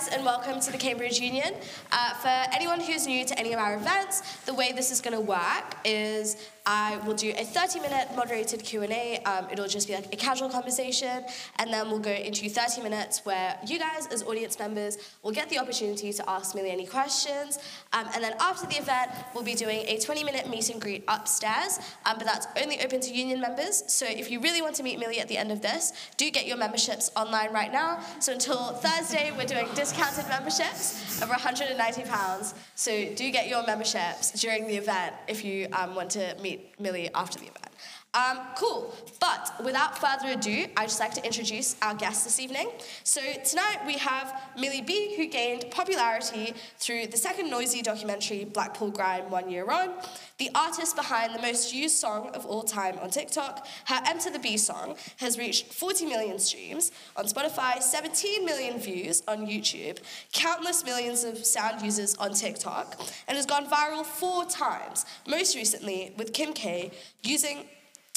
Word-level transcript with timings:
guys, 0.00 0.08
and 0.08 0.24
welcome 0.24 0.60
to 0.60 0.72
the 0.72 0.78
Cambridge 0.78 1.18
Union. 1.20 1.54
Uh, 1.92 2.14
for 2.14 2.54
anyone 2.54 2.80
who's 2.80 3.06
new 3.06 3.24
to 3.24 3.38
any 3.38 3.52
of 3.52 3.58
our 3.58 3.74
events, 3.74 4.22
the 4.46 4.54
way 4.54 4.72
this 4.72 4.90
is 4.90 5.00
going 5.00 5.14
to 5.14 5.20
work 5.20 5.76
is 5.84 6.48
I 6.72 6.98
will 7.04 7.14
do 7.14 7.30
a 7.30 7.44
30-minute 7.44 8.14
moderated 8.14 8.62
Q&A. 8.62 9.18
Um, 9.24 9.48
it'll 9.50 9.66
just 9.66 9.88
be 9.88 9.94
like 9.94 10.14
a 10.14 10.16
casual 10.16 10.48
conversation, 10.48 11.24
and 11.56 11.72
then 11.72 11.90
we'll 11.90 11.98
go 11.98 12.12
into 12.12 12.48
30 12.48 12.80
minutes 12.82 13.26
where 13.26 13.58
you 13.66 13.76
guys, 13.76 14.06
as 14.12 14.22
audience 14.22 14.56
members, 14.56 14.96
will 15.24 15.32
get 15.32 15.50
the 15.50 15.58
opportunity 15.58 16.12
to 16.12 16.30
ask 16.30 16.54
Millie 16.54 16.70
any 16.70 16.86
questions. 16.86 17.58
Um, 17.92 18.06
and 18.14 18.22
then 18.22 18.34
after 18.38 18.68
the 18.68 18.76
event, 18.76 19.10
we'll 19.34 19.42
be 19.42 19.54
doing 19.54 19.80
a 19.88 19.96
20-minute 19.96 20.48
meet 20.48 20.70
and 20.70 20.80
greet 20.80 21.02
upstairs, 21.08 21.80
um, 22.06 22.18
but 22.18 22.24
that's 22.24 22.46
only 22.62 22.80
open 22.82 23.00
to 23.00 23.12
union 23.12 23.40
members. 23.40 23.82
So 23.92 24.06
if 24.06 24.30
you 24.30 24.38
really 24.38 24.62
want 24.62 24.76
to 24.76 24.84
meet 24.84 25.00
Millie 25.00 25.18
at 25.18 25.26
the 25.26 25.38
end 25.38 25.50
of 25.50 25.62
this, 25.62 25.92
do 26.18 26.30
get 26.30 26.46
your 26.46 26.56
memberships 26.56 27.10
online 27.16 27.52
right 27.52 27.72
now. 27.72 27.98
So 28.20 28.32
until 28.32 28.74
Thursday, 28.74 29.32
we're 29.36 29.44
doing 29.44 29.66
discounted 29.74 30.28
memberships 30.28 31.20
over 31.20 31.34
£190. 31.34 32.54
So 32.76 33.12
do 33.16 33.30
get 33.32 33.48
your 33.48 33.66
memberships 33.66 34.40
during 34.40 34.68
the 34.68 34.76
event 34.76 35.16
if 35.26 35.44
you 35.44 35.66
um, 35.72 35.96
want 35.96 36.10
to 36.12 36.36
meet 36.40 36.59
Millie 36.78 37.10
after 37.14 37.38
the 37.38 37.46
event. 37.46 37.68
Um, 38.12 38.40
cool. 38.56 38.92
But 39.20 39.52
without 39.64 39.96
further 39.96 40.32
ado, 40.32 40.66
I'd 40.76 40.88
just 40.88 40.98
like 40.98 41.14
to 41.14 41.24
introduce 41.24 41.76
our 41.80 41.94
guest 41.94 42.24
this 42.24 42.40
evening. 42.40 42.68
So 43.04 43.20
tonight 43.44 43.78
we 43.86 43.98
have 43.98 44.50
Millie 44.58 44.82
B, 44.82 45.14
who 45.16 45.28
gained 45.28 45.70
popularity 45.70 46.54
through 46.78 47.06
the 47.06 47.16
second 47.16 47.52
Noisey 47.52 47.84
documentary 47.84 48.44
Blackpool 48.44 48.90
Grime 48.90 49.30
One 49.30 49.48
Year 49.48 49.70
On, 49.70 49.90
the 50.38 50.50
artist 50.56 50.96
behind 50.96 51.36
the 51.36 51.42
most 51.42 51.72
used 51.72 51.98
song 51.98 52.30
of 52.34 52.44
all 52.46 52.64
time 52.64 52.98
on 52.98 53.10
TikTok. 53.10 53.64
Her 53.84 54.00
M 54.04 54.18
to 54.20 54.30
the 54.30 54.40
B 54.40 54.56
song 54.56 54.96
has 55.18 55.38
reached 55.38 55.72
40 55.72 56.06
million 56.06 56.40
streams 56.40 56.90
on 57.16 57.26
Spotify, 57.26 57.80
17 57.80 58.44
million 58.44 58.80
views 58.80 59.22
on 59.28 59.46
YouTube, 59.46 59.98
countless 60.32 60.84
millions 60.84 61.22
of 61.22 61.46
sound 61.46 61.80
users 61.80 62.16
on 62.16 62.34
TikTok, 62.34 63.00
and 63.28 63.36
has 63.36 63.46
gone 63.46 63.66
viral 63.66 64.04
four 64.04 64.46
times, 64.46 65.06
most 65.28 65.54
recently 65.54 66.12
with 66.16 66.32
Kim 66.32 66.52
K 66.52 66.90
using 67.22 67.66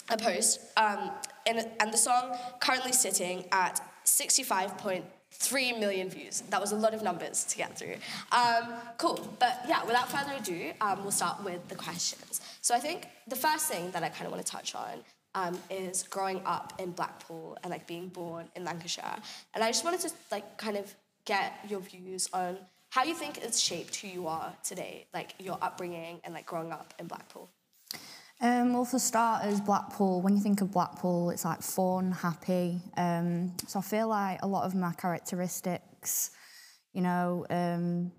a 0.09 0.18
post, 0.18 0.59
um, 0.78 1.12
and, 1.46 1.68
and 1.80 1.94
the 1.94 1.98
song 1.98 2.38
currently 2.59 2.92
sitting 2.92 3.46
at 3.52 3.82
65.3 4.06 5.80
million 5.80 6.09
views. 6.09 6.42
That 6.50 6.59
was 6.59 6.72
a 6.72 6.76
lot 6.76 6.94
of 6.94 7.04
numbers 7.04 7.46
to 7.46 7.58
get 7.58 7.78
through. 7.78 7.96
Um, 8.31 8.74
cool, 8.98 9.36
but 9.40 9.62
yeah, 9.68 9.84
without 9.84 10.09
further 10.09 10.34
ado, 10.38 10.72
um, 10.81 11.02
we'll 11.02 11.12
start 11.12 11.44
with 11.44 11.68
the 11.70 11.76
questions. 11.76 12.42
So 12.62 12.76
I 12.76 12.80
think 12.80 13.08
the 13.28 13.36
first 13.36 13.68
thing 13.68 13.92
that 13.92 14.04
I 14.04 14.09
kind 14.09 14.26
of 14.26 14.31
want 14.31 14.46
to 14.46 14.52
touch 14.52 14.76
on 14.76 15.04
um, 15.36 15.58
is 15.70 16.04
growing 16.04 16.42
up 16.46 16.74
in 16.80 16.92
Blackpool 16.92 17.58
and 17.64 17.72
like 17.72 17.88
being 17.88 18.08
born 18.09 18.48
in 18.56 18.64
Lancashire. 18.64 19.18
And 19.54 19.64
I 19.64 19.70
just 19.70 19.84
wanted 19.84 20.02
to 20.02 20.12
like 20.31 20.58
kind 20.58 20.78
of 20.78 20.94
get 21.26 21.54
your 21.70 21.80
views 21.80 22.30
on 22.34 22.58
how 22.90 23.04
you 23.04 23.16
think 23.16 23.40
it's 23.44 23.59
shaped 23.59 23.96
who 23.96 24.08
you 24.08 24.28
are 24.28 24.54
today, 24.64 25.08
like 25.14 25.34
your 25.40 25.58
upbringing 25.62 26.20
and 26.24 26.34
like 26.34 26.46
growing 26.46 26.72
up 26.72 26.94
in 27.00 27.08
Blackpool. 27.08 27.50
Um, 28.44 28.73
well, 28.73 28.83
for 28.83 28.99
starters, 28.99 29.61
Blackpool, 29.61 30.22
when 30.22 30.36
you 30.36 30.41
think 30.41 30.59
of 30.59 30.69
Blackpool, 30.69 31.30
it's 31.30 31.45
like 31.45 31.61
fun, 31.61 32.11
happy. 32.11 32.81
Um, 32.97 33.55
so 33.67 33.80
I 33.80 33.81
feel 33.81 34.09
like 34.09 34.41
a 34.41 34.47
lot 34.47 34.66
of 34.66 34.75
my 34.75 34.91
characteristics, 34.91 36.31
you 36.91 37.02
know, 37.02 37.45
um, 37.50 38.11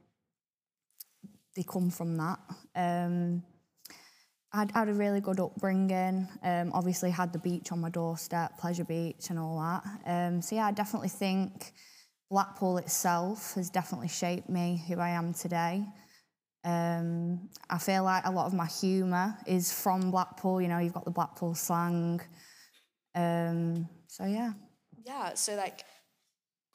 they 1.54 1.62
come 1.62 1.90
from 1.90 2.16
that. 2.16 2.38
Um, 2.74 3.42
I'd 4.50 4.70
had 4.70 4.88
a 4.88 4.94
really 4.94 5.20
good 5.20 5.40
upbringing. 5.40 6.26
Um, 6.42 6.70
obviously, 6.72 7.10
had 7.10 7.34
the 7.34 7.38
beach 7.38 7.70
on 7.70 7.80
my 7.80 7.90
doorstep, 7.90 8.56
Pleasure 8.58 8.84
Beach, 8.84 9.28
and 9.28 9.38
all 9.38 9.60
that. 9.60 9.82
Um, 10.06 10.40
so 10.40 10.56
yeah, 10.56 10.64
I 10.64 10.72
definitely 10.72 11.10
think 11.10 11.74
Blackpool 12.30 12.78
itself 12.78 13.52
has 13.56 13.68
definitely 13.68 14.08
shaped 14.08 14.48
me 14.48 14.82
who 14.88 14.98
I 15.00 15.10
am 15.10 15.34
today. 15.34 15.84
Um, 16.64 17.50
I 17.68 17.78
feel 17.78 18.04
like 18.04 18.24
a 18.26 18.30
lot 18.30 18.46
of 18.46 18.54
my 18.54 18.66
humour 18.66 19.36
is 19.46 19.72
from 19.72 20.10
Blackpool. 20.10 20.62
You 20.62 20.68
know, 20.68 20.78
you've 20.78 20.94
got 20.94 21.04
the 21.04 21.10
Blackpool 21.10 21.54
slang. 21.54 22.20
Um, 23.14 23.88
so 24.06 24.24
yeah. 24.24 24.52
Yeah. 25.04 25.34
So 25.34 25.54
like, 25.56 25.84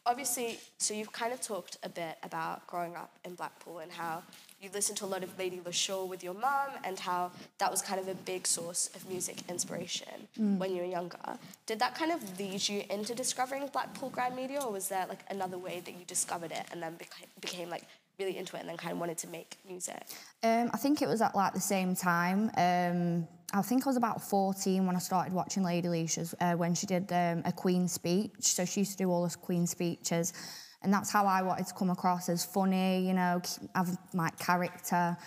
obviously, 0.06 0.60
so 0.78 0.94
you've 0.94 1.12
kind 1.12 1.34
of 1.34 1.42
talked 1.42 1.78
a 1.84 1.90
bit 1.90 2.18
about 2.22 2.68
growing 2.68 2.96
up 2.96 3.18
in 3.26 3.34
Blackpool 3.34 3.80
and 3.80 3.92
how 3.92 4.22
you 4.62 4.70
listened 4.74 4.98
to 4.98 5.06
a 5.06 5.08
lot 5.08 5.24
of 5.24 5.38
Lady 5.40 5.58
Leshurr 5.58 6.08
with 6.08 6.24
your 6.24 6.34
mum 6.34 6.70
and 6.84 7.00
how 7.00 7.32
that 7.58 7.72
was 7.72 7.82
kind 7.82 8.00
of 8.00 8.08
a 8.08 8.14
big 8.14 8.46
source 8.46 8.90
of 8.96 9.08
music 9.10 9.38
inspiration 9.50 10.28
mm. 10.38 10.58
when 10.58 10.76
you 10.76 10.82
were 10.82 10.88
younger. 10.88 11.18
Did 11.66 11.80
that 11.80 11.96
kind 11.96 12.12
of 12.12 12.40
lead 12.40 12.68
you 12.68 12.84
into 12.90 13.16
discovering 13.16 13.68
Blackpool 13.68 14.10
Grime 14.10 14.36
Media, 14.36 14.62
or 14.62 14.72
was 14.72 14.90
there 14.90 15.06
like 15.08 15.24
another 15.30 15.58
way 15.58 15.82
that 15.86 15.92
you 15.92 16.06
discovered 16.06 16.52
it 16.52 16.66
and 16.72 16.84
then 16.84 16.94
beca- 16.94 17.42
became 17.42 17.70
like 17.70 17.84
really 18.20 18.38
into 18.38 18.56
it 18.56 18.60
and 18.60 18.70
then 18.70 18.78
kind 18.78 18.92
of 18.92 19.00
wanted 19.00 19.18
to 19.20 19.28
make 19.28 19.58
music? 19.66 20.04
Um, 20.44 20.70
I 20.74 20.78
think 20.78 21.02
it 21.02 21.08
was 21.08 21.22
at 21.22 21.36
like 21.36 21.54
the 21.54 21.60
same 21.60 21.96
time. 21.96 22.52
Um, 22.58 23.28
I 23.54 23.62
think 23.62 23.86
I 23.88 23.90
was 23.90 23.98
about 23.98 24.22
14 24.22 24.86
when 24.86 24.96
I 24.96 25.00
started 25.00 25.34
watching 25.34 25.64
Lady 25.64 25.88
Leshurr's 25.88 26.36
uh, 26.40 26.54
when 26.54 26.76
she 26.76 26.86
did 26.86 27.12
um, 27.12 27.42
a 27.46 27.52
Queen 27.52 27.88
speech. 27.88 28.32
So 28.42 28.66
she 28.66 28.82
used 28.82 28.92
to 28.92 28.98
do 28.98 29.10
all 29.10 29.24
those 29.24 29.36
Queen 29.36 29.66
speeches. 29.66 30.34
And 30.82 30.94
that's 30.94 31.12
how 31.12 31.26
I 31.26 31.42
wanted 31.42 31.68
to 31.68 31.74
come 31.74 31.90
across 31.90 32.30
as 32.30 32.46
funny, 32.46 33.06
you 33.06 33.14
know, 33.14 33.42
have 33.76 33.98
my 34.14 34.30
character. 34.40 35.18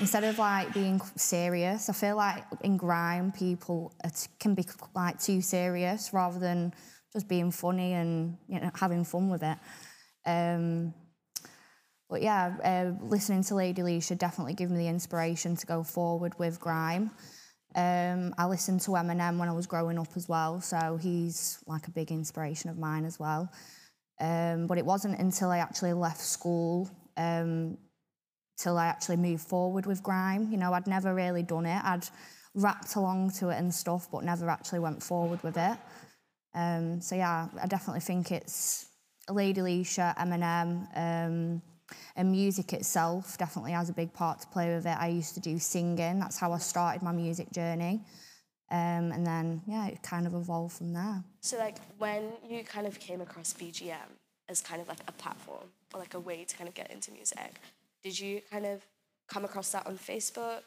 Instead 0.00 0.24
of 0.24 0.38
like 0.38 0.72
being 0.72 1.02
serious, 1.16 1.90
I 1.90 1.92
feel 1.92 2.16
like 2.16 2.44
in 2.62 2.78
grime, 2.78 3.30
people 3.30 3.92
can 4.38 4.54
be 4.54 4.64
like 4.94 5.20
too 5.20 5.42
serious 5.42 6.14
rather 6.14 6.38
than 6.38 6.72
just 7.12 7.28
being 7.28 7.50
funny 7.50 7.92
and 7.92 8.38
you 8.48 8.58
know 8.58 8.70
having 8.74 9.04
fun 9.04 9.28
with 9.28 9.42
it. 9.42 9.58
Um, 10.24 10.94
but 12.12 12.20
yeah, 12.20 12.54
uh, 12.62 13.06
listening 13.06 13.42
to 13.44 13.54
Lady 13.54 13.80
Leshurr 13.80 14.18
definitely 14.18 14.52
gave 14.52 14.70
me 14.70 14.76
the 14.76 14.88
inspiration 14.88 15.56
to 15.56 15.64
go 15.64 15.82
forward 15.82 16.38
with 16.38 16.60
grime. 16.60 17.10
Um, 17.74 18.34
I 18.36 18.44
listened 18.44 18.82
to 18.82 18.90
Eminem 18.90 19.38
when 19.38 19.48
I 19.48 19.52
was 19.52 19.66
growing 19.66 19.98
up 19.98 20.14
as 20.14 20.28
well, 20.28 20.60
so 20.60 20.98
he's 21.00 21.58
like 21.66 21.88
a 21.88 21.90
big 21.90 22.10
inspiration 22.10 22.68
of 22.68 22.76
mine 22.76 23.06
as 23.06 23.18
well. 23.18 23.50
Um, 24.20 24.66
but 24.66 24.76
it 24.76 24.84
wasn't 24.84 25.20
until 25.20 25.48
I 25.48 25.58
actually 25.58 25.94
left 25.94 26.20
school 26.20 26.90
um, 27.16 27.78
till 28.58 28.76
I 28.76 28.88
actually 28.88 29.16
moved 29.16 29.48
forward 29.48 29.86
with 29.86 30.02
grime. 30.02 30.52
You 30.52 30.58
know, 30.58 30.74
I'd 30.74 30.86
never 30.86 31.14
really 31.14 31.42
done 31.42 31.64
it. 31.64 31.82
I'd 31.82 32.06
rapped 32.54 32.94
along 32.96 33.30
to 33.38 33.48
it 33.48 33.56
and 33.56 33.72
stuff, 33.72 34.10
but 34.12 34.22
never 34.22 34.50
actually 34.50 34.80
went 34.80 35.02
forward 35.02 35.42
with 35.42 35.56
it. 35.56 35.78
Um, 36.54 37.00
so 37.00 37.14
yeah, 37.14 37.48
I 37.58 37.66
definitely 37.66 38.00
think 38.00 38.30
it's 38.30 38.86
Lady 39.30 39.62
Leshurr, 39.62 40.14
Eminem, 40.18 40.86
um, 40.94 41.62
and 42.16 42.30
music 42.30 42.72
itself 42.72 43.38
definitely 43.38 43.72
has 43.72 43.88
a 43.88 43.92
big 43.92 44.12
part 44.12 44.40
to 44.40 44.46
play 44.48 44.74
with 44.74 44.86
it. 44.86 44.96
I 44.98 45.08
used 45.08 45.34
to 45.34 45.40
do 45.40 45.58
singing. 45.58 46.18
That's 46.18 46.38
how 46.38 46.52
I 46.52 46.58
started 46.58 47.02
my 47.02 47.12
music 47.12 47.50
journey. 47.52 48.00
Um, 48.70 49.12
and 49.12 49.26
then, 49.26 49.60
yeah, 49.66 49.86
it 49.88 50.02
kind 50.02 50.26
of 50.26 50.34
evolved 50.34 50.76
from 50.78 50.94
there. 50.94 51.22
So, 51.40 51.58
like, 51.58 51.76
when 51.98 52.32
you 52.48 52.64
kind 52.64 52.86
of 52.86 52.98
came 52.98 53.20
across 53.20 53.52
BGM 53.52 53.96
as 54.48 54.62
kind 54.62 54.80
of 54.80 54.88
like 54.88 55.00
a 55.06 55.12
platform 55.12 55.68
or 55.92 56.00
like 56.00 56.14
a 56.14 56.20
way 56.20 56.44
to 56.44 56.56
kind 56.56 56.68
of 56.68 56.74
get 56.74 56.90
into 56.90 57.12
music, 57.12 57.60
did 58.02 58.18
you 58.18 58.40
kind 58.50 58.64
of 58.64 58.80
come 59.28 59.44
across 59.44 59.72
that 59.72 59.86
on 59.86 59.98
Facebook 59.98 60.62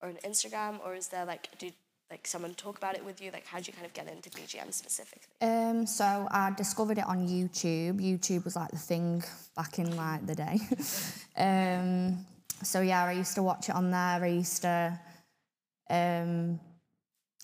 or 0.00 0.08
on 0.08 0.16
Instagram, 0.24 0.78
or 0.84 0.94
is 0.94 1.08
there 1.08 1.24
like, 1.24 1.48
did 1.58 1.72
like 2.10 2.26
someone 2.26 2.54
talk 2.54 2.78
about 2.78 2.96
it 2.96 3.04
with 3.04 3.20
you? 3.20 3.30
Like, 3.30 3.46
how 3.46 3.58
did 3.58 3.66
you 3.66 3.72
kind 3.72 3.86
of 3.86 3.92
get 3.92 4.08
into 4.08 4.30
BGM 4.30 4.72
specifically? 4.72 5.28
Um, 5.42 5.86
so 5.86 6.26
I 6.30 6.52
discovered 6.56 6.98
it 6.98 7.06
on 7.06 7.28
YouTube. 7.28 8.00
YouTube 8.00 8.44
was 8.44 8.56
like 8.56 8.70
the 8.70 8.78
thing 8.78 9.22
back 9.56 9.78
in 9.78 9.94
like 9.96 10.26
the 10.26 10.34
day. 10.34 10.58
um, 11.36 12.24
so 12.62 12.80
yeah, 12.80 13.04
I 13.04 13.12
used 13.12 13.34
to 13.34 13.42
watch 13.42 13.68
it 13.68 13.74
on 13.74 13.90
there. 13.90 14.24
I 14.24 14.26
used 14.26 14.62
to 14.62 14.98
um, 15.90 16.58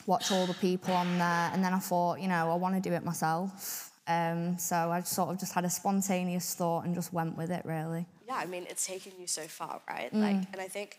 watch 0.07 0.33
all 0.33 0.47
the 0.47 0.55
people 0.55 0.95
on 0.95 1.19
there, 1.19 1.51
and 1.53 1.63
then 1.63 1.73
I 1.75 1.79
thought, 1.79 2.21
you 2.21 2.29
know, 2.29 2.51
I 2.51 2.55
want 2.57 2.75
to 2.75 2.81
do 2.81 2.95
it 2.95 3.05
myself. 3.05 3.91
Um, 4.07 4.59
so 4.59 4.77
I 4.77 5.01
sort 5.01 5.31
of 5.31 5.39
just 5.39 5.55
had 5.55 5.65
a 5.65 5.71
spontaneous 5.71 6.55
thought 6.55 6.85
and 6.85 6.95
just 6.95 7.13
went 7.13 7.37
with 7.37 7.51
it, 7.51 7.65
really. 7.65 8.07
Yeah, 8.27 8.37
I 8.37 8.47
mean, 8.47 8.67
it's 8.69 8.87
taken 8.87 9.13
you 9.19 9.27
so 9.27 9.43
far, 9.43 9.81
right? 9.89 10.13
Mm. 10.13 10.21
Like, 10.21 10.49
and 10.53 10.61
I 10.61 10.69
think 10.69 10.99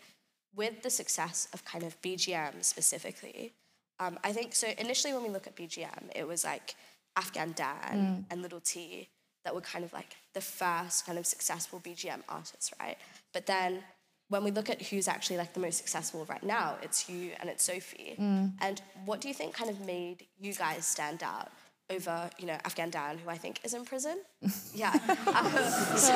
with 0.56 0.82
the 0.82 0.90
success 0.90 1.48
of 1.52 1.64
kind 1.64 1.84
of 1.84 2.00
BGM 2.02 2.64
specifically, 2.64 3.52
um, 4.00 4.18
I 4.24 4.32
think 4.32 4.54
so. 4.54 4.68
Initially, 4.78 5.12
when 5.12 5.22
we 5.22 5.28
look 5.28 5.46
at 5.46 5.54
BGM, 5.56 6.10
it 6.14 6.26
was 6.26 6.44
like 6.44 6.74
Afghan 7.16 7.52
Dan 7.52 7.78
mm. 7.92 8.24
and 8.30 8.42
Little 8.42 8.60
T 8.60 9.08
that 9.44 9.54
were 9.54 9.60
kind 9.60 9.84
of 9.84 9.92
like 9.92 10.16
the 10.34 10.40
first 10.40 11.06
kind 11.06 11.18
of 11.18 11.26
successful 11.26 11.80
BGM 11.80 12.22
artists, 12.28 12.72
right? 12.80 12.96
But 13.32 13.46
then 13.46 13.84
when 14.28 14.42
we 14.42 14.50
look 14.50 14.68
at 14.68 14.82
who's 14.82 15.06
actually 15.06 15.36
like 15.36 15.54
the 15.54 15.60
most 15.60 15.78
successful 15.78 16.26
right 16.28 16.42
now, 16.42 16.76
it's 16.82 17.08
you 17.08 17.30
and 17.38 17.48
it's 17.48 17.62
Sophie. 17.62 18.16
Mm. 18.18 18.52
And 18.60 18.82
what 19.04 19.20
do 19.20 19.28
you 19.28 19.34
think 19.34 19.54
kind 19.54 19.70
of 19.70 19.80
made 19.80 20.26
you 20.38 20.52
guys 20.52 20.84
stand 20.84 21.22
out? 21.22 21.52
Over, 21.90 22.30
you 22.38 22.46
know, 22.46 22.58
Afghan 22.64 22.90
Dan, 22.90 23.18
who 23.18 23.30
I 23.30 23.36
think 23.36 23.60
is 23.64 23.74
in 23.74 23.84
prison. 23.84 24.18
yeah. 24.74 24.92
Um, 25.26 25.50
so, 25.96 26.14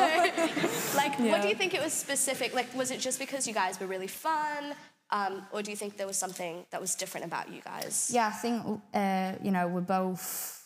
like, 0.97 1.19
yeah. 1.19 1.31
what 1.31 1.43
do 1.43 1.49
you 1.49 1.55
think 1.55 1.75
it 1.75 1.83
was 1.83 1.93
specific? 1.93 2.55
Like, 2.55 2.75
was 2.75 2.91
it 2.91 3.01
just 3.01 3.19
because 3.19 3.47
you 3.47 3.55
guys 3.55 3.79
were 3.81 3.87
really 3.87 4.09
fun? 4.09 4.75
Um, 5.11 5.43
or 5.53 5.63
do 5.63 5.71
you 5.71 5.77
think 5.77 5.97
there 5.97 6.07
was 6.07 6.17
something 6.17 6.65
that 6.71 6.81
was 6.81 6.95
different 6.95 7.27
about 7.27 7.53
you 7.53 7.61
guys? 7.63 8.11
Yeah, 8.13 8.29
I 8.29 8.31
think, 8.31 8.81
uh, 8.95 9.33
you 9.43 9.51
know, 9.51 9.67
we're 9.67 9.81
both 9.81 10.60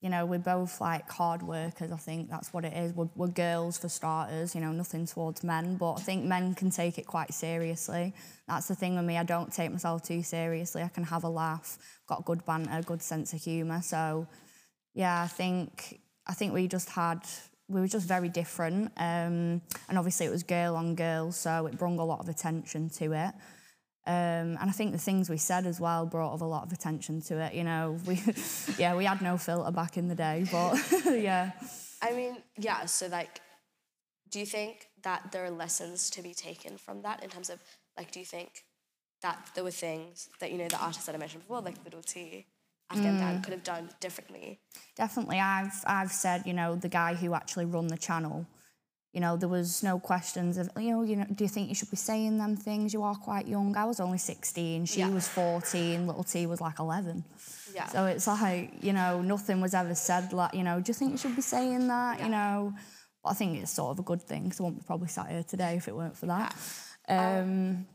you 0.00 0.10
know, 0.10 0.26
we're 0.26 0.38
both 0.38 0.80
like 0.80 1.08
hard 1.10 1.42
workers. 1.42 1.90
I 1.90 1.96
think 1.96 2.28
that's 2.28 2.52
what 2.52 2.64
it 2.64 2.74
is. 2.74 2.92
We're, 2.92 3.08
we're 3.14 3.28
girls 3.28 3.78
for 3.78 3.88
starters. 3.88 4.54
You 4.54 4.60
know, 4.60 4.72
nothing 4.72 5.06
towards 5.06 5.42
men, 5.42 5.76
but 5.76 5.94
I 5.94 6.00
think 6.00 6.24
men 6.24 6.54
can 6.54 6.70
take 6.70 6.98
it 6.98 7.06
quite 7.06 7.32
seriously. 7.32 8.14
That's 8.46 8.68
the 8.68 8.74
thing 8.74 8.96
with 8.96 9.04
me. 9.04 9.16
I 9.16 9.24
don't 9.24 9.52
take 9.52 9.72
myself 9.72 10.02
too 10.02 10.22
seriously. 10.22 10.82
I 10.82 10.88
can 10.88 11.04
have 11.04 11.24
a 11.24 11.28
laugh. 11.28 11.78
Got 12.06 12.24
good 12.24 12.44
banter, 12.44 12.82
good 12.82 13.02
sense 13.02 13.32
of 13.32 13.42
humour. 13.42 13.80
So, 13.82 14.26
yeah, 14.94 15.22
I 15.22 15.28
think 15.28 16.00
I 16.26 16.34
think 16.34 16.52
we 16.52 16.68
just 16.68 16.90
had 16.90 17.20
we 17.68 17.80
were 17.80 17.88
just 17.88 18.06
very 18.06 18.28
different. 18.28 18.92
Um, 18.96 19.60
and 19.88 19.96
obviously 19.98 20.26
it 20.26 20.30
was 20.30 20.42
girl 20.42 20.76
on 20.76 20.94
girl, 20.94 21.32
so 21.32 21.66
it 21.66 21.78
brought 21.78 21.98
a 21.98 22.04
lot 22.04 22.20
of 22.20 22.28
attention 22.28 22.90
to 22.90 23.12
it. 23.12 23.34
Um, 24.06 24.56
and 24.60 24.70
I 24.70 24.70
think 24.70 24.92
the 24.92 24.98
things 24.98 25.28
we 25.28 25.36
said 25.36 25.66
as 25.66 25.80
well 25.80 26.06
brought 26.06 26.40
a 26.40 26.44
lot 26.44 26.64
of 26.64 26.72
attention 26.72 27.20
to 27.22 27.40
it. 27.40 27.54
You 27.54 27.64
know, 27.64 27.98
we 28.06 28.22
yeah 28.78 28.94
we 28.94 29.04
had 29.04 29.20
no 29.20 29.36
filter 29.36 29.72
back 29.72 29.96
in 29.96 30.06
the 30.06 30.14
day, 30.14 30.46
but 30.50 30.78
yeah. 31.06 31.52
I 32.00 32.12
mean, 32.12 32.36
yeah. 32.56 32.86
So 32.86 33.08
like, 33.08 33.40
do 34.30 34.38
you 34.38 34.46
think 34.46 34.88
that 35.02 35.32
there 35.32 35.44
are 35.44 35.50
lessons 35.50 36.08
to 36.10 36.22
be 36.22 36.34
taken 36.34 36.76
from 36.76 37.02
that 37.02 37.24
in 37.24 37.30
terms 37.30 37.50
of 37.50 37.58
like, 37.96 38.12
do 38.12 38.20
you 38.20 38.26
think 38.26 38.64
that 39.22 39.50
there 39.54 39.64
were 39.64 39.70
things 39.70 40.28
that 40.40 40.52
you 40.52 40.58
know 40.58 40.68
the 40.68 40.78
artists 40.78 41.06
that 41.06 41.14
I 41.14 41.18
mentioned 41.18 41.42
before, 41.42 41.60
like 41.60 41.74
Little 41.84 42.02
T, 42.02 42.46
Afghan 42.90 43.18
Dan, 43.18 43.42
could 43.42 43.52
have 43.54 43.64
done 43.64 43.90
differently? 43.98 44.60
Definitely, 44.94 45.40
I've 45.40 45.82
I've 45.84 46.12
said 46.12 46.42
you 46.46 46.52
know 46.52 46.76
the 46.76 46.88
guy 46.88 47.14
who 47.14 47.34
actually 47.34 47.64
run 47.64 47.88
the 47.88 47.96
channel. 47.96 48.46
You 49.16 49.22
know, 49.22 49.38
there 49.38 49.48
was 49.48 49.82
no 49.82 49.98
questions 49.98 50.58
of, 50.58 50.68
you 50.78 50.90
know, 50.90 51.00
you 51.02 51.16
know, 51.16 51.24
do 51.34 51.42
you 51.42 51.48
think 51.48 51.70
you 51.70 51.74
should 51.74 51.90
be 51.90 51.96
saying 51.96 52.36
them 52.36 52.54
things? 52.54 52.92
You 52.92 53.02
are 53.02 53.14
quite 53.14 53.48
young. 53.48 53.74
I 53.74 53.86
was 53.86 53.98
only 53.98 54.18
16, 54.18 54.84
she 54.84 55.00
Yeah. 55.00 55.08
was 55.08 55.26
14, 55.26 56.06
little 56.06 56.22
T 56.22 56.44
was 56.46 56.60
like 56.60 56.78
11. 56.78 57.24
Yeah. 57.74 57.86
So 57.86 58.04
it's 58.04 58.26
like, 58.26 58.84
you 58.84 58.92
know, 58.92 59.22
nothing 59.22 59.62
was 59.62 59.72
ever 59.72 59.94
said 59.94 60.34
like, 60.34 60.52
you 60.52 60.62
know, 60.62 60.80
do 60.82 60.90
you 60.90 60.94
think 60.94 61.12
you 61.12 61.16
should 61.16 61.34
be 61.34 61.40
saying 61.40 61.88
that? 61.88 62.18
Yeah. 62.18 62.24
You 62.26 62.30
know, 62.30 62.74
but 63.24 63.30
I 63.30 63.32
think 63.32 63.58
it's 63.58 63.70
sort 63.70 63.92
of 63.92 64.00
a 64.00 64.02
good 64.02 64.20
thing 64.20 64.42
because 64.44 64.60
I 64.60 64.64
wouldn't 64.64 64.82
be 64.82 64.86
probably 64.86 65.08
sat 65.08 65.30
here 65.30 65.42
today 65.44 65.76
if 65.76 65.88
it 65.88 65.96
weren't 65.96 66.18
for 66.18 66.26
that. 66.26 66.54
Yeah. 67.08 67.38
Um, 67.38 67.86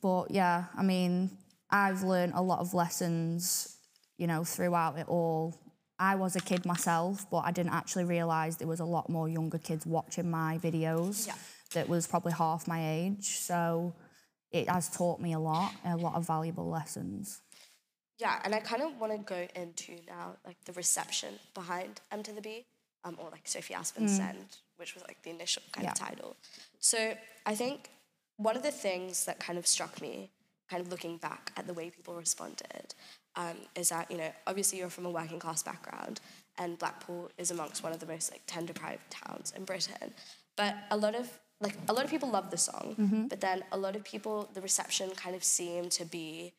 but 0.00 0.30
yeah, 0.30 0.66
I 0.76 0.84
mean, 0.84 1.36
I've 1.70 2.04
learned 2.04 2.34
a 2.36 2.40
lot 2.40 2.60
of 2.60 2.72
lessons, 2.72 3.76
you 4.16 4.28
know, 4.28 4.44
throughout 4.44 4.96
it 4.96 5.08
all. 5.08 5.58
I 5.98 6.16
was 6.16 6.34
a 6.36 6.40
kid 6.40 6.66
myself, 6.66 7.26
but 7.30 7.38
I 7.44 7.50
didn't 7.52 7.72
actually 7.72 8.04
realise 8.04 8.56
there 8.56 8.68
was 8.68 8.80
a 8.80 8.84
lot 8.84 9.08
more 9.08 9.28
younger 9.28 9.58
kids 9.58 9.86
watching 9.86 10.30
my 10.30 10.58
videos 10.58 11.26
Yeah. 11.26 11.34
that 11.74 11.88
was 11.88 12.06
probably 12.06 12.32
half 12.32 12.66
my 12.66 12.80
age. 12.90 13.38
So 13.38 13.94
it 14.50 14.68
has 14.68 14.88
taught 14.88 15.20
me 15.20 15.32
a 15.34 15.38
lot, 15.38 15.72
a 15.84 15.96
lot 15.96 16.14
of 16.14 16.26
valuable 16.26 16.68
lessons. 16.68 17.40
Yeah, 18.18 18.40
and 18.44 18.54
I 18.54 18.60
kind 18.60 18.82
of 18.82 19.00
want 19.00 19.12
to 19.12 19.18
go 19.18 19.46
into 19.60 19.98
now 20.06 20.36
like 20.46 20.56
the 20.64 20.72
reception 20.72 21.34
behind 21.54 22.00
M 22.12 22.22
to 22.22 22.32
the 22.32 22.40
B, 22.40 22.64
um, 23.04 23.16
or 23.20 23.28
like 23.30 23.46
Sophie 23.46 23.74
Aspin 23.74 24.08
Send, 24.08 24.58
which 24.76 24.94
was 24.94 25.02
like 25.04 25.20
the 25.22 25.30
initial 25.30 25.62
kind 25.72 25.88
of 25.88 25.94
title. 25.94 26.36
So 26.78 27.14
I 27.46 27.54
think 27.54 27.90
one 28.36 28.56
of 28.56 28.62
the 28.62 28.70
things 28.70 29.24
that 29.26 29.38
kind 29.40 29.58
of 29.58 29.66
struck 29.66 30.00
me, 30.00 30.30
kind 30.70 30.80
of 30.80 30.90
looking 30.90 31.18
back 31.18 31.52
at 31.56 31.66
the 31.66 31.74
way 31.74 31.90
people 31.90 32.14
responded, 32.14 32.94
um, 33.36 33.56
is 33.74 33.88
that 33.88 34.10
you 34.10 34.16
know 34.16 34.30
obviously 34.46 34.78
you're 34.78 34.90
from 34.90 35.06
a 35.06 35.10
working 35.10 35.38
class 35.38 35.62
background, 35.62 36.20
and 36.58 36.78
Blackpool 36.78 37.30
is 37.38 37.50
amongst 37.50 37.82
one 37.82 37.92
of 37.92 38.00
the 38.00 38.06
most 38.06 38.30
like 38.30 38.42
ten 38.46 38.66
deprived 38.66 39.10
towns 39.10 39.52
in 39.56 39.64
Britain, 39.64 40.12
but 40.56 40.74
a 40.90 40.96
lot 40.96 41.14
of 41.14 41.28
like 41.60 41.76
a 41.88 41.92
lot 41.92 42.04
of 42.04 42.10
people 42.10 42.30
love 42.30 42.50
the 42.50 42.56
song, 42.58 42.94
but 43.28 43.40
then 43.40 43.64
a 43.72 43.76
lot 43.78 43.96
of 43.96 44.04
people 44.04 44.48
the 44.54 44.60
reception 44.60 45.10
kind 45.10 45.34
of 45.36 45.42
seemed 45.44 45.90
to 45.92 46.04
be 46.04 46.52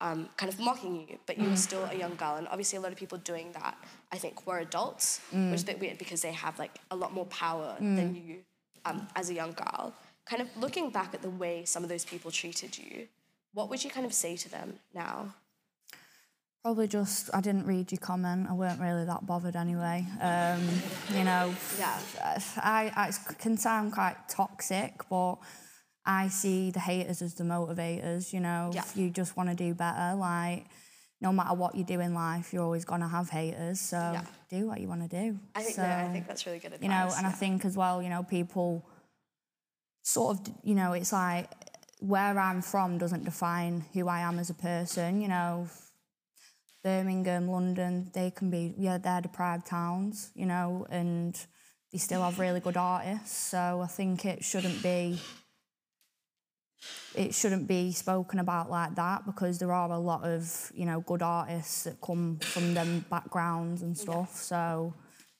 um, 0.00 0.28
kind 0.36 0.52
of 0.52 0.58
mocking 0.60 0.96
you, 1.08 1.18
but 1.26 1.38
you 1.38 1.48
were 1.48 1.56
still 1.56 1.84
a 1.90 1.94
young 1.94 2.14
girl. 2.16 2.34
And 2.36 2.46
obviously, 2.48 2.76
a 2.76 2.80
lot 2.80 2.92
of 2.92 2.98
people 2.98 3.16
doing 3.18 3.52
that, 3.52 3.76
I 4.12 4.18
think, 4.18 4.46
were 4.46 4.58
adults, 4.58 5.20
which 5.50 5.54
is 5.54 5.62
a 5.62 5.66
bit 5.66 5.80
weird 5.80 5.98
because 5.98 6.20
they 6.20 6.32
have 6.32 6.58
like 6.58 6.78
a 6.90 6.96
lot 6.96 7.12
more 7.14 7.26
power 7.26 7.76
than 7.96 8.14
you 8.14 8.38
um, 8.84 9.06
as 9.16 9.30
a 9.30 9.34
young 9.34 9.52
girl. 9.52 9.94
Kind 10.26 10.42
of 10.42 10.48
looking 10.56 10.90
back 10.90 11.14
at 11.14 11.22
the 11.22 11.30
way 11.30 11.64
some 11.64 11.82
of 11.82 11.88
those 11.88 12.04
people 12.04 12.30
treated 12.30 12.76
you, 12.76 13.08
what 13.54 13.70
would 13.70 13.82
you 13.84 13.90
kind 13.90 14.04
of 14.04 14.12
say 14.12 14.36
to 14.36 14.50
them 14.50 14.74
now? 14.94 15.34
Probably 16.64 16.88
just, 16.88 17.28
I 17.34 17.42
didn't 17.42 17.66
read 17.66 17.92
your 17.92 17.98
comment. 17.98 18.46
I 18.48 18.54
weren't 18.54 18.80
really 18.80 19.04
that 19.04 19.26
bothered 19.26 19.54
anyway. 19.54 20.06
Um, 20.18 20.66
you 21.14 21.22
know, 21.22 21.54
Yeah. 21.78 22.00
I, 22.56 22.90
I 22.96 23.08
it 23.08 23.38
can 23.38 23.58
sound 23.58 23.92
quite 23.92 24.16
toxic, 24.30 24.94
but 25.10 25.34
I 26.06 26.28
see 26.28 26.70
the 26.70 26.80
haters 26.80 27.20
as 27.20 27.34
the 27.34 27.44
motivators. 27.44 28.32
You 28.32 28.40
know, 28.40 28.70
Yeah. 28.72 28.80
if 28.80 28.96
you 28.96 29.10
just 29.10 29.36
want 29.36 29.50
to 29.50 29.54
do 29.54 29.74
better, 29.74 30.14
like 30.16 30.64
no 31.20 31.34
matter 31.34 31.52
what 31.54 31.74
you 31.74 31.84
do 31.84 32.00
in 32.00 32.14
life, 32.14 32.54
you're 32.54 32.64
always 32.64 32.86
gonna 32.86 33.08
have 33.08 33.28
haters. 33.28 33.78
So 33.78 33.98
Yeah. 33.98 34.24
do 34.48 34.66
what 34.66 34.80
you 34.80 34.88
want 34.88 35.02
to 35.02 35.08
do. 35.22 35.38
I 35.54 35.62
think 35.64 35.76
so, 35.76 35.82
that, 35.82 36.08
I 36.08 36.12
think 36.14 36.26
that's 36.26 36.46
really 36.46 36.60
good 36.60 36.72
advice. 36.72 36.82
you 36.82 36.88
know, 36.88 37.12
and 37.18 37.26
I 37.26 37.30
think 37.30 37.66
as 37.66 37.76
well, 37.76 38.02
you 38.02 38.08
know, 38.08 38.22
people 38.22 38.86
sort 40.02 40.38
of, 40.38 40.54
you 40.62 40.74
know, 40.74 40.94
it's 40.94 41.12
like 41.12 41.50
where 42.00 42.38
I'm 42.38 42.62
from 42.62 42.96
doesn't 42.96 43.24
define 43.26 43.84
who 43.92 44.08
I 44.08 44.20
am 44.20 44.38
as 44.38 44.48
a 44.48 44.54
person. 44.54 45.20
You 45.20 45.28
know, 45.28 45.68
Birmingham, 46.84 47.48
London, 47.48 48.10
they 48.12 48.30
can 48.30 48.50
be, 48.50 48.74
yeah, 48.78 48.98
they're 48.98 49.22
deprived 49.22 49.66
towns, 49.66 50.30
you 50.34 50.46
know, 50.46 50.86
and 50.90 51.34
they 51.90 51.98
still 51.98 52.22
have 52.22 52.38
really 52.38 52.60
good 52.60 52.76
artists. 52.76 53.36
So 53.36 53.80
I 53.82 53.86
think 53.86 54.24
it 54.24 54.44
shouldn't 54.44 54.82
be. 54.82 55.18
It 57.14 57.34
shouldn't 57.34 57.66
be 57.66 57.92
spoken 57.92 58.40
about 58.40 58.68
like 58.68 58.96
that 58.96 59.24
because 59.24 59.58
there 59.58 59.72
are 59.72 59.90
a 59.90 59.98
lot 59.98 60.24
of 60.24 60.70
you 60.74 60.84
know 60.84 61.00
good 61.00 61.22
artists 61.22 61.84
that 61.84 61.98
come 62.02 62.38
from 62.40 62.74
them 62.74 63.06
backgrounds 63.08 63.80
and 63.80 63.96
stuff. 63.96 64.36
So 64.36 64.92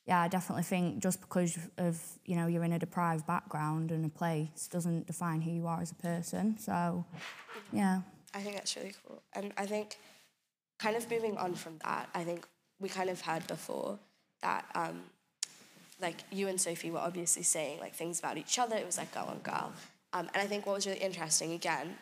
yeah, 0.07 0.23
I 0.23 0.29
definitely 0.29 0.63
think 0.63 1.03
just 1.03 1.21
because 1.21 1.59
of 1.77 2.01
you 2.25 2.37
know 2.37 2.47
you're 2.47 2.65
in 2.65 2.73
a 2.73 2.79
deprived 2.79 3.27
background 3.27 3.91
and 3.91 4.07
a 4.07 4.09
place 4.09 4.69
doesn't 4.69 5.07
define 5.07 5.43
who 5.43 5.51
you 5.51 5.67
are 5.67 5.83
as 5.83 5.91
a 5.91 5.97
person. 5.97 6.57
So 6.59 7.05
yeah. 7.73 8.01
I 8.35 8.41
think 8.41 8.57
that's 8.57 8.77
really 8.77 8.95
cool. 9.07 9.23
And 9.33 9.53
I 9.57 9.65
think, 9.65 9.97
kind 10.85 10.97
of 10.97 11.11
moving 11.11 11.39
on 11.39 11.55
from 11.55 11.79
that, 11.83 12.11
I 12.15 12.25
think 12.25 12.47
we 12.79 12.91
kind 12.91 13.09
of 13.09 13.19
heard 13.23 13.47
before 13.47 13.99
that, 14.43 14.67
um, 14.75 15.01
like, 15.99 16.17
you 16.31 16.49
and 16.49 16.61
Sophie 16.61 16.91
were 16.91 16.99
obviously 16.99 17.43
saying, 17.43 17.81
like, 17.81 17.95
things 17.95 18.19
about 18.19 18.37
each 18.37 18.59
other. 18.59 18.77
It 18.77 18.85
was 18.85 18.99
like 18.99 19.11
girl 19.15 19.29
on 19.31 19.39
girl. 19.39 19.73
Um, 20.13 20.29
and 20.35 20.43
I 20.43 20.47
think 20.47 20.67
what 20.67 20.75
was 20.75 20.87
really 20.87 20.99
interesting, 20.99 21.53
again, 21.53 21.97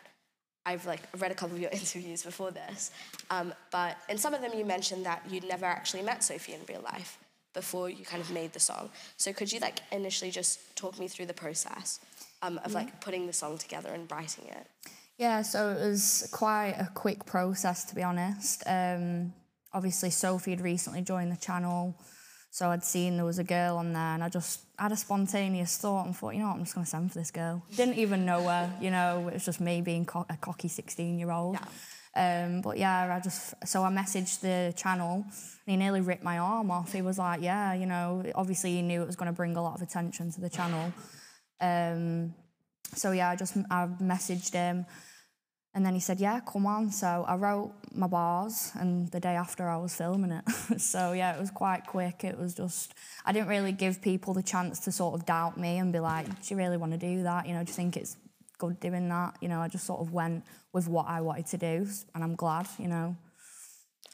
I've, 0.65 0.85
like, 0.85 0.99
read 1.17 1.31
a 1.31 1.35
couple 1.35 1.55
of 1.55 1.61
your 1.61 1.71
interviews 1.81 2.23
before 2.23 2.51
this, 2.51 2.91
um, 3.29 3.53
but 3.71 3.95
in 4.09 4.17
some 4.17 4.33
of 4.33 4.41
them 4.41 4.51
you 4.53 4.65
mentioned 4.65 5.05
that 5.05 5.23
you'd 5.29 5.47
never 5.47 5.65
actually 5.65 6.03
met 6.03 6.21
Sophie 6.21 6.53
in 6.53 6.59
real 6.67 6.81
life 6.81 7.17
before 7.53 7.89
you 7.89 8.03
kind 8.03 8.21
of 8.21 8.29
made 8.31 8.51
the 8.51 8.59
song. 8.59 8.89
So 9.15 9.31
could 9.31 9.49
you, 9.49 9.59
like, 9.61 9.79
initially 9.93 10.31
just 10.31 10.75
talk 10.75 10.99
me 10.99 11.07
through 11.07 11.27
the 11.27 11.33
process 11.45 12.01
um, 12.41 12.59
of, 12.65 12.73
like, 12.73 12.99
putting 12.99 13.27
the 13.27 13.33
song 13.33 13.57
together 13.57 13.91
and 13.93 14.11
writing 14.11 14.45
it? 14.47 14.67
Yeah, 15.17 15.41
so 15.43 15.69
it 15.69 15.87
was 15.87 16.27
quite 16.31 16.75
a 16.79 16.89
quick 16.93 17.25
process 17.25 17.85
to 17.85 17.95
be 17.95 18.03
honest. 18.03 18.63
Um, 18.65 19.33
obviously, 19.71 20.09
Sophie 20.09 20.51
had 20.51 20.61
recently 20.61 21.01
joined 21.01 21.31
the 21.31 21.37
channel, 21.37 21.95
so 22.49 22.69
I'd 22.69 22.83
seen 22.83 23.17
there 23.17 23.25
was 23.25 23.39
a 23.39 23.43
girl 23.43 23.77
on 23.77 23.93
there, 23.93 24.01
and 24.01 24.23
I 24.23 24.29
just 24.29 24.61
had 24.77 24.91
a 24.91 24.95
spontaneous 24.95 25.77
thought 25.77 26.05
and 26.05 26.15
thought, 26.15 26.33
you 26.33 26.39
know 26.39 26.47
what, 26.47 26.55
I'm 26.57 26.63
just 26.63 26.75
going 26.75 26.85
to 26.85 26.89
send 26.89 27.11
for 27.11 27.19
this 27.19 27.31
girl. 27.31 27.63
Didn't 27.75 27.97
even 27.97 28.25
know 28.25 28.43
her, 28.43 28.73
you 28.81 28.89
know, 28.91 29.27
it 29.27 29.35
was 29.35 29.45
just 29.45 29.61
me 29.61 29.81
being 29.81 30.05
co- 30.05 30.25
a 30.29 30.37
cocky 30.37 30.67
16 30.67 31.19
year 31.19 31.31
old. 31.31 31.57
Um, 32.15 32.61
but 32.61 32.77
yeah, 32.77 33.15
I 33.15 33.19
just 33.19 33.55
so 33.67 33.83
I 33.83 33.89
messaged 33.89 34.41
the 34.41 34.73
channel, 34.77 35.25
and 35.25 35.71
he 35.71 35.77
nearly 35.77 36.01
ripped 36.01 36.23
my 36.23 36.37
arm 36.37 36.69
off. 36.69 36.93
He 36.93 37.01
was 37.01 37.17
like, 37.17 37.41
"Yeah, 37.41 37.73
you 37.73 37.87
know, 37.87 38.23
obviously 38.35 38.73
he 38.73 38.83
knew 38.83 39.01
it 39.01 39.07
was 39.07 39.15
going 39.15 39.31
to 39.31 39.35
bring 39.35 39.55
a 39.55 39.63
lot 39.63 39.73
of 39.75 39.81
attention 39.81 40.31
to 40.33 40.41
the 40.41 40.49
channel." 40.49 40.93
Um, 41.59 42.35
so 42.95 43.11
yeah, 43.11 43.29
I 43.29 43.35
just 43.35 43.55
I 43.69 43.87
messaged 44.01 44.53
him, 44.53 44.85
and 45.73 45.85
then 45.85 45.93
he 45.93 45.99
said, 45.99 46.19
"Yeah, 46.19 46.39
come 46.39 46.65
on." 46.65 46.91
So 46.91 47.25
I 47.27 47.35
wrote 47.35 47.73
my 47.93 48.07
bars, 48.07 48.71
and 48.75 49.09
the 49.09 49.19
day 49.19 49.35
after 49.35 49.67
I 49.67 49.77
was 49.77 49.95
filming 49.95 50.31
it. 50.31 50.49
so 50.81 51.13
yeah, 51.13 51.35
it 51.35 51.39
was 51.39 51.51
quite 51.51 51.85
quick. 51.87 52.23
It 52.23 52.37
was 52.37 52.53
just 52.53 52.93
I 53.25 53.31
didn't 53.31 53.47
really 53.47 53.71
give 53.71 54.01
people 54.01 54.33
the 54.33 54.43
chance 54.43 54.79
to 54.81 54.91
sort 54.91 55.15
of 55.15 55.25
doubt 55.25 55.57
me 55.57 55.77
and 55.77 55.91
be 55.91 55.99
like, 55.99 56.27
"Do 56.27 56.53
you 56.53 56.57
really 56.57 56.77
want 56.77 56.91
to 56.91 56.97
do 56.97 57.23
that? 57.23 57.47
You 57.47 57.53
know, 57.53 57.63
do 57.63 57.69
you 57.69 57.75
think 57.75 57.97
it's 57.97 58.17
good 58.57 58.79
doing 58.79 59.09
that?" 59.09 59.37
You 59.41 59.49
know, 59.49 59.61
I 59.61 59.67
just 59.67 59.85
sort 59.85 60.01
of 60.01 60.13
went 60.13 60.43
with 60.73 60.87
what 60.87 61.07
I 61.07 61.21
wanted 61.21 61.47
to 61.47 61.57
do, 61.57 61.87
and 62.13 62.23
I'm 62.23 62.35
glad. 62.35 62.67
You 62.77 62.87
know. 62.87 63.15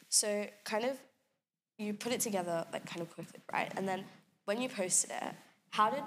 So 0.10 0.48
kind 0.64 0.86
of 0.86 0.98
you 1.78 1.94
put 1.94 2.12
it 2.12 2.20
together 2.20 2.66
like 2.74 2.86
kind 2.86 3.02
of 3.02 3.14
quickly, 3.14 3.40
right? 3.52 3.72
And 3.78 3.88
then 3.88 4.04
when 4.46 4.62
you 4.62 4.70
posted 4.70 5.12
it, 5.12 5.34
how 5.72 5.90
did 5.90 6.04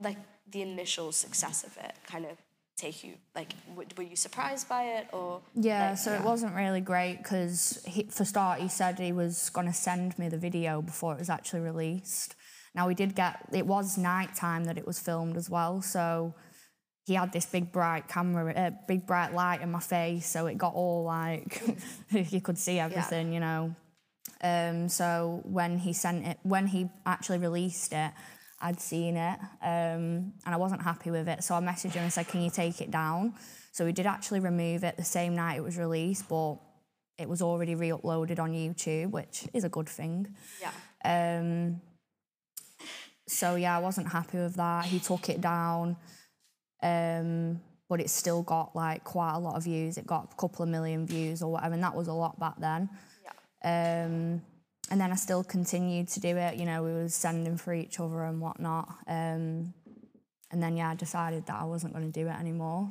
like 0.00 0.18
the 0.50 0.62
initial 0.62 1.12
success 1.12 1.64
of 1.64 1.76
it 1.78 1.94
kind 2.06 2.24
of 2.24 2.36
take 2.76 3.04
you? 3.04 3.14
Like, 3.34 3.54
w- 3.68 3.88
were 3.96 4.02
you 4.02 4.16
surprised 4.16 4.68
by 4.68 4.84
it 4.84 5.08
or? 5.12 5.40
Yeah, 5.54 5.90
like, 5.90 5.98
so 5.98 6.12
it 6.12 6.22
wasn't 6.22 6.54
really 6.54 6.80
great 6.80 7.18
because 7.18 7.84
for 8.10 8.24
start 8.24 8.60
he 8.60 8.68
said 8.68 8.98
he 8.98 9.12
was 9.12 9.50
going 9.50 9.66
to 9.66 9.72
send 9.72 10.18
me 10.18 10.28
the 10.28 10.38
video 10.38 10.82
before 10.82 11.14
it 11.14 11.18
was 11.18 11.30
actually 11.30 11.60
released. 11.60 12.34
Now 12.74 12.88
we 12.88 12.94
did 12.94 13.14
get 13.14 13.38
it 13.52 13.66
was 13.66 13.96
night 13.96 14.34
time 14.34 14.64
that 14.64 14.76
it 14.76 14.86
was 14.86 14.98
filmed 14.98 15.36
as 15.36 15.48
well, 15.48 15.80
so 15.82 16.34
he 17.06 17.14
had 17.14 17.32
this 17.32 17.46
big 17.46 17.70
bright 17.70 18.08
camera, 18.08 18.52
uh, 18.52 18.70
big 18.88 19.06
bright 19.06 19.34
light 19.34 19.60
in 19.60 19.70
my 19.70 19.80
face, 19.80 20.26
so 20.26 20.46
it 20.46 20.58
got 20.58 20.74
all 20.74 21.04
like 21.04 21.62
you 22.10 22.40
could 22.40 22.58
see 22.58 22.78
everything, 22.78 23.32
you 23.32 23.40
know. 23.40 23.74
Um, 24.42 24.88
so 24.88 25.40
when 25.44 25.78
he 25.78 25.92
sent 25.92 26.26
it, 26.26 26.38
when 26.42 26.66
he 26.66 26.88
actually 27.06 27.38
released 27.38 27.92
it, 27.92 28.12
I'd 28.64 28.80
seen 28.80 29.18
it 29.18 29.38
um, 29.62 30.32
and 30.44 30.54
I 30.54 30.56
wasn't 30.56 30.80
happy 30.80 31.10
with 31.10 31.28
it. 31.28 31.44
So 31.44 31.54
I 31.54 31.60
messaged 31.60 31.92
him 31.92 32.02
and 32.02 32.12
said, 32.12 32.26
"Can 32.26 32.40
you 32.40 32.50
take 32.50 32.80
it 32.80 32.90
down?" 32.90 33.34
So 33.72 33.84
we 33.84 33.92
did 33.92 34.06
actually 34.06 34.40
remove 34.40 34.84
it 34.84 34.96
the 34.96 35.04
same 35.04 35.36
night 35.36 35.56
it 35.58 35.62
was 35.62 35.76
released, 35.76 36.28
but 36.30 36.56
it 37.18 37.28
was 37.28 37.42
already 37.42 37.74
re-uploaded 37.74 38.38
on 38.38 38.52
YouTube, 38.52 39.10
which 39.10 39.46
is 39.52 39.64
a 39.64 39.68
good 39.68 39.88
thing. 39.88 40.34
Yeah. 40.62 40.72
Um, 41.04 41.82
so 43.28 43.56
yeah, 43.56 43.76
I 43.76 43.80
wasn't 43.80 44.08
happy 44.08 44.38
with 44.38 44.54
that. 44.54 44.86
He 44.86 44.98
took 44.98 45.28
it 45.28 45.42
down, 45.42 45.96
um, 46.82 47.60
but 47.88 48.00
it 48.00 48.08
still 48.08 48.42
got 48.42 48.74
like 48.74 49.04
quite 49.04 49.34
a 49.34 49.38
lot 49.38 49.56
of 49.56 49.64
views. 49.64 49.98
It 49.98 50.06
got 50.06 50.30
a 50.32 50.36
couple 50.36 50.62
of 50.62 50.70
million 50.70 51.06
views 51.06 51.42
or 51.42 51.52
whatever, 51.52 51.74
and 51.74 51.82
that 51.82 51.94
was 51.94 52.08
a 52.08 52.14
lot 52.14 52.40
back 52.40 52.54
then. 52.58 52.88
Yeah. 53.22 54.06
Um, 54.06 54.42
and 54.90 55.00
then 55.00 55.10
I 55.10 55.14
still 55.14 55.42
continued 55.42 56.08
to 56.08 56.20
do 56.20 56.36
it. 56.36 56.56
You 56.56 56.66
know, 56.66 56.82
we 56.82 56.92
were 56.92 57.08
sending 57.08 57.56
for 57.56 57.72
each 57.72 58.00
other 58.00 58.24
and 58.24 58.40
whatnot. 58.40 58.88
Um, 59.06 59.72
and 60.50 60.62
then 60.62 60.76
yeah, 60.76 60.90
I 60.90 60.94
decided 60.94 61.46
that 61.46 61.60
I 61.60 61.64
wasn't 61.64 61.94
going 61.94 62.10
to 62.10 62.12
do 62.12 62.28
it 62.28 62.38
anymore. 62.38 62.88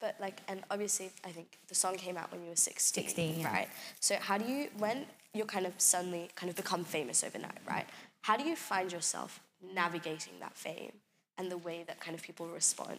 But 0.00 0.16
like, 0.20 0.40
and 0.48 0.62
obviously, 0.70 1.10
I 1.24 1.30
think 1.30 1.58
the 1.68 1.74
song 1.74 1.96
came 1.96 2.16
out 2.16 2.32
when 2.32 2.42
you 2.42 2.50
were 2.50 2.56
16. 2.56 3.04
16, 3.04 3.40
yeah. 3.40 3.52
Right. 3.52 3.68
So 4.00 4.16
how 4.20 4.38
do 4.38 4.46
you, 4.46 4.68
when 4.78 5.06
you're 5.34 5.46
kind 5.46 5.66
of 5.66 5.74
suddenly 5.78 6.30
kind 6.36 6.48
of 6.48 6.56
become 6.56 6.84
famous 6.84 7.22
overnight, 7.22 7.58
right? 7.68 7.86
How 8.22 8.36
do 8.36 8.44
you 8.44 8.56
find 8.56 8.92
yourself 8.92 9.40
navigating 9.74 10.34
that 10.40 10.56
fame 10.56 10.92
and 11.38 11.50
the 11.50 11.58
way 11.58 11.84
that 11.86 12.00
kind 12.00 12.14
of 12.14 12.22
people 12.22 12.46
respond? 12.46 12.98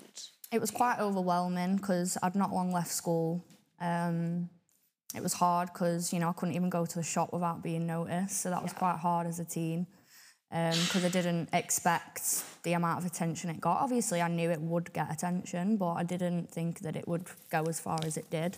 It 0.51 0.59
was 0.59 0.69
quite 0.69 0.99
overwhelming 0.99 1.77
because 1.77 2.17
I'd 2.21 2.35
not 2.35 2.51
long 2.51 2.71
left 2.71 2.91
school. 2.91 3.43
Um, 3.79 4.49
it 5.15 5.21
was 5.21 5.33
hard 5.33 5.69
because 5.73 6.13
you 6.13 6.19
know 6.19 6.29
I 6.29 6.33
couldn't 6.33 6.55
even 6.55 6.69
go 6.69 6.85
to 6.85 6.95
the 6.95 7.03
shop 7.03 7.33
without 7.33 7.61
being 7.61 7.85
noticed, 7.85 8.41
so 8.41 8.49
that 8.49 8.63
was 8.63 8.73
quite 8.73 8.97
hard 8.97 9.27
as 9.27 9.39
a 9.39 9.45
teen 9.45 9.87
because 10.49 11.05
I 11.05 11.09
didn't 11.09 11.49
expect 11.53 12.43
the 12.63 12.73
amount 12.73 12.99
of 12.99 13.09
attention 13.09 13.49
it 13.49 13.61
got. 13.61 13.81
Obviously, 13.81 14.21
I 14.21 14.27
knew 14.27 14.51
it 14.51 14.59
would 14.59 14.91
get 14.91 15.11
attention, 15.11 15.77
but 15.77 15.93
I 15.93 16.03
didn't 16.03 16.51
think 16.51 16.79
that 16.81 16.97
it 16.97 17.07
would 17.07 17.23
go 17.49 17.63
as 17.63 17.79
far 17.79 17.99
as 18.03 18.17
it 18.17 18.29
did. 18.29 18.57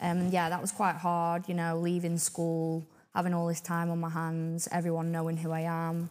Um, 0.00 0.28
yeah, 0.28 0.48
that 0.48 0.60
was 0.60 0.72
quite 0.72 0.96
hard. 0.96 1.46
You 1.46 1.54
know, 1.54 1.78
leaving 1.78 2.16
school, 2.16 2.86
having 3.14 3.34
all 3.34 3.46
this 3.46 3.60
time 3.60 3.90
on 3.90 4.00
my 4.00 4.08
hands, 4.08 4.66
everyone 4.72 5.12
knowing 5.12 5.36
who 5.36 5.52
I 5.52 5.60
am. 5.60 6.10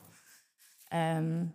Um, 0.91 1.53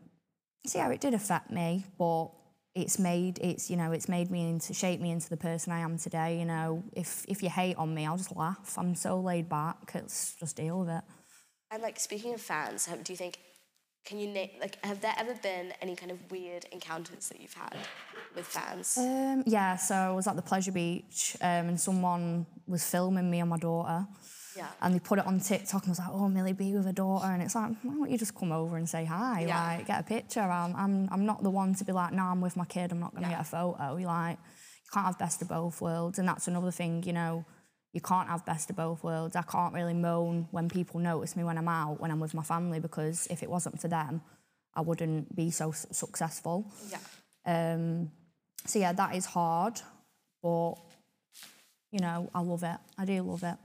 so 0.66 0.78
yeah, 0.78 0.90
it 0.90 1.00
did 1.00 1.14
affect 1.14 1.50
me, 1.50 1.86
but 1.96 2.30
it's 2.74 2.98
made 2.98 3.38
it's 3.42 3.68
you 3.68 3.76
know 3.76 3.90
it's 3.92 4.08
made 4.08 4.30
me 4.30 4.48
into 4.48 4.72
shaped 4.72 5.02
me 5.02 5.10
into 5.10 5.28
the 5.28 5.36
person 5.36 5.72
I 5.72 5.80
am 5.80 5.98
today. 5.98 6.38
You 6.38 6.44
know, 6.44 6.84
if 6.92 7.24
if 7.28 7.42
you 7.42 7.48
hate 7.48 7.76
on 7.76 7.94
me, 7.94 8.06
I'll 8.06 8.16
just 8.16 8.36
laugh. 8.36 8.74
I'm 8.76 8.94
so 8.94 9.18
laid 9.20 9.48
back. 9.48 9.92
It's 9.94 10.34
just 10.38 10.56
deal 10.56 10.80
with 10.80 10.88
it. 10.88 11.02
And 11.70 11.82
like, 11.82 12.00
speaking 12.00 12.34
of 12.34 12.40
fans, 12.40 12.86
have, 12.86 13.04
do 13.04 13.12
you 13.12 13.16
think, 13.16 13.38
can 14.04 14.18
you 14.18 14.26
name, 14.26 14.50
like, 14.60 14.84
have 14.84 15.00
there 15.00 15.14
ever 15.16 15.34
been 15.34 15.72
any 15.80 15.94
kind 15.94 16.10
of 16.10 16.18
weird 16.30 16.64
encounters 16.72 17.28
that 17.28 17.40
you've 17.40 17.54
had 17.54 17.76
with 18.34 18.46
fans? 18.46 18.98
Um, 18.98 19.44
yeah, 19.46 19.76
so 19.76 19.94
I 19.94 20.10
was 20.10 20.26
at 20.26 20.34
the 20.34 20.42
Pleasure 20.42 20.72
Beach 20.72 21.36
um, 21.40 21.68
and 21.68 21.80
someone 21.80 22.44
was 22.66 22.82
filming 22.82 23.30
me 23.30 23.38
and 23.38 23.50
my 23.50 23.56
daughter. 23.56 24.04
Yeah. 24.56 24.68
And 24.80 24.94
they 24.94 24.98
put 24.98 25.18
it 25.18 25.26
on 25.26 25.40
TikTok 25.40 25.82
and 25.82 25.90
was 25.90 25.98
like, 25.98 26.08
oh, 26.10 26.28
Millie 26.28 26.52
B 26.52 26.74
with 26.74 26.86
a 26.86 26.92
daughter. 26.92 27.26
And 27.28 27.42
it's 27.42 27.54
like, 27.54 27.72
why 27.82 27.94
don't 27.94 28.10
you 28.10 28.18
just 28.18 28.34
come 28.34 28.52
over 28.52 28.76
and 28.76 28.88
say 28.88 29.04
hi? 29.04 29.44
Yeah. 29.46 29.62
Like, 29.76 29.86
get 29.86 30.00
a 30.00 30.02
picture. 30.02 30.40
I'm, 30.40 30.74
I'm, 30.76 31.08
I'm 31.12 31.24
not 31.26 31.42
the 31.42 31.50
one 31.50 31.74
to 31.76 31.84
be 31.84 31.92
like, 31.92 32.12
no, 32.12 32.24
I'm 32.24 32.40
with 32.40 32.56
my 32.56 32.64
kid. 32.64 32.90
I'm 32.92 33.00
not 33.00 33.12
going 33.12 33.24
to 33.24 33.30
Yeah. 33.30 33.36
get 33.36 33.46
a 33.46 33.50
photo. 33.50 33.96
You're 33.96 34.06
like, 34.08 34.38
you 34.38 34.90
can't 34.92 35.06
have 35.06 35.18
best 35.18 35.40
of 35.42 35.48
both 35.48 35.80
worlds. 35.80 36.18
And 36.18 36.26
that's 36.28 36.48
another 36.48 36.70
thing, 36.70 37.02
you 37.04 37.12
know, 37.12 37.44
you 37.92 38.00
can't 38.00 38.28
have 38.28 38.44
best 38.46 38.70
of 38.70 38.76
both 38.76 39.02
worlds. 39.04 39.34
I 39.36 39.42
can't 39.42 39.74
really 39.74 39.94
moan 39.94 40.48
when 40.50 40.68
people 40.68 41.00
notice 41.00 41.36
me 41.36 41.44
when 41.44 41.58
I'm 41.58 41.68
out, 41.68 42.00
when 42.00 42.10
I'm 42.10 42.20
with 42.20 42.34
my 42.34 42.42
family, 42.42 42.80
because 42.80 43.26
if 43.30 43.42
it 43.42 43.50
wasn't 43.50 43.80
for 43.80 43.88
them, 43.88 44.22
I 44.74 44.80
wouldn't 44.82 45.34
be 45.34 45.50
so 45.50 45.72
successful. 45.72 46.72
yeah. 46.90 46.98
Um, 47.74 48.10
so 48.66 48.78
yeah, 48.78 48.92
that 48.92 49.14
is 49.16 49.24
hard, 49.26 49.80
but 50.42 50.74
you 51.90 51.98
know, 52.00 52.30
I 52.34 52.40
love 52.40 52.62
it. 52.62 52.76
I 52.98 53.04
do 53.04 53.22
love 53.22 53.42
it. 53.42 53.56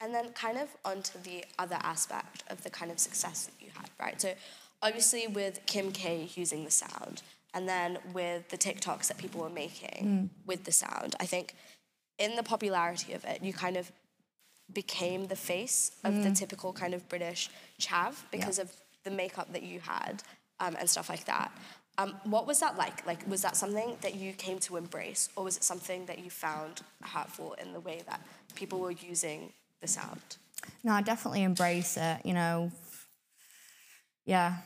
And 0.00 0.14
then 0.14 0.30
kind 0.32 0.58
of 0.58 0.68
onto 0.84 1.18
the 1.22 1.44
other 1.58 1.78
aspect 1.82 2.44
of 2.50 2.62
the 2.62 2.70
kind 2.70 2.90
of 2.90 2.98
success 2.98 3.46
that 3.46 3.64
you 3.64 3.70
had, 3.74 3.88
right? 3.98 4.20
So 4.20 4.34
obviously 4.82 5.26
with 5.26 5.60
Kim 5.66 5.90
K 5.90 6.28
using 6.34 6.64
the 6.64 6.70
sound, 6.70 7.22
and 7.54 7.66
then 7.66 7.98
with 8.12 8.48
the 8.50 8.58
TikToks 8.58 9.08
that 9.08 9.16
people 9.16 9.40
were 9.40 9.48
making 9.48 10.30
with 10.44 10.64
the 10.64 10.72
sound, 10.72 11.16
I 11.18 11.24
think 11.24 11.54
in 12.18 12.36
the 12.36 12.42
popularity 12.42 13.14
of 13.14 13.24
it, 13.24 13.42
you 13.42 13.54
kind 13.54 13.78
of 13.78 13.90
became 14.72 15.28
the 15.28 15.36
face 15.36 15.92
of 16.04 16.22
the 16.22 16.30
typical 16.32 16.72
kind 16.72 16.92
of 16.92 17.08
British 17.08 17.48
chav 17.80 18.14
because 18.30 18.58
of 18.58 18.70
the 19.04 19.10
makeup 19.10 19.52
that 19.52 19.62
you 19.62 19.80
had 19.80 20.22
um, 20.60 20.76
and 20.78 20.90
stuff 20.90 21.08
like 21.08 21.24
that. 21.24 21.50
Um, 21.98 22.14
what 22.24 22.46
was 22.46 22.60
that 22.60 22.76
like? 22.76 23.06
Like, 23.06 23.26
was 23.26 23.40
that 23.42 23.56
something 23.56 23.96
that 24.02 24.16
you 24.16 24.32
came 24.32 24.58
to 24.60 24.76
embrace, 24.76 25.30
or 25.36 25.44
was 25.44 25.56
it 25.56 25.64
something 25.64 26.04
that 26.06 26.18
you 26.18 26.28
found 26.28 26.82
hurtful 27.00 27.54
in 27.54 27.72
the 27.72 27.80
way 27.80 28.02
that 28.06 28.20
people 28.54 28.80
were 28.80 28.90
using 28.90 29.52
the 29.80 29.88
sound? 29.88 30.20
No, 30.84 30.92
I 30.92 31.02
definitely 31.02 31.42
embrace 31.42 31.96
it. 31.96 32.20
You 32.24 32.34
know, 32.34 32.72
yeah, 34.24 34.56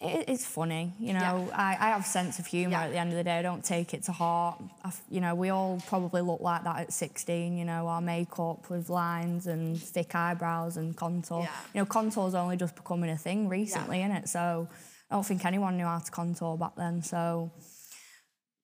it, 0.00 0.28
it's 0.28 0.44
funny. 0.46 0.94
You 0.98 1.12
know, 1.14 1.50
I, 1.54 1.76
I 1.78 1.88
have 1.90 2.04
sense 2.06 2.38
of 2.38 2.46
humour 2.46 2.72
Yeah. 2.72 2.84
at 2.84 2.90
the 2.92 2.98
end 2.98 3.10
of 3.10 3.16
the 3.16 3.24
day. 3.24 3.38
I 3.38 3.42
don't 3.42 3.64
take 3.64 3.94
it 3.94 4.02
to 4.04 4.12
heart. 4.12 4.62
I 4.84 4.92
you 5.10 5.20
know, 5.20 5.34
we 5.34 5.48
all 5.50 5.82
probably 5.86 6.20
look 6.22 6.40
like 6.40 6.64
that 6.64 6.78
at 6.80 6.92
16. 6.92 7.56
You 7.56 7.64
know, 7.64 7.86
our 7.88 8.00
makeup 8.00 8.68
with 8.70 8.88
lines 8.90 9.46
and 9.46 9.80
thick 9.80 10.14
eyebrows 10.14 10.76
and 10.76 10.96
contour. 10.96 11.40
Yeah. 11.42 11.50
You 11.74 11.80
know, 11.80 11.86
contour's 11.86 12.34
only 12.34 12.56
just 12.56 12.76
becoming 12.76 13.10
a 13.10 13.16
thing 13.16 13.48
recently, 13.48 14.00
isn't 14.02 14.12
it? 14.16 14.28
So 14.28 14.68
I 15.10 15.14
don't 15.14 15.24
think 15.26 15.44
anyone 15.44 15.76
knew 15.76 15.84
how 15.86 15.98
to 15.98 16.10
contour 16.10 16.56
back 16.56 16.76
then. 16.76 17.02
So, 17.02 17.50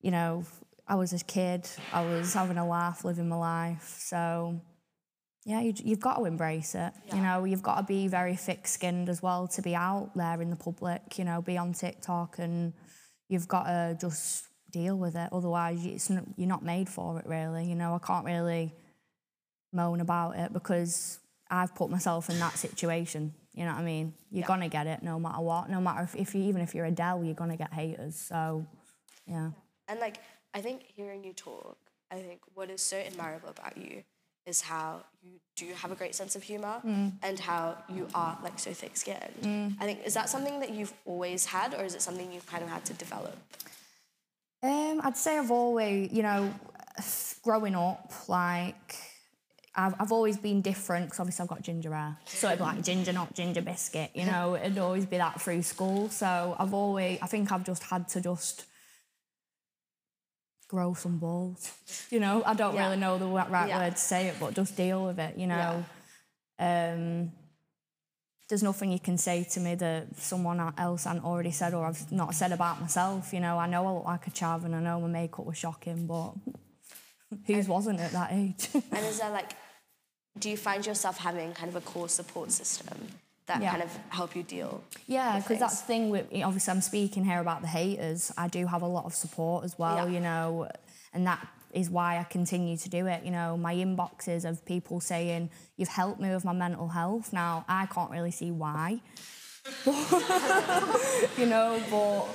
you 0.01 0.11
know, 0.11 0.45
I 0.87 0.97
was 0.97 1.13
a 1.13 1.19
kid. 1.25 1.69
I 1.93 2.05
was 2.05 2.35
having 2.35 2.59
a 2.59 2.67
laugh, 2.67 3.05
living 3.05 3.29
my 3.29 3.37
life. 3.37 3.97
So 4.01 4.61
yeah, 5.45 5.61
you, 5.61 5.75
you've 5.83 6.01
got 6.01 6.17
to 6.19 6.25
embrace 6.25 6.75
it. 6.75 6.93
You 7.13 7.21
know, 7.21 7.45
you've 7.45 7.63
got 7.63 7.77
to 7.79 7.83
be 7.83 8.07
very 8.07 8.37
thick-skinned 8.37 9.09
as 9.09 9.23
well 9.23 9.49
to 9.49 9.63
be 9.63 9.75
out 9.75 10.11
there 10.15 10.41
in 10.41 10.51
the 10.51 10.57
public. 10.57 11.19
You 11.19 11.25
know, 11.25 11.43
be 11.43 11.59
on 11.59 11.73
TikTok, 11.73 12.39
and 12.39 12.73
you've 13.29 13.49
got 13.49 13.65
to 13.65 13.97
just 14.01 14.45
deal 14.71 14.97
with 14.97 15.17
it. 15.17 15.29
Otherwise, 15.33 15.85
it's 15.85 16.11
not, 16.11 16.25
you're 16.37 16.49
not 16.49 16.65
made 16.65 16.89
for 16.89 17.19
it. 17.19 17.27
Really, 17.27 17.65
you 17.67 17.75
know, 17.75 17.95
I 17.95 18.07
can't 18.07 18.25
really 18.25 18.73
moan 19.73 20.01
about 20.01 20.37
it 20.37 20.53
because 20.53 21.19
I've 21.51 21.75
put 21.75 21.91
myself 21.91 22.31
in 22.31 22.39
that 22.39 22.57
situation. 22.57 23.35
You 23.53 23.65
know 23.65 23.73
what 23.73 23.81
I 23.81 23.85
mean? 23.85 24.15
You're 24.31 24.41
Yeah. 24.43 24.47
gonna 24.47 24.69
get 24.69 24.87
it 24.87 25.03
no 25.03 25.19
matter 25.19 25.43
what. 25.43 25.69
No 25.69 25.81
matter 25.81 26.03
if, 26.05 26.15
if 26.15 26.35
you 26.35 26.43
even 26.45 26.63
if 26.63 26.75
you're 26.75 26.87
Adele, 26.87 27.25
you're 27.25 27.35
gonna 27.35 27.57
get 27.57 27.73
haters. 27.73 28.17
So, 28.17 28.65
yeah. 29.27 29.51
And 29.89 30.01
like, 30.01 30.19
I 30.55 30.61
think 30.63 30.85
hearing 30.95 31.25
you 31.25 31.33
talk, 31.35 31.77
I 32.11 32.17
think 32.17 32.41
what 32.55 32.71
is 32.71 32.81
so 32.81 32.97
admirable 32.97 33.51
about 33.51 33.77
you 33.77 34.05
is 34.47 34.61
how 34.61 35.03
you 35.23 35.39
do 35.57 35.73
have 35.75 35.93
a 35.93 35.95
great 35.95 36.15
sense 36.15 36.35
of 36.35 36.43
humor 36.43 36.81
and 37.23 37.39
how 37.39 37.77
you 37.89 38.09
are 38.15 38.39
like 38.43 38.59
so 38.59 38.73
thick 38.73 38.97
skinned. 38.97 39.77
I 39.81 39.85
think, 39.85 40.01
is 40.05 40.15
that 40.15 40.29
something 40.29 40.61
that 40.61 40.71
you've 40.71 40.93
always 41.05 41.47
had, 41.47 41.75
or 41.75 41.85
is 41.85 41.95
it 41.95 42.03
something 42.03 42.33
you've 42.33 42.47
kind 42.47 42.63
of 42.63 42.71
had 42.71 42.85
to 42.87 42.95
develop? 42.95 43.37
Um, 44.63 45.01
I'd 45.03 45.17
say 45.17 45.39
I've 45.39 45.51
always, 45.51 46.13
you 46.13 46.23
know, 46.23 46.53
growing 47.43 47.75
up, 47.75 48.13
like 48.29 48.97
I've, 49.75 49.95
I've 49.99 50.13
always 50.13 50.37
been 50.37 50.61
different 50.61 51.07
because 51.07 51.21
obviously 51.21 51.43
I've 51.43 51.49
got 51.49 51.63
ginger 51.63 51.93
hair. 51.95 52.17
So 52.27 52.49
it'd 52.49 52.59
be 52.59 52.65
like 52.65 52.83
ginger 52.83 53.13
not 53.13 53.35
ginger 53.35 53.63
biscuit, 53.63 54.11
you 54.15 54.25
know, 54.31 54.55
it'd 54.55 54.79
always 54.79 55.07
be 55.07 55.17
that 55.19 55.41
through 55.41 55.63
school. 55.63 56.09
So 56.11 56.57
I've 56.59 56.75
always, 56.75 57.19
I 57.23 57.27
think 57.27 57.51
I've 57.51 57.65
just 57.65 57.83
had 57.83 58.09
to 58.09 58.21
just 58.21 58.67
grow 60.73 60.95
some 60.95 61.19
balls. 61.19 61.61
You 62.11 62.19
know, 62.19 62.43
I 62.45 62.55
don't 62.55 62.75
Yeah. 62.75 62.85
really 62.85 62.97
know 63.05 63.19
the 63.19 63.27
right 63.27 63.69
Yeah. 63.69 63.79
word 63.79 63.95
to 63.97 64.03
say 64.13 64.29
it, 64.29 64.37
but 64.41 64.55
just 64.55 64.75
deal 64.75 65.05
with 65.05 65.19
it, 65.19 65.37
you 65.37 65.47
know. 65.47 65.85
Um, 66.59 67.31
there's 68.49 68.63
nothing 68.63 68.91
you 68.91 68.99
can 69.09 69.19
say 69.19 69.45
to 69.45 69.61
me 69.61 69.75
that 69.77 70.03
someone 70.19 70.59
else 70.79 71.05
hasn't 71.05 71.25
already 71.25 71.51
said 71.51 71.75
or 71.75 71.85
I've 71.87 72.11
not 72.11 72.35
said 72.35 72.53
about 72.53 72.81
myself. 72.81 73.33
You 73.35 73.41
know, 73.41 73.59
I 73.59 73.67
know 73.67 73.87
I 73.87 73.93
look 73.93 74.05
like 74.15 74.27
a 74.27 74.31
chav 74.31 74.65
and 74.65 74.75
I 74.75 74.81
know 74.81 75.01
my 75.01 75.09
makeup 75.09 75.45
was 75.47 75.59
shocking, 75.59 76.07
but 76.07 76.33
whose 77.47 77.69
wasn't 77.69 78.01
at 78.01 78.13
that 78.13 78.31
age? 78.33 78.69
And 78.93 79.05
is 79.07 79.19
there 79.21 79.31
like, 79.31 79.53
do 80.39 80.49
you 80.49 80.57
find 80.57 80.85
yourself 80.87 81.19
having 81.19 81.53
kind 81.53 81.69
of 81.69 81.77
a 81.77 81.81
core 81.83 82.09
support 82.09 82.51
system 82.51 82.97
that 83.47 83.61
Yeah. 83.61 83.71
kind 83.73 83.83
of 83.83 83.91
help 84.11 84.35
you 84.37 84.43
deal? 84.43 84.83
yeah, 85.07 85.39
because 85.39 85.59
that's 85.59 85.81
the 85.81 85.87
thing 85.87 86.11
with, 86.11 86.27
obviously, 86.45 86.71
I'm 86.73 86.81
speaking 86.81 87.25
here 87.25 87.41
about 87.41 87.61
the 87.63 87.69
haters. 87.69 88.33
I 88.37 88.49
do 88.49 88.67
have 88.67 88.83
a 88.83 88.87
lot 88.87 89.05
of 89.05 89.15
support 89.15 89.65
as 89.65 89.79
well, 89.79 90.09
Yeah. 90.09 90.15
you 90.15 90.21
know, 90.21 90.69
and 91.13 91.27
that 91.27 91.47
is 91.73 91.89
why 91.91 92.19
I 92.19 92.25
continue 92.25 92.77
to 92.77 92.89
do 92.89 93.07
it. 93.07 93.25
You 93.25 93.31
know, 93.31 93.57
my 93.57 93.75
inboxes 93.75 94.45
of 94.49 94.65
people 94.65 95.01
saying, 95.01 95.51
You've 95.77 95.89
helped 95.89 96.21
me 96.21 96.29
with 96.31 96.45
my 96.45 96.53
mental 96.53 96.89
health. 96.89 97.33
Now, 97.33 97.65
I 97.69 97.87
can't 97.87 98.11
really 98.11 98.31
see 98.31 98.51
why. 98.51 99.01
you 101.39 101.47
know, 101.47 101.81
but 101.91 102.27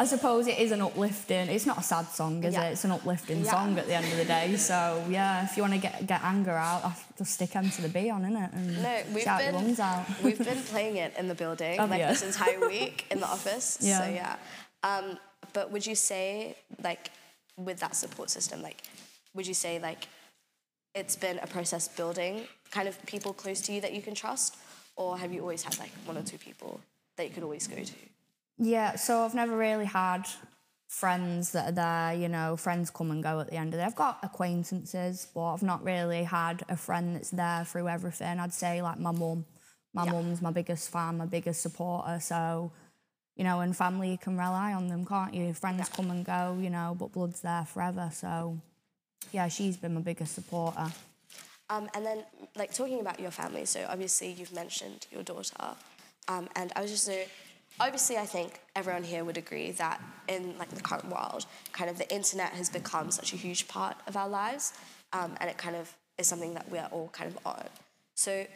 I 0.00 0.04
suppose 0.04 0.46
it 0.46 0.58
is 0.58 0.70
an 0.70 0.80
uplifting. 0.80 1.48
It's 1.48 1.66
not 1.66 1.78
a 1.78 1.82
sad 1.82 2.06
song, 2.08 2.44
is 2.44 2.54
Yeah. 2.54 2.64
it? 2.68 2.72
It's 2.72 2.84
an 2.84 2.92
uplifting 2.92 3.44
Yeah. 3.44 3.50
song 3.50 3.76
at 3.78 3.86
the 3.88 3.94
end 3.94 4.06
of 4.06 4.16
the 4.16 4.24
day. 4.24 4.56
So 4.56 5.04
yeah, 5.08 5.44
if 5.44 5.56
you 5.56 5.62
want 5.62 5.74
to 5.74 5.80
get 5.80 6.06
get 6.06 6.22
anger 6.22 6.52
out, 6.52 6.92
just 7.18 7.32
stick 7.34 7.56
M 7.56 7.68
to 7.70 7.82
the 7.82 7.88
B 7.88 8.08
on, 8.08 8.22
innit? 8.22 8.52
And 8.52 8.82
No, 8.82 9.02
we've 9.12 9.24
shout 9.24 9.40
been 9.40 9.54
your 9.54 9.62
lungs 9.62 9.80
out. 9.80 10.04
we've 10.22 10.38
been 10.38 10.62
playing 10.62 10.96
it 10.98 11.16
in 11.18 11.26
the 11.26 11.34
building 11.34 11.78
Have 11.78 11.90
like 11.90 12.00
ya? 12.00 12.08
this 12.08 12.22
entire 12.22 12.60
week 12.68 13.06
in 13.10 13.18
the 13.20 13.26
office. 13.36 13.78
Yeah. 13.80 13.98
So 13.98 14.04
Yeah. 14.10 14.36
yeah. 14.84 14.88
Um, 14.90 15.18
but 15.52 15.72
would 15.72 15.84
you 15.84 15.96
say 15.96 16.56
like 16.82 17.10
with 17.56 17.80
that 17.80 17.96
support 17.96 18.30
system, 18.30 18.62
like 18.62 18.82
would 19.34 19.46
you 19.48 19.54
say 19.54 19.80
like 19.80 20.06
it's 20.94 21.16
been 21.16 21.38
a 21.40 21.46
process 21.48 21.88
building 21.88 22.46
kind 22.70 22.86
of 22.88 22.94
people 23.06 23.32
close 23.32 23.60
to 23.62 23.72
you 23.72 23.80
that 23.80 23.92
you 23.94 24.02
can 24.02 24.14
trust, 24.14 24.56
or 24.94 25.18
have 25.18 25.32
you 25.32 25.40
always 25.40 25.62
had 25.64 25.76
like 25.78 25.90
one 26.04 26.16
or 26.16 26.22
two 26.22 26.38
people 26.38 26.80
that 27.16 27.24
you 27.26 27.30
could 27.34 27.42
always 27.42 27.66
go 27.66 27.82
to? 27.82 27.94
Yeah, 28.58 28.96
so 28.96 29.22
I've 29.24 29.34
never 29.34 29.56
really 29.56 29.84
had 29.84 30.26
friends 30.88 31.52
that 31.52 31.68
are 31.68 31.72
there, 31.72 32.20
you 32.20 32.28
know, 32.28 32.56
friends 32.56 32.90
come 32.90 33.10
and 33.10 33.22
go 33.22 33.40
at 33.40 33.50
the 33.50 33.56
end 33.56 33.68
of 33.68 33.72
the 33.72 33.78
day. 33.78 33.84
I've 33.84 33.94
got 33.94 34.18
acquaintances, 34.22 35.28
but 35.34 35.52
I've 35.52 35.62
not 35.62 35.84
really 35.84 36.24
had 36.24 36.64
a 36.68 36.76
friend 36.76 37.14
that's 37.14 37.30
there 37.30 37.64
through 37.64 37.88
everything. 37.88 38.40
I'd 38.40 38.54
say 38.54 38.82
like 38.82 38.98
my 38.98 39.12
mum. 39.12 39.44
My 39.94 40.04
Yeah. 40.04 40.12
mum's 40.12 40.42
my 40.42 40.50
biggest 40.50 40.90
fan, 40.90 41.18
my 41.18 41.26
biggest 41.26 41.62
supporter. 41.62 42.20
So, 42.20 42.72
you 43.36 43.44
know, 43.44 43.60
and 43.60 43.76
family 43.76 44.10
you 44.10 44.18
can 44.18 44.36
rely 44.36 44.72
on 44.72 44.88
them, 44.88 45.06
can't 45.06 45.32
you? 45.34 45.54
Friends 45.54 45.88
come 45.88 46.10
and 46.10 46.24
go, 46.24 46.58
you 46.60 46.70
know, 46.70 46.94
but 46.98 47.12
blood's 47.12 47.40
there 47.40 47.64
forever. 47.64 48.10
So 48.12 48.58
yeah, 49.32 49.48
she's 49.48 49.76
been 49.76 49.94
my 49.94 50.00
biggest 50.00 50.34
supporter. 50.34 50.86
Um, 51.70 51.88
and 51.94 52.04
then, 52.04 52.24
like 52.56 52.72
talking 52.72 53.00
about 53.00 53.20
your 53.20 53.30
family, 53.30 53.66
so 53.66 53.84
obviously 53.88 54.32
you've 54.32 54.54
mentioned 54.54 55.06
your 55.12 55.22
daughter, 55.22 55.76
um, 56.26 56.48
and 56.56 56.72
I 56.74 56.80
was 56.80 56.90
just 56.90 57.04
so 57.04 57.20
obviously 57.80 58.16
I 58.16 58.26
think 58.26 58.60
everyone 58.76 59.02
here 59.04 59.24
would 59.24 59.36
agree 59.36 59.70
that 59.72 60.00
in 60.28 60.56
like 60.58 60.70
the 60.70 60.80
current 60.80 61.08
world, 61.08 61.46
kind 61.72 61.88
of 61.90 61.98
the 61.98 62.12
internet 62.14 62.52
has 62.52 62.68
become 62.68 63.10
such 63.10 63.32
a 63.32 63.36
huge 63.36 63.68
part 63.68 63.96
of 64.06 64.16
our 64.16 64.28
lives, 64.28 64.72
um, 65.12 65.34
and 65.40 65.48
it 65.50 65.56
kind 65.58 65.76
of 65.76 65.92
is 66.18 66.26
something 66.26 66.54
that 66.54 66.70
we're 66.70 66.88
all 66.90 67.08
kind 67.12 67.30
of 67.30 67.38
on. 67.46 67.64
So. 68.14 68.46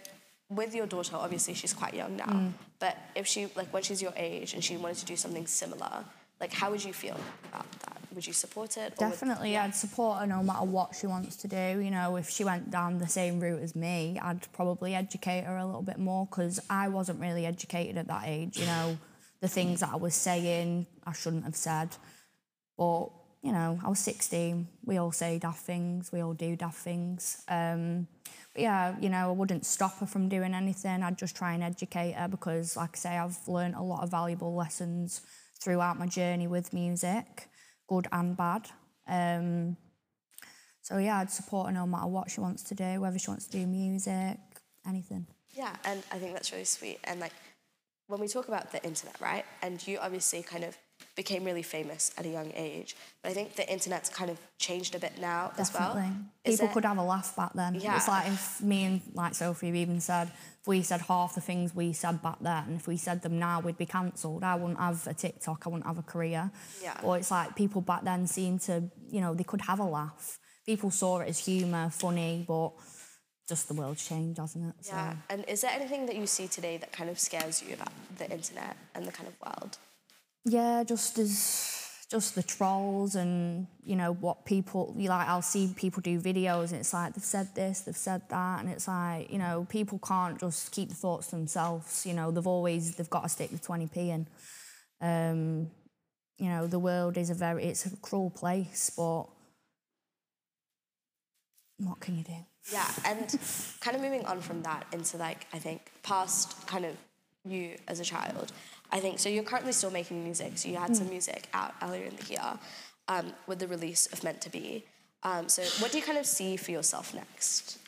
With 0.50 0.74
your 0.74 0.84
daughter, 0.86 1.16
obviously 1.16 1.54
she's 1.54 1.72
quite 1.72 1.94
young 1.94 2.14
now, 2.16 2.26
Mm. 2.26 2.52
but 2.78 2.98
if 3.14 3.26
she 3.26 3.46
like 3.56 3.72
when 3.72 3.82
she's 3.82 4.02
your 4.02 4.12
age 4.16 4.52
and 4.52 4.62
she 4.62 4.76
wanted 4.76 4.98
to 4.98 5.06
do 5.06 5.16
something 5.16 5.46
similar, 5.46 6.04
like 6.42 6.52
how 6.52 6.70
would 6.70 6.84
you 6.84 6.92
feel 6.92 7.16
about 7.48 7.64
that? 7.86 7.96
Would 8.14 8.26
you 8.26 8.34
support 8.34 8.76
it? 8.76 8.92
or 8.98 9.06
would- 9.06 9.12
Definitely, 9.12 9.56
I'd 9.56 9.74
support 9.74 10.20
her 10.20 10.26
no 10.26 10.42
matter 10.42 10.66
what 10.66 10.94
she 10.94 11.06
wants 11.06 11.36
to 11.36 11.48
do. 11.48 11.80
You 11.80 11.90
know, 11.90 12.16
if 12.16 12.28
she 12.28 12.44
went 12.44 12.70
down 12.70 12.98
the 12.98 13.08
same 13.08 13.40
route 13.40 13.62
as 13.62 13.74
me, 13.74 14.18
I'd 14.20 14.46
probably 14.52 14.94
educate 14.94 15.44
her 15.44 15.56
a 15.56 15.64
little 15.64 15.80
bit 15.80 15.98
more 15.98 16.26
because 16.26 16.60
I 16.68 16.88
wasn't 16.88 17.18
really 17.20 17.46
educated 17.46 17.96
at 17.96 18.08
that 18.08 18.24
age. 18.26 18.58
You 18.58 18.66
know, 18.66 18.98
the 19.42 19.48
things 19.48 19.80
that 19.80 19.90
I 19.92 19.96
was 19.96 20.14
saying, 20.14 20.86
I 21.04 21.12
shouldn't 21.12 21.44
have 21.44 21.56
said. 21.56 21.88
But, 22.78 23.08
you 23.42 23.50
know, 23.50 23.78
I 23.84 23.88
was 23.88 23.98
16. 23.98 24.68
We 24.84 24.98
all 24.98 25.10
say 25.10 25.40
daft 25.40 25.66
things, 25.66 26.12
we 26.12 26.20
all 26.20 26.32
do 26.32 26.54
daft 26.54 26.78
things. 26.78 27.42
Um, 27.48 28.06
but 28.54 28.62
yeah, 28.62 28.94
you 29.00 29.08
know, 29.08 29.30
I 29.30 29.32
wouldn't 29.32 29.66
stop 29.66 29.98
her 29.98 30.06
from 30.06 30.28
doing 30.28 30.54
anything. 30.54 31.02
I'd 31.02 31.18
just 31.18 31.34
try 31.36 31.54
and 31.54 31.62
educate 31.62 32.12
her 32.12 32.28
because, 32.28 32.76
like 32.76 32.90
I 32.94 32.98
say, 32.98 33.18
I've 33.18 33.36
learned 33.48 33.74
a 33.74 33.82
lot 33.82 34.04
of 34.04 34.10
valuable 34.10 34.54
lessons 34.54 35.22
throughout 35.60 35.98
my 35.98 36.06
journey 36.06 36.46
with 36.46 36.72
music, 36.72 37.48
good 37.88 38.06
and 38.12 38.36
bad. 38.36 38.68
Um, 39.08 39.76
so 40.82 40.98
yeah, 40.98 41.18
I'd 41.18 41.30
support 41.30 41.66
her 41.66 41.72
no 41.72 41.86
matter 41.86 42.06
what 42.06 42.30
she 42.30 42.40
wants 42.40 42.62
to 42.64 42.76
do, 42.76 43.00
whether 43.00 43.18
she 43.18 43.30
wants 43.30 43.46
to 43.46 43.58
do 43.58 43.66
music, 43.66 44.38
anything. 44.86 45.26
Yeah, 45.50 45.74
and 45.84 46.02
I 46.12 46.18
think 46.18 46.32
that's 46.32 46.52
really 46.52 46.64
sweet. 46.64 47.00
And 47.04 47.18
like 47.18 47.32
when 48.12 48.20
we 48.20 48.28
talk 48.28 48.46
about 48.46 48.70
the 48.72 48.84
internet, 48.84 49.18
right? 49.22 49.44
And 49.62 49.84
you 49.86 49.98
obviously 49.98 50.42
kind 50.42 50.64
of 50.64 50.76
became 51.16 51.44
really 51.44 51.62
famous 51.62 52.12
at 52.18 52.26
a 52.26 52.28
young 52.28 52.52
age, 52.54 52.94
but 53.22 53.30
I 53.30 53.34
think 53.34 53.54
the 53.56 53.66
internet's 53.72 54.10
kind 54.10 54.30
of 54.30 54.38
changed 54.58 54.94
a 54.94 54.98
bit 54.98 55.18
now 55.18 55.50
as 55.56 55.72
well. 55.72 55.96
Is 56.44 56.60
People 56.60 56.74
could 56.74 56.84
have 56.84 56.98
a 56.98 57.02
laugh 57.02 57.34
back 57.34 57.54
then. 57.54 57.76
Yeah. 57.76 57.96
It's 57.96 58.08
like 58.08 58.28
if 58.28 58.60
me 58.60 58.84
and 58.84 59.00
like 59.14 59.34
Sophie 59.34 59.68
even 59.68 59.98
said, 59.98 60.30
if 60.60 60.66
we 60.66 60.82
said 60.82 61.00
half 61.00 61.34
the 61.34 61.40
things 61.40 61.74
we 61.74 61.94
said 61.94 62.22
back 62.22 62.36
then, 62.42 62.64
and 62.68 62.76
if 62.76 62.86
we 62.86 62.98
said 62.98 63.22
them 63.22 63.38
now, 63.38 63.60
we'd 63.60 63.78
be 63.78 63.86
cancelled. 63.86 64.44
I 64.44 64.56
wouldn't 64.56 64.78
have 64.78 65.06
a 65.06 65.14
TikTok, 65.14 65.62
I 65.64 65.70
wouldn't 65.70 65.86
have 65.86 65.98
a 65.98 66.02
career. 66.02 66.50
Yeah. 66.82 67.00
Or 67.02 67.16
it's 67.16 67.30
like 67.30 67.56
people 67.56 67.80
back 67.80 68.04
then 68.04 68.26
seemed 68.26 68.60
to, 68.62 68.90
you 69.10 69.22
know, 69.22 69.32
they 69.32 69.44
could 69.44 69.62
have 69.62 69.80
a 69.80 69.84
laugh. 69.84 70.38
People 70.66 70.90
saw 70.90 71.20
it 71.20 71.28
as 71.28 71.38
humour, 71.38 71.88
funny, 71.88 72.44
but 72.46 72.72
just 73.52 73.68
the 73.68 73.74
world's 73.74 74.08
changed, 74.08 74.38
hasn't 74.38 74.64
it? 74.70 74.74
So, 74.86 74.94
Yeah. 74.94 75.14
And 75.28 75.44
is 75.46 75.60
there 75.60 75.74
anything 75.80 76.06
that 76.06 76.16
you 76.16 76.26
see 76.26 76.48
today 76.48 76.78
that 76.78 76.90
kind 76.98 77.10
of 77.10 77.18
scares 77.18 77.62
you 77.62 77.74
about 77.74 77.92
the 78.16 78.26
internet 78.30 78.74
and 78.94 79.06
the 79.06 79.12
kind 79.12 79.28
of 79.28 79.34
world? 79.44 79.76
Yeah, 80.46 80.84
just 80.84 81.18
as 81.18 81.34
just 82.14 82.34
the 82.34 82.42
trolls 82.42 83.14
and 83.14 83.66
you 83.84 83.96
know 84.00 84.12
what 84.24 84.46
people 84.46 84.94
you 85.02 85.08
like. 85.10 85.28
I'll 85.28 85.50
see 85.54 85.64
people 85.84 86.00
do 86.00 86.18
videos 86.30 86.68
and 86.70 86.78
it's 86.80 86.94
like 86.94 87.12
they've 87.14 87.32
said 87.36 87.48
this, 87.54 87.80
they've 87.82 88.04
said 88.10 88.22
that, 88.30 88.60
and 88.60 88.68
it's 88.70 88.88
like 88.88 89.30
you 89.30 89.40
know 89.44 89.66
people 89.68 89.98
can't 89.98 90.40
just 90.40 90.72
keep 90.72 90.88
the 90.88 91.00
thoughts 91.04 91.26
to 91.28 91.36
themselves. 91.36 92.06
You 92.08 92.14
know 92.14 92.30
they've 92.30 92.52
always 92.56 92.96
they've 92.96 93.14
got 93.16 93.24
to 93.24 93.28
stick 93.28 93.50
with 93.52 93.62
twenty 93.62 93.86
p 93.86 93.96
and 94.16 94.26
um, 95.10 95.70
you 96.38 96.48
know 96.52 96.66
the 96.66 96.78
world 96.88 97.18
is 97.18 97.28
a 97.28 97.34
very 97.34 97.64
it's 97.64 97.84
a 97.84 97.90
cruel 97.96 98.30
place, 98.30 98.90
but 98.96 99.24
what 101.78 102.00
can 102.00 102.16
you 102.16 102.24
do? 102.24 102.40
Yeah, 102.70 102.88
and 103.04 103.26
kind 103.80 103.96
of 103.96 104.02
moving 104.02 104.24
on 104.26 104.40
from 104.40 104.62
that 104.62 104.86
into 104.92 105.16
like 105.16 105.46
I 105.52 105.58
think 105.58 105.90
past 106.02 106.66
kind 106.66 106.84
of 106.84 106.96
you 107.44 107.76
as 107.88 107.98
a 108.00 108.04
child. 108.04 108.52
I 108.90 109.00
think 109.00 109.18
so. 109.18 109.28
You're 109.28 109.42
currently 109.42 109.72
still 109.72 109.90
making 109.90 110.22
music. 110.22 110.52
So 110.58 110.68
you 110.68 110.76
had 110.76 110.94
some 110.94 111.08
music 111.08 111.48
out 111.54 111.74
earlier 111.82 112.04
in 112.04 112.14
the 112.16 112.26
year 112.30 112.58
um, 113.08 113.32
with 113.46 113.58
the 113.58 113.66
release 113.66 114.06
of 114.12 114.22
Meant 114.22 114.40
to 114.42 114.50
Be. 114.50 114.84
Um, 115.22 115.48
so 115.48 115.62
what 115.82 115.90
do 115.92 115.98
you 115.98 116.04
kind 116.04 116.18
of 116.18 116.26
see 116.26 116.56
for 116.56 116.70
yourself 116.72 117.14
next? 117.14 117.78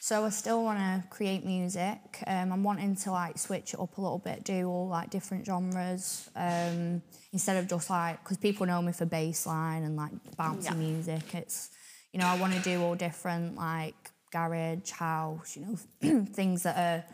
So 0.00 0.24
I 0.24 0.30
still 0.30 0.64
want 0.64 0.78
to 0.78 1.04
create 1.08 1.44
music. 1.44 1.98
Um, 2.26 2.52
I'm 2.52 2.64
wanting 2.64 2.96
to 2.96 3.12
like 3.12 3.38
switch 3.38 3.74
it 3.74 3.80
up 3.80 3.96
a 3.96 4.00
little 4.00 4.18
bit, 4.18 4.44
do 4.44 4.66
all 4.68 4.88
like 4.88 5.10
different 5.10 5.46
genres 5.46 6.28
um, 6.34 7.00
instead 7.32 7.56
of 7.58 7.68
just 7.68 7.88
like 7.90 8.22
because 8.24 8.38
people 8.38 8.66
know 8.66 8.82
me 8.82 8.92
for 8.92 9.04
bass 9.06 9.46
line 9.46 9.82
and 9.84 9.96
like 9.96 10.12
bouncy 10.38 10.64
Yeah. 10.64 10.74
music. 10.74 11.34
It's 11.34 11.70
you 12.12 12.20
know 12.20 12.26
I 12.26 12.38
want 12.38 12.54
to 12.54 12.60
do 12.60 12.82
all 12.82 12.94
different 12.94 13.56
like 13.56 14.10
garage, 14.32 14.90
house, 14.90 15.56
you 15.56 15.66
know 15.66 16.24
things 16.32 16.62
that 16.64 16.76
are 16.76 17.04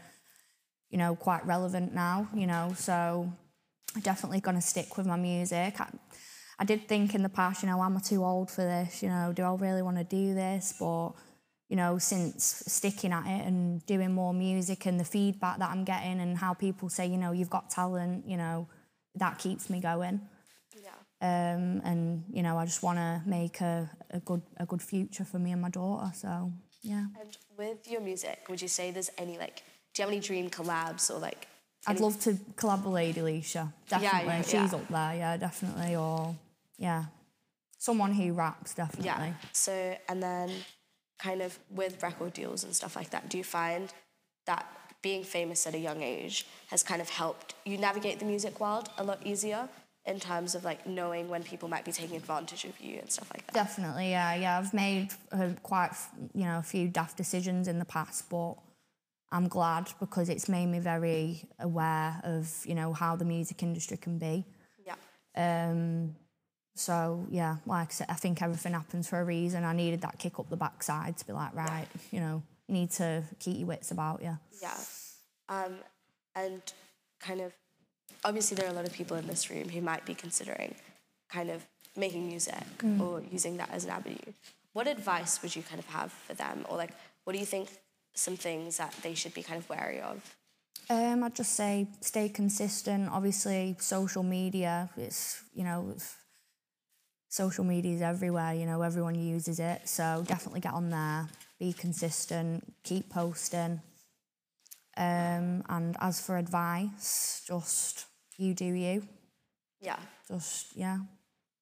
you 0.91 0.99
know 0.99 1.15
quite 1.17 1.47
relevant 1.47 1.95
now. 1.95 2.29
You 2.35 2.47
know 2.47 2.75
so 2.77 3.33
I'm 3.95 4.01
definitely 4.03 4.41
going 4.41 4.57
to 4.57 4.63
stick 4.63 4.97
with 4.97 5.07
my 5.07 5.17
music. 5.17 5.81
I, 5.81 5.89
I 6.59 6.65
did 6.65 6.89
think 6.89 7.15
in 7.15 7.23
the 7.23 7.29
past, 7.29 7.63
you 7.63 7.69
know, 7.69 7.83
am 7.83 7.97
I 7.97 8.01
too 8.01 8.25
old 8.25 8.51
for 8.51 8.63
this? 8.63 9.03
You 9.03 9.09
know, 9.11 9.33
do 9.35 9.43
I 9.43 9.55
really 9.55 9.83
want 9.83 9.99
to 9.99 10.05
do 10.05 10.35
this? 10.35 10.75
But 10.79 11.13
you 11.69 11.77
know, 11.77 11.99
since 11.99 12.63
sticking 12.69 13.13
at 13.13 13.27
it 13.27 13.47
and 13.47 13.85
doing 13.87 14.13
more 14.13 14.33
music 14.33 14.87
and 14.87 15.01
the 15.01 15.05
feedback 15.05 15.59
that 15.59 15.71
I'm 15.71 15.85
getting 15.85 16.21
and 16.21 16.39
how 16.39 16.55
people 16.55 16.89
say, 16.89 17.07
you 17.07 17.17
know, 17.17 17.33
you've 17.33 17.51
got 17.51 17.71
talent, 17.71 18.25
you 18.27 18.37
know, 18.37 18.69
that 19.17 19.39
keeps 19.39 19.69
me 19.69 19.81
going. 19.81 20.21
Yeah. 21.21 21.55
Um, 21.55 21.81
and 21.85 22.25
you 22.33 22.43
know, 22.43 22.59
I 22.59 22.65
just 22.65 22.83
want 22.83 22.99
to 22.99 23.23
make 23.27 23.61
a, 23.61 23.91
a 24.11 24.21
good 24.21 24.43
a 24.59 24.67
good 24.67 24.83
future 24.83 25.25
for 25.25 25.39
me 25.39 25.53
and 25.53 25.63
my 25.63 25.71
daughter. 25.71 26.11
So 26.15 26.53
yeah, 26.83 27.07
And 27.21 27.37
with 27.57 27.91
your 27.91 28.01
music, 28.01 28.45
would 28.49 28.63
you 28.63 28.69
say 28.69 28.91
there's 28.91 29.11
any 29.19 29.39
like, 29.39 29.63
do 29.93 30.03
you 30.03 30.05
have 30.05 30.13
any 30.13 30.21
dream 30.21 30.51
collabs 30.51 31.11
or 31.11 31.19
like? 31.19 31.49
I'd 31.89 32.01
love 32.01 32.19
to 32.21 32.33
collab 32.57 32.85
with 32.85 32.95
Lady 32.95 33.21
Leshurr. 33.21 33.73
Definitely, 33.89 34.29
yeah, 34.29 34.43
she's 34.43 34.53
yeah. 34.53 34.75
up 34.75 34.89
there. 34.89 35.15
Yeah, 35.15 35.37
definitely. 35.37 35.97
Or 35.97 36.35
yeah, 36.79 37.05
someone 37.79 38.13
who 38.13 38.33
raps. 38.33 38.75
Definitely. 38.75 39.07
Yeah. 39.07 39.33
So 39.53 39.97
and 40.09 40.23
then, 40.23 40.51
kind 41.19 41.43
of 41.43 41.59
with 41.71 42.03
record 42.03 42.33
deals 42.33 42.65
and 42.65 42.75
stuff 42.75 42.97
like 42.97 43.11
that, 43.11 43.29
do 43.29 43.39
you 43.39 43.45
find 43.45 43.93
that 44.47 44.67
being 45.03 45.23
famous 45.23 45.67
at 45.67 45.75
a 45.75 45.79
young 45.79 46.03
age 46.03 46.47
has 46.69 46.83
kind 46.83 47.01
of 47.01 47.09
helped 47.09 47.55
you 47.65 47.79
navigate 47.79 48.19
the 48.19 48.25
music 48.25 48.59
world 48.59 48.89
a 48.99 49.05
lot 49.05 49.25
easier 49.25 49.69
in 50.07 50.21
terms 50.21 50.55
of 50.55 50.65
like 50.65 50.87
knowing 50.87 51.29
when 51.29 51.43
people 51.43 51.69
might 51.69 51.85
be 51.85 51.93
taking 51.93 52.17
advantage 52.17 52.65
of 52.65 52.79
you 52.81 52.99
and 52.99 53.11
stuff 53.11 53.29
like 53.35 53.45
that? 53.47 53.55
Definitely, 53.55 54.11
yeah, 54.11 54.35
yeah. 54.35 54.59
I've 54.59 54.73
made 54.73 55.09
uh, 55.33 55.51
quite, 55.63 55.91
you 56.35 56.45
know, 56.45 56.59
a 56.59 56.63
few 56.63 56.89
daft 56.89 57.17
decisions 57.17 57.67
in 57.67 57.79
the 57.79 57.85
past, 57.85 58.31
but 58.31 58.55
I'm 59.33 59.49
glad 59.49 59.89
because 59.99 60.29
it's 60.29 60.49
made 60.49 60.67
me 60.67 60.79
very 60.79 61.49
aware 61.59 62.21
of, 62.23 62.49
you 62.65 62.75
know, 62.75 62.93
how 62.93 63.17
the 63.17 63.25
music 63.25 63.63
industry 63.63 63.97
can 63.97 64.19
be. 64.19 64.45
Yeah. 64.87 64.95
Um, 65.37 66.15
so 66.77 67.27
yeah, 67.31 67.57
like 67.67 67.89
I 67.89 67.93
said, 67.93 68.07
I 68.09 68.15
think 68.15 68.43
everything 68.43 68.75
happens 68.75 69.09
for 69.09 69.21
a 69.21 69.25
reason. 69.25 69.65
I 69.65 69.73
needed 69.73 70.03
that 70.03 70.19
kick 70.19 70.39
up 70.39 70.49
the 70.49 70.57
backside 70.57 71.17
to 71.19 71.27
be 71.27 71.33
like, 71.33 71.55
right, 71.55 71.87
you 72.13 72.21
know, 72.21 72.43
you 72.69 72.75
need 72.75 72.91
to 72.93 73.25
keep 73.41 73.59
your 73.59 73.67
wits 73.67 73.91
about 73.91 74.23
you. 74.23 74.39
Yeah. 74.63 74.79
Um, 75.49 75.77
and 76.35 76.63
kind 77.19 77.41
of, 77.41 77.53
obviously, 78.25 78.57
there 78.57 78.67
are 78.67 78.71
a 78.71 78.75
lot 78.75 78.87
of 78.87 78.93
people 78.93 79.17
in 79.17 79.27
this 79.27 79.51
room 79.51 79.69
who 79.69 79.81
might 79.81 80.05
be 80.05 80.15
considering 80.15 80.75
kind 81.29 81.51
of 81.51 81.65
making 81.97 82.27
music 82.29 82.65
or 83.01 83.23
using 83.33 83.57
that 83.57 83.71
as 83.71 83.85
an 83.85 83.91
avenue. 83.91 84.33
What 84.73 84.87
advice 84.87 85.41
would 85.43 85.57
you 85.57 85.63
kind 85.63 85.79
of 85.79 85.87
have 85.87 86.13
for 86.13 86.35
them? 86.35 86.67
Or 86.69 86.77
like, 86.77 86.91
what 87.25 87.33
do 87.33 87.39
you 87.39 87.47
think 87.47 87.69
some 88.15 88.37
things 88.37 88.77
that 88.77 88.95
they 89.03 89.15
should 89.15 89.35
be 89.35 89.43
kind 89.43 89.59
of 89.59 89.69
wary 89.69 90.01
of? 90.01 90.37
Um, 90.89 91.25
I'd 91.25 91.35
just 91.35 91.55
say 91.55 91.89
stay 92.01 92.29
consistent. 92.29 93.09
Obviously, 93.11 93.77
social 93.81 94.23
media, 94.23 94.91
it's, 94.97 95.43
you 95.55 95.65
know, 95.65 95.89
it's, 95.95 96.15
social 97.29 97.65
media 97.65 97.95
is 97.95 98.03
everywhere, 98.03 98.55
you 98.55 98.67
know, 98.67 98.83
everyone 98.83 99.15
uses 99.15 99.59
it. 99.59 99.89
So 99.89 100.25
definitely 100.27 100.61
get 100.61 100.75
on 100.75 100.91
there, 100.91 101.29
be 101.59 101.73
consistent, 101.73 102.65
keep 102.83 103.11
posting. 103.11 103.81
Um, 104.97 105.63
and 105.69 105.97
as 106.01 106.21
for 106.21 106.39
advice, 106.39 107.43
just 107.47 108.07
you 108.39 108.55
do 108.55 108.65
you. 108.65 109.07
Yeah. 109.81 109.99
Just, 110.29 110.77
yeah. 110.77 110.99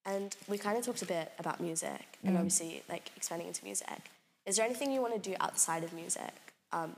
And 0.07 0.35
we 0.49 0.59
kind 0.59 0.77
of 0.79 0.85
talked 0.85 1.03
a 1.03 1.07
bit 1.07 1.33
about 1.39 1.61
music 1.61 2.19
and 2.23 2.37
obviously 2.37 2.83
like 2.89 3.11
expanding 3.17 3.49
into 3.49 3.65
music. 3.65 4.11
Is 4.47 4.57
there 4.57 4.67
anything 4.67 4.93
you 4.93 5.01
want 5.01 5.15
to 5.15 5.31
do 5.31 5.35
outside 5.41 5.83
of 5.83 5.93
music, 5.95 6.33
um, 6.73 6.95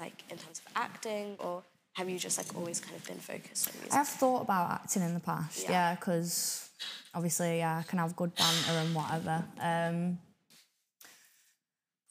like 0.00 0.24
in 0.30 0.38
terms 0.38 0.60
of 0.64 0.72
acting, 0.74 1.36
or 1.38 1.62
have 1.94 2.08
you 2.08 2.18
just 2.18 2.38
like 2.38 2.56
always 2.56 2.80
kind 2.80 2.96
of 2.96 3.06
been 3.06 3.18
focused 3.18 3.68
on 3.68 3.74
music? 3.74 3.92
I 3.92 3.96
have 3.96 4.08
thought 4.08 4.42
about 4.42 4.70
acting 4.70 5.02
in 5.02 5.12
the 5.12 5.20
past, 5.20 5.64
Yeah. 5.64 5.70
yeah, 5.70 5.94
because 5.96 6.70
obviously 7.14 7.58
yeah, 7.58 7.78
I 7.78 7.82
can 7.82 7.98
have 7.98 8.16
good 8.16 8.34
banter 8.34 8.72
and 8.72 8.94
whatever. 8.94 9.44
Um, 9.60 10.18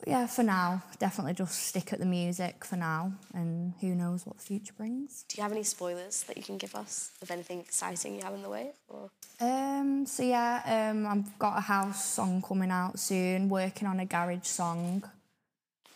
yeah, 0.08 0.28
for 0.28 0.44
now, 0.44 0.82
definitely 0.98 1.34
just 1.34 1.68
stick 1.68 1.92
at 1.92 2.00
the 2.00 2.06
music 2.06 2.64
for 2.64 2.78
now, 2.78 3.14
and 3.34 3.74
who 3.82 3.94
knows 3.96 4.26
what 4.26 4.38
the 4.38 4.44
future 4.44 4.74
brings. 4.78 5.26
Do 5.28 5.38
you 5.38 5.44
have 5.44 5.52
any 5.52 5.64
spoilers 5.64 6.24
that 6.24 6.38
you 6.38 6.44
can 6.44 6.58
give 6.58 6.74
us 6.76 7.12
of 7.22 7.30
anything 7.32 7.60
exciting 7.60 8.16
you 8.16 8.22
have 8.24 8.34
in 8.34 8.42
the 8.42 8.50
way? 8.50 8.72
Or 8.88 9.10
Um, 9.42 10.06
so 10.06 10.24
yeah, 10.24 10.90
um, 10.92 11.06
I've 11.06 11.38
got 11.40 11.58
a 11.58 11.62
house 11.62 12.06
song 12.06 12.42
coming 12.42 12.72
out 12.72 13.00
soon, 13.00 13.50
working 13.50 13.88
on 13.88 14.00
a 14.00 14.06
garage 14.06 14.46
song, 14.48 15.04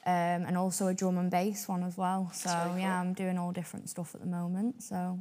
um, 0.05 0.11
and 0.45 0.57
also 0.57 0.87
a 0.87 0.93
drum 0.93 1.17
and 1.17 1.31
bass 1.31 1.67
one 1.67 1.83
as 1.83 1.97
well. 1.97 2.29
So 2.33 2.49
very 2.49 2.81
yeah, 2.81 2.99
cool. 2.99 3.07
I'm 3.07 3.13
doing 3.13 3.37
all 3.37 3.51
different 3.51 3.89
stuff 3.89 4.13
at 4.15 4.21
the 4.21 4.27
moment. 4.27 4.83
So 4.83 5.17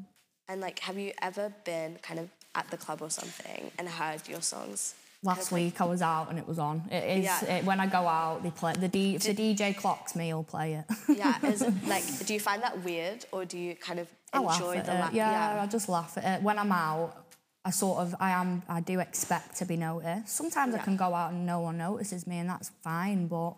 and 0.49 0.61
like, 0.61 0.81
have 0.81 0.99
you 0.99 1.13
ever 1.23 1.53
been 1.65 1.99
kind 2.03 2.19
of 2.19 2.29
at 2.55 2.69
the 2.71 2.77
club 2.77 3.01
or 3.01 3.11
something 3.11 3.71
and 3.79 3.89
heard 3.89 4.29
your 4.29 4.43
songs? 4.43 4.95
Last 5.25 5.53
week 5.53 5.81
I 5.81 5.85
was 5.85 6.03
out 6.03 6.31
and 6.31 6.39
it 6.39 6.49
was 6.49 6.59
on. 6.59 6.83
It 6.91 7.19
is 7.19 7.25
Yeah. 7.25 7.45
it, 7.59 7.65
when 7.65 7.79
I 7.79 7.87
go 7.87 8.09
out, 8.09 8.43
they 8.43 8.51
play 8.51 8.73
the 8.73 8.89
D. 8.89 9.15
If 9.15 9.23
the 9.23 9.35
DJ 9.35 9.77
clocks 9.77 10.17
me, 10.17 10.27
he'll 10.27 10.43
play 10.43 10.75
it. 10.75 10.85
Yeah, 11.09 11.39
is 11.47 11.63
it, 11.63 11.73
like, 11.87 12.05
do 12.27 12.35
you 12.35 12.41
find 12.41 12.61
that 12.63 12.83
weird 12.83 13.25
or 13.31 13.45
do 13.45 13.57
you 13.57 13.77
kind 13.77 14.01
of 14.01 14.09
enjoy 14.35 14.77
at 14.79 14.87
the 14.87 14.97
it. 14.97 15.01
la- 15.01 15.11
yeah, 15.13 15.61
I 15.63 15.67
just 15.67 15.89
laugh 15.89 16.19
at 16.19 16.25
it. 16.41 16.43
When 16.43 16.59
I'm 16.59 16.73
out, 16.73 17.17
I 17.65 17.71
sort 17.71 18.01
of 18.01 18.17
I 18.19 18.31
am 18.31 18.65
I 18.69 18.81
do 18.81 18.99
expect 18.99 19.57
to 19.59 19.65
be 19.65 19.77
noticed. 19.77 20.35
Sometimes 20.35 20.75
I 20.75 20.79
can 20.79 20.97
go 20.97 21.15
out 21.15 21.31
and 21.33 21.47
no 21.47 21.61
one 21.61 21.79
notices 21.79 22.27
me, 22.27 22.39
and 22.39 22.51
that's 22.51 22.71
fine. 22.83 23.29
But 23.29 23.55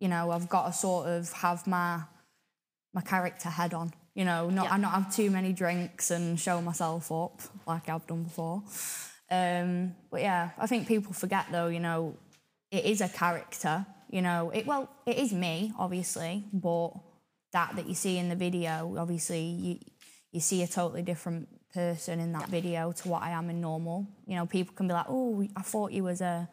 you 0.00 0.08
know, 0.08 0.32
I've 0.32 0.48
got 0.48 0.66
to 0.66 0.72
sort 0.72 1.06
of 1.06 1.30
have 1.34 1.64
my 1.68 2.00
my 2.92 3.02
character 3.02 3.48
head 3.50 3.72
on. 3.74 3.92
You 4.14 4.24
know, 4.24 4.50
not 4.50 4.64
Yeah. 4.64 4.74
I 4.74 4.76
not 4.78 4.92
have 4.94 5.14
too 5.14 5.30
many 5.30 5.52
drinks 5.52 6.10
and 6.10 6.40
show 6.40 6.60
myself 6.60 7.12
up 7.12 7.40
like 7.68 7.88
I've 7.88 8.04
done 8.08 8.24
before. 8.24 8.64
Um, 9.30 9.94
but 10.10 10.20
yeah, 10.22 10.50
I 10.58 10.66
think 10.66 10.88
people 10.88 11.12
forget 11.12 11.46
though. 11.52 11.68
You 11.68 11.80
know, 11.80 12.16
it 12.70 12.84
is 12.84 13.00
a 13.00 13.08
character. 13.08 13.86
You 14.10 14.22
know, 14.22 14.50
it 14.50 14.66
well, 14.66 14.88
it 15.06 15.18
is 15.18 15.32
me, 15.32 15.72
obviously, 15.78 16.44
but 16.52 16.90
that 17.52 17.76
that 17.76 17.86
you 17.88 17.94
see 17.94 18.18
in 18.18 18.28
the 18.28 18.36
video, 18.36 18.96
obviously, 18.98 19.42
you 19.42 19.78
you 20.32 20.40
see 20.40 20.62
a 20.62 20.66
totally 20.66 21.02
different 21.02 21.48
person 21.72 22.18
in 22.18 22.32
that 22.32 22.48
video 22.48 22.92
to 22.92 23.08
what 23.08 23.22
I 23.22 23.30
am 23.30 23.50
in 23.50 23.60
normal. 23.60 24.06
You 24.26 24.36
know, 24.36 24.46
people 24.46 24.74
can 24.74 24.88
be 24.88 24.94
like, 24.94 25.06
"Oh, 25.08 25.46
I 25.56 25.62
thought 25.62 25.92
you 25.92 26.04
was 26.04 26.20
a." 26.20 26.48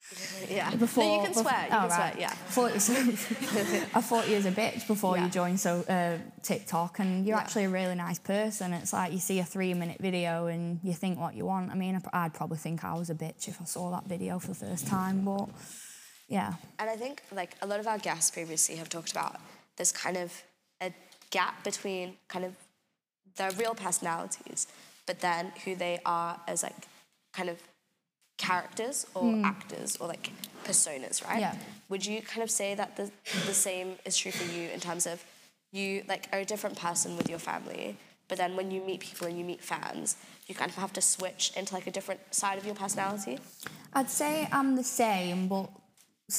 Yeah. 0.48 0.74
Before, 0.74 1.04
no, 1.04 1.16
you 1.16 1.24
can 1.24 1.34
swear. 1.34 1.60
You 1.68 1.76
oh, 1.76 1.80
can 1.80 1.90
swear. 1.90 2.14
Yeah. 2.18 2.30
I 2.30 2.34
thought, 2.34 2.70
you, 2.72 3.80
I 3.94 4.00
thought 4.00 4.28
you 4.28 4.36
was 4.36 4.46
a 4.46 4.50
bitch 4.52 4.86
before 4.86 5.16
Yeah. 5.16 5.24
you 5.24 5.30
joined 5.30 5.60
so 5.60 5.80
uh, 5.88 6.16
TikTok, 6.42 6.98
and 7.00 7.26
you're 7.26 7.36
Yeah. 7.36 7.42
actually 7.42 7.64
a 7.64 7.68
really 7.68 7.94
nice 7.94 8.18
person. 8.18 8.72
It's 8.72 8.92
like 8.92 9.12
you 9.12 9.18
see 9.18 9.38
a 9.40 9.44
three-minute 9.44 9.98
video 10.00 10.46
and 10.46 10.80
you 10.82 10.94
think 10.94 11.18
what 11.18 11.34
you 11.34 11.44
want. 11.44 11.70
I 11.70 11.74
mean, 11.74 12.00
I'd 12.12 12.32
probably 12.34 12.58
think 12.58 12.84
I 12.84 12.94
was 12.94 13.10
a 13.10 13.14
bitch 13.14 13.48
if 13.48 13.60
I 13.60 13.64
saw 13.64 13.90
that 13.90 14.04
video 14.06 14.38
for 14.38 14.48
the 14.48 14.54
first 14.54 14.86
time, 14.86 15.24
but 15.24 15.48
yeah, 16.28 16.54
And 16.78 16.88
I 16.90 16.96
think 16.96 17.22
like 17.32 17.56
a 17.62 17.66
lot 17.66 17.80
of 17.80 17.86
our 17.86 17.98
guests 17.98 18.30
previously 18.30 18.76
have 18.76 18.88
talked 18.88 19.10
about 19.12 19.36
this 19.76 19.92
kind 19.92 20.16
of 20.16 20.32
a 20.80 20.92
gap 21.30 21.64
between 21.64 22.16
kind 22.28 22.44
of 22.44 22.54
their 23.36 23.50
real 23.52 23.74
personalities, 23.74 24.66
but 25.06 25.20
then 25.20 25.52
who 25.64 25.74
they 25.74 26.00
are 26.04 26.38
as 26.46 26.62
like 26.62 26.76
kind 27.32 27.48
of 27.48 27.58
characters 28.48 29.06
or 29.14 29.34
actors 29.44 29.90
or 30.00 30.06
like 30.14 30.26
personas, 30.64 31.16
right? 31.28 31.40
Yeah. 31.40 31.54
Would 31.90 32.04
you 32.10 32.18
kind 32.32 32.42
of 32.42 32.50
say 32.60 32.74
that 32.80 32.90
the 32.98 33.06
the 33.50 33.54
same 33.68 33.88
is 34.08 34.14
true 34.20 34.32
for 34.40 34.46
you 34.56 34.64
in 34.76 34.80
terms 34.88 35.04
of 35.12 35.16
you 35.78 35.88
like 36.12 36.24
are 36.32 36.40
a 36.46 36.48
different 36.52 36.76
person 36.86 37.10
with 37.18 37.28
your 37.32 37.38
family, 37.50 37.96
but 38.28 38.36
then 38.38 38.50
when 38.58 38.68
you 38.74 38.80
meet 38.90 39.00
people 39.08 39.26
and 39.28 39.36
you 39.40 39.44
meet 39.52 39.62
fans, 39.72 40.16
you 40.46 40.54
kind 40.60 40.70
of 40.74 40.76
have 40.84 40.92
to 40.98 41.02
switch 41.14 41.42
into 41.58 41.70
like 41.78 41.86
a 41.86 41.94
different 41.98 42.20
side 42.42 42.56
of 42.60 42.64
your 42.68 42.74
personality? 42.84 43.38
I'd 43.98 44.10
say 44.22 44.32
I'm 44.58 44.70
the 44.82 44.88
same, 45.02 45.48
but 45.48 45.68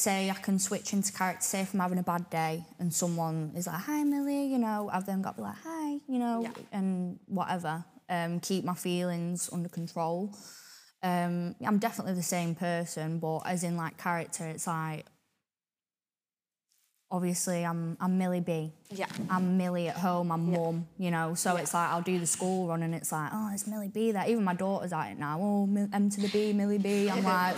say 0.05 0.29
I 0.29 0.37
can 0.47 0.57
switch 0.59 0.93
into 0.93 1.11
character. 1.19 1.43
Say 1.51 1.61
if 1.61 1.73
I'm 1.73 1.79
having 1.87 1.99
a 1.99 2.03
bad 2.13 2.29
day 2.41 2.55
and 2.79 2.93
someone 2.93 3.37
is 3.59 3.65
like, 3.67 3.81
"Hi, 3.89 4.03
Millie," 4.03 4.45
you 4.53 4.59
know, 4.65 4.89
I've 4.93 5.05
then 5.09 5.21
got 5.25 5.31
to 5.35 5.37
be 5.41 5.43
like, 5.49 5.61
"Hi," 5.71 5.87
you 6.13 6.19
know, 6.23 6.37
Yeah. 6.45 6.51
and 6.77 7.19
whatever. 7.39 7.73
Um, 8.17 8.39
keep 8.39 8.63
my 8.71 8.73
feelings 8.87 9.49
under 9.55 9.69
control. 9.69 10.17
Um, 11.01 11.55
I'm 11.65 11.77
definitely 11.77 12.13
the 12.15 12.23
same 12.23 12.55
person, 12.55 13.19
but 13.19 13.39
as 13.45 13.63
in 13.63 13.77
like 13.77 13.97
character, 13.97 14.45
it's 14.45 14.67
like 14.67 15.05
obviously 17.11 17.65
I'm 17.65 17.97
I'm 17.99 18.17
Millie 18.17 18.41
B. 18.41 18.71
Yeah. 18.91 19.07
I'm 19.29 19.57
Millie 19.57 19.87
at 19.87 19.95
home, 19.95 20.31
I'm 20.31 20.51
mum, 20.51 20.87
you 20.97 21.09
know. 21.09 21.33
So 21.35 21.55
it's 21.55 21.73
like 21.73 21.89
I'll 21.89 22.01
do 22.01 22.19
the 22.19 22.27
school 22.27 22.67
run 22.67 22.83
and 22.83 22.93
it's 22.93 23.11
like, 23.11 23.31
oh, 23.33 23.49
it's 23.53 23.65
Millie 23.65 23.87
B 23.87 24.11
that 24.11 24.29
Even 24.29 24.43
my 24.43 24.53
daughter's 24.53 24.91
at 24.93 25.11
it 25.11 25.19
now. 25.19 25.39
Oh, 25.41 25.63
M 25.93 26.09
to 26.09 26.21
the 26.21 26.27
B, 26.27 26.53
Millie 26.53 26.77
B. 26.77 27.09
I'm 27.09 27.23
like, 27.23 27.55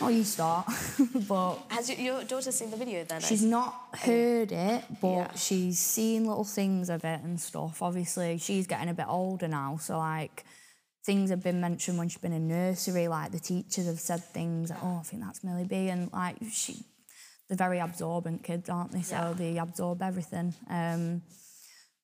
oh, 0.00 0.08
you 0.08 0.22
start. 0.24 0.66
but 1.28 1.56
Has 1.68 1.88
your, 1.88 1.98
your 1.98 2.24
daughter 2.24 2.52
seen 2.52 2.70
the 2.70 2.76
video 2.76 3.02
then? 3.04 3.20
she's 3.22 3.42
not 3.42 3.74
heard 3.98 4.52
it, 4.52 4.84
but 5.00 5.08
Yeah. 5.14 5.34
she's 5.34 5.78
seen 5.78 6.26
little 6.26 6.44
things 6.44 6.90
of 6.90 7.04
it 7.04 7.20
and 7.22 7.40
stuff. 7.40 7.80
Obviously, 7.82 8.38
she's 8.38 8.66
getting 8.66 8.88
a 8.88 8.94
bit 8.94 9.06
older 9.08 9.48
now, 9.48 9.78
so 9.80 9.96
like. 9.98 10.44
Things 11.04 11.30
have 11.30 11.42
been 11.42 11.60
mentioned 11.60 11.98
when 11.98 12.08
she's 12.08 12.20
been 12.20 12.32
in 12.32 12.46
nursery, 12.46 13.08
like 13.08 13.32
the 13.32 13.40
teachers 13.40 13.86
have 13.86 13.98
said 13.98 14.22
things 14.24 14.70
like, 14.70 14.78
"Oh, 14.82 14.98
I 15.00 15.02
think 15.02 15.22
that's 15.22 15.42
Millie 15.42 15.64
B," 15.64 15.88
and 15.88 16.12
like 16.12 16.36
she, 16.50 16.84
they're 17.48 17.56
very 17.56 17.80
absorbent 17.80 18.44
kids, 18.44 18.68
aren't 18.68 18.92
they? 18.92 19.02
So 19.02 19.16
Yeah. 19.16 19.32
they 19.32 19.58
absorb 19.58 20.00
everything. 20.00 20.54
Um, 20.70 21.22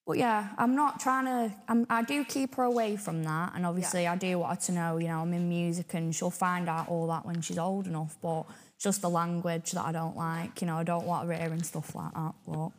but 0.04 0.16
yeah, 0.18 0.48
I'm 0.58 0.74
not 0.74 0.98
trying 0.98 1.26
to. 1.26 1.54
I'm, 1.68 1.86
I 1.88 2.02
do 2.02 2.24
keep 2.24 2.56
her 2.56 2.64
away 2.64 2.96
from 2.96 3.22
that, 3.24 3.52
and 3.54 3.64
obviously 3.66 4.06
I 4.08 4.16
do 4.16 4.38
want 4.40 4.58
her 4.58 4.66
to 4.66 4.72
know. 4.72 4.96
You 4.96 5.08
know, 5.08 5.20
I'm 5.20 5.32
in 5.32 5.48
music, 5.48 5.94
and 5.94 6.12
she'll 6.14 6.30
find 6.30 6.68
out 6.68 6.88
all 6.88 7.06
that 7.08 7.24
when 7.24 7.40
she's 7.40 7.58
old 7.58 7.86
enough. 7.86 8.16
But 8.20 8.44
just 8.80 9.02
the 9.02 9.10
language 9.10 9.72
that 9.72 9.84
I 9.84 9.92
don't 9.92 10.16
like. 10.16 10.60
You 10.60 10.66
know, 10.66 10.76
I 10.76 10.82
don't 10.82 11.04
want 11.04 11.28
her 11.28 11.34
hearing 11.34 11.62
stuff 11.62 11.94
like 11.94 12.14
that. 12.14 12.34
But 12.46 12.70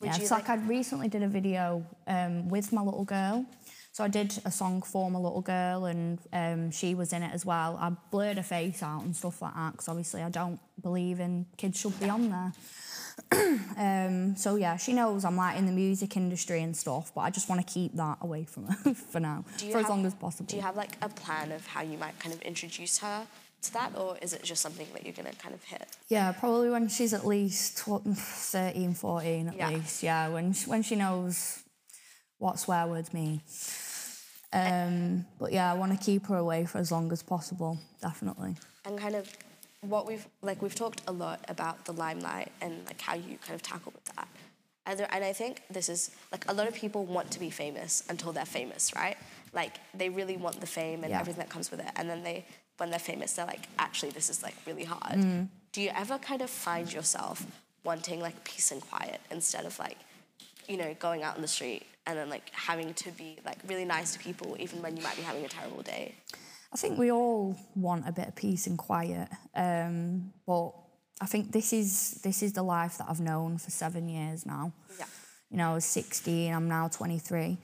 yeah, 0.00 0.16
you 0.16 0.22
it's 0.22 0.30
like, 0.30 0.48
I 0.48 0.54
recently 0.56 1.08
did 1.08 1.22
a 1.22 1.28
video 1.28 1.84
um, 2.06 2.48
with 2.48 2.72
my 2.72 2.80
little 2.82 3.04
girl. 3.04 3.44
So 3.92 4.04
I 4.04 4.08
did 4.08 4.38
a 4.44 4.50
song 4.52 4.82
for 4.82 5.10
my 5.10 5.18
little 5.18 5.40
girl, 5.42 5.86
and 5.86 6.18
um, 6.32 6.70
she 6.70 6.94
was 6.94 7.12
in 7.12 7.22
it 7.22 7.32
as 7.34 7.44
well. 7.44 7.76
I 7.80 7.90
blurred 8.10 8.36
her 8.36 8.42
face 8.42 8.82
out 8.82 9.02
and 9.02 9.14
stuff 9.16 9.42
like 9.42 9.54
that 9.54 9.72
because 9.72 9.88
obviously 9.88 10.22
I 10.22 10.28
don't 10.30 10.60
believe 10.80 11.18
in 11.18 11.46
kids 11.56 11.80
should 11.80 11.98
be 11.98 12.08
on 12.08 12.30
there. 12.30 12.52
um, 13.76 14.36
so 14.36 14.54
yeah, 14.56 14.76
she 14.76 14.92
knows 14.92 15.24
I'm 15.24 15.36
like 15.36 15.58
in 15.58 15.66
the 15.66 15.72
music 15.72 16.16
industry 16.16 16.62
and 16.62 16.76
stuff, 16.76 17.12
but 17.14 17.22
I 17.22 17.30
just 17.30 17.48
want 17.48 17.66
to 17.66 17.72
keep 17.72 17.94
that 17.96 18.18
away 18.20 18.44
from 18.44 18.66
her 18.66 18.94
for 19.10 19.18
now, 19.20 19.44
for 19.72 19.78
as 19.78 19.88
long 19.88 20.06
as 20.06 20.14
possible. 20.14 20.46
Do 20.46 20.56
you 20.56 20.62
have 20.62 20.76
like 20.76 20.96
a 21.02 21.08
plan 21.08 21.50
of 21.52 21.66
how 21.66 21.82
you 21.82 21.98
might 21.98 22.18
kind 22.20 22.34
of 22.34 22.40
introduce 22.42 22.98
her 22.98 23.26
to 23.62 23.72
that, 23.74 23.92
or 23.96 24.16
is 24.22 24.32
it 24.32 24.42
just 24.44 24.62
something 24.62 24.86
that 24.94 25.04
you're 25.04 25.12
gonna 25.14 25.32
kind 25.34 25.54
of 25.54 25.62
hit? 25.64 25.86
Yeah, 26.08 26.32
probably 26.32 26.70
when 26.70 26.88
she's 26.88 27.12
at 27.12 27.26
least 27.26 27.78
tw- 27.78 28.02
13, 28.06 28.94
14 28.94 29.48
at 29.48 29.56
Yeah. 29.56 29.68
least. 29.70 30.02
Yeah, 30.02 30.28
when 30.28 30.52
she, 30.52 30.70
when 30.70 30.82
she 30.82 30.96
knows 30.96 31.62
what 32.40 32.58
swear 32.58 32.86
words 32.88 33.14
mean. 33.14 33.40
Um, 34.52 35.24
but 35.38 35.52
yeah, 35.52 35.70
I 35.70 35.76
want 35.76 35.92
to 35.92 36.04
keep 36.04 36.26
her 36.26 36.36
away 36.36 36.64
for 36.64 36.78
as 36.78 36.90
long 36.90 37.12
as 37.12 37.22
possible, 37.22 37.78
definitely. 38.02 38.56
And 38.84 38.98
kind 38.98 39.14
of 39.14 39.30
what 39.82 40.06
we've 40.06 40.26
like 40.42 40.60
we've 40.60 40.74
talked 40.74 41.02
a 41.06 41.12
lot 41.12 41.44
about 41.48 41.84
the 41.84 41.92
limelight 41.92 42.50
and 42.60 42.84
like 42.86 43.00
how 43.00 43.14
you 43.14 43.38
kind 43.38 43.54
of 43.54 43.62
tackle 43.62 43.92
with 43.94 44.04
that. 44.16 44.26
And, 44.86 44.98
there, 44.98 45.08
and 45.12 45.22
I 45.24 45.32
think 45.32 45.62
this 45.70 45.88
is 45.88 46.10
like 46.32 46.50
a 46.50 46.54
lot 46.54 46.66
of 46.66 46.74
people 46.74 47.04
want 47.04 47.30
to 47.32 47.38
be 47.40 47.50
famous 47.50 48.02
until 48.08 48.32
they're 48.32 48.44
famous, 48.44 48.92
right? 48.96 49.16
Like 49.52 49.74
they 49.94 50.08
really 50.08 50.36
want 50.36 50.60
the 50.60 50.66
fame 50.66 51.04
and 51.04 51.10
Yeah. 51.10 51.20
everything 51.20 51.38
that 51.40 51.50
comes 51.50 51.70
with 51.70 51.80
it, 51.80 51.90
and 51.96 52.10
then 52.10 52.24
they 52.24 52.44
when 52.78 52.90
they're 52.90 52.98
famous, 52.98 53.34
they're 53.34 53.46
like, 53.46 53.66
actually, 53.78 54.10
this 54.10 54.30
is 54.30 54.42
like 54.42 54.54
really 54.66 54.84
hard. 54.84 55.18
Mm. 55.20 55.48
Do 55.72 55.82
you 55.82 55.90
ever 55.94 56.18
kind 56.18 56.40
of 56.40 56.48
find 56.50 56.90
yourself 56.92 57.46
wanting 57.84 58.20
like 58.20 58.42
peace 58.42 58.72
and 58.72 58.80
quiet 58.80 59.20
instead 59.30 59.64
of 59.66 59.78
like 59.78 59.98
you 60.70 60.76
know, 60.76 60.94
going 60.98 61.22
out 61.22 61.34
in 61.36 61.42
the 61.42 61.48
street 61.48 61.82
and 62.06 62.16
then 62.18 62.28
like 62.30 62.48
having 62.52 62.94
to 62.94 63.10
be 63.12 63.38
like 63.44 63.58
really 63.66 63.84
nice 63.84 64.12
to 64.14 64.18
people 64.18 64.56
even 64.58 64.80
when 64.82 64.96
you 64.96 65.02
might 65.02 65.16
be 65.16 65.22
having 65.22 65.44
a 65.44 65.48
terrible 65.48 65.82
day. 65.82 66.14
I 66.72 66.76
think 66.76 66.98
we 66.98 67.10
all 67.10 67.56
want 67.74 68.08
a 68.08 68.12
bit 68.12 68.28
of 68.28 68.36
peace 68.36 68.68
and 68.68 68.78
quiet, 68.78 69.28
um, 69.56 70.32
but 70.46 70.70
I 71.20 71.26
think 71.26 71.50
this 71.50 71.72
is 71.72 72.20
this 72.22 72.42
is 72.42 72.52
the 72.52 72.62
life 72.62 72.98
that 72.98 73.06
I've 73.10 73.20
known 73.20 73.58
for 73.58 73.70
seven 73.70 74.08
years 74.08 74.46
now. 74.46 74.72
Yeah. 74.98 75.06
You 75.50 75.56
know, 75.58 75.72
I 75.72 75.74
was 75.74 75.84
16, 75.84 76.54
I'm 76.54 76.68
now 76.68 76.86
23. 76.86 77.58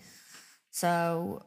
So, 0.73 1.41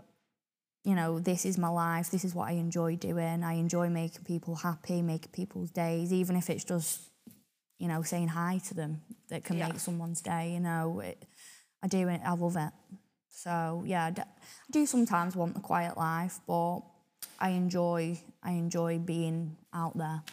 you 0.85 0.95
know, 0.95 1.19
this 1.19 1.45
is 1.45 1.57
my 1.57 1.67
life. 1.67 2.09
This 2.09 2.23
is 2.23 2.33
what 2.33 2.47
I 2.47 2.53
enjoy 2.53 2.95
doing. 2.95 3.43
I 3.43 3.53
enjoy 3.55 3.89
making 3.89 4.23
people 4.23 4.55
happy, 4.55 5.01
making 5.01 5.31
people's 5.33 5.69
days, 5.71 6.13
even 6.13 6.37
if 6.37 6.49
it's 6.49 6.63
just, 6.63 7.01
you 7.77 7.89
know, 7.89 8.01
saying 8.03 8.29
hi 8.29 8.59
to 8.69 8.73
them 8.73 9.01
that 9.29 9.43
can 9.43 9.57
Yeah. 9.57 9.67
make 9.67 9.79
someone's 9.81 10.21
day. 10.21 10.53
You 10.53 10.61
know, 10.61 11.01
it, 11.01 11.25
I 11.81 11.87
do 11.87 12.07
it. 12.07 12.21
I 12.23 12.33
love 12.33 12.55
it. 12.57 12.71
So 13.29 13.83
yeah, 13.85 14.05
I 14.05 14.23
do 14.71 14.85
sometimes 14.85 15.35
want 15.35 15.53
the 15.53 15.61
quiet 15.61 15.97
life, 15.97 16.39
but 16.47 16.81
I 17.39 17.49
enjoy 17.49 18.19
I 18.43 18.51
enjoy 18.51 18.99
being 18.99 19.55
out 19.73 19.97
there. 19.97 20.23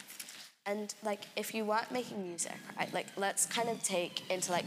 And 0.67 0.93
like, 1.05 1.21
if 1.37 1.55
you 1.55 1.65
weren't 1.65 1.93
making 1.93 2.23
music, 2.23 2.59
right? 2.77 2.93
Like, 2.93 3.07
let's 3.17 3.47
kind 3.47 3.69
of 3.69 3.83
take 3.83 4.29
into 4.31 4.51
like 4.51 4.65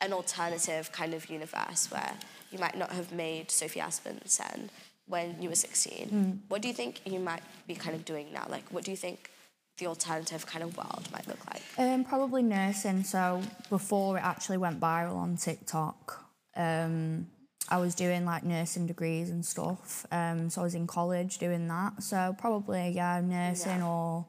an 0.00 0.12
alternative 0.12 0.92
kind 0.92 1.14
of 1.14 1.28
universe 1.30 1.90
where 1.90 2.12
you 2.50 2.58
might 2.58 2.76
not 2.76 2.92
have 2.92 3.12
made 3.12 3.50
Sophie 3.50 3.80
Aspin 3.80 4.26
Sen 4.28 4.70
when 5.06 5.40
you 5.40 5.48
were 5.48 5.54
16. 5.54 6.08
Hmm. 6.08 6.30
What 6.48 6.60
do 6.60 6.68
you 6.68 6.74
think 6.74 7.00
you 7.06 7.18
might 7.18 7.42
be 7.66 7.74
kind 7.74 7.96
of 7.96 8.04
doing 8.04 8.32
now? 8.32 8.46
Like, 8.48 8.64
what 8.70 8.84
do 8.84 8.90
you 8.90 8.96
think 8.96 9.30
the 9.78 9.86
alternative 9.86 10.44
kind 10.46 10.62
of 10.64 10.76
world 10.76 11.08
might 11.12 11.26
look 11.26 11.38
like? 11.46 11.62
Um, 11.78 12.04
probably 12.04 12.42
nursing. 12.42 13.04
So 13.04 13.42
before 13.70 14.18
it 14.18 14.22
actually 14.24 14.58
went 14.58 14.80
viral 14.80 15.16
on 15.16 15.36
TikTok, 15.36 16.24
um, 16.56 17.28
I 17.68 17.76
was 17.78 17.94
doing 17.94 18.24
like 18.24 18.44
nursing 18.44 18.86
degrees 18.86 19.30
and 19.30 19.44
stuff. 19.44 20.06
Um, 20.10 20.50
so 20.50 20.60
I 20.62 20.64
was 20.64 20.74
in 20.74 20.86
college 20.86 21.38
doing 21.38 21.68
that. 21.68 22.02
So 22.02 22.34
probably 22.38 22.90
yeah, 22.90 23.20
nursing 23.20 23.78
Yeah. 23.80 23.86
or 23.88 24.26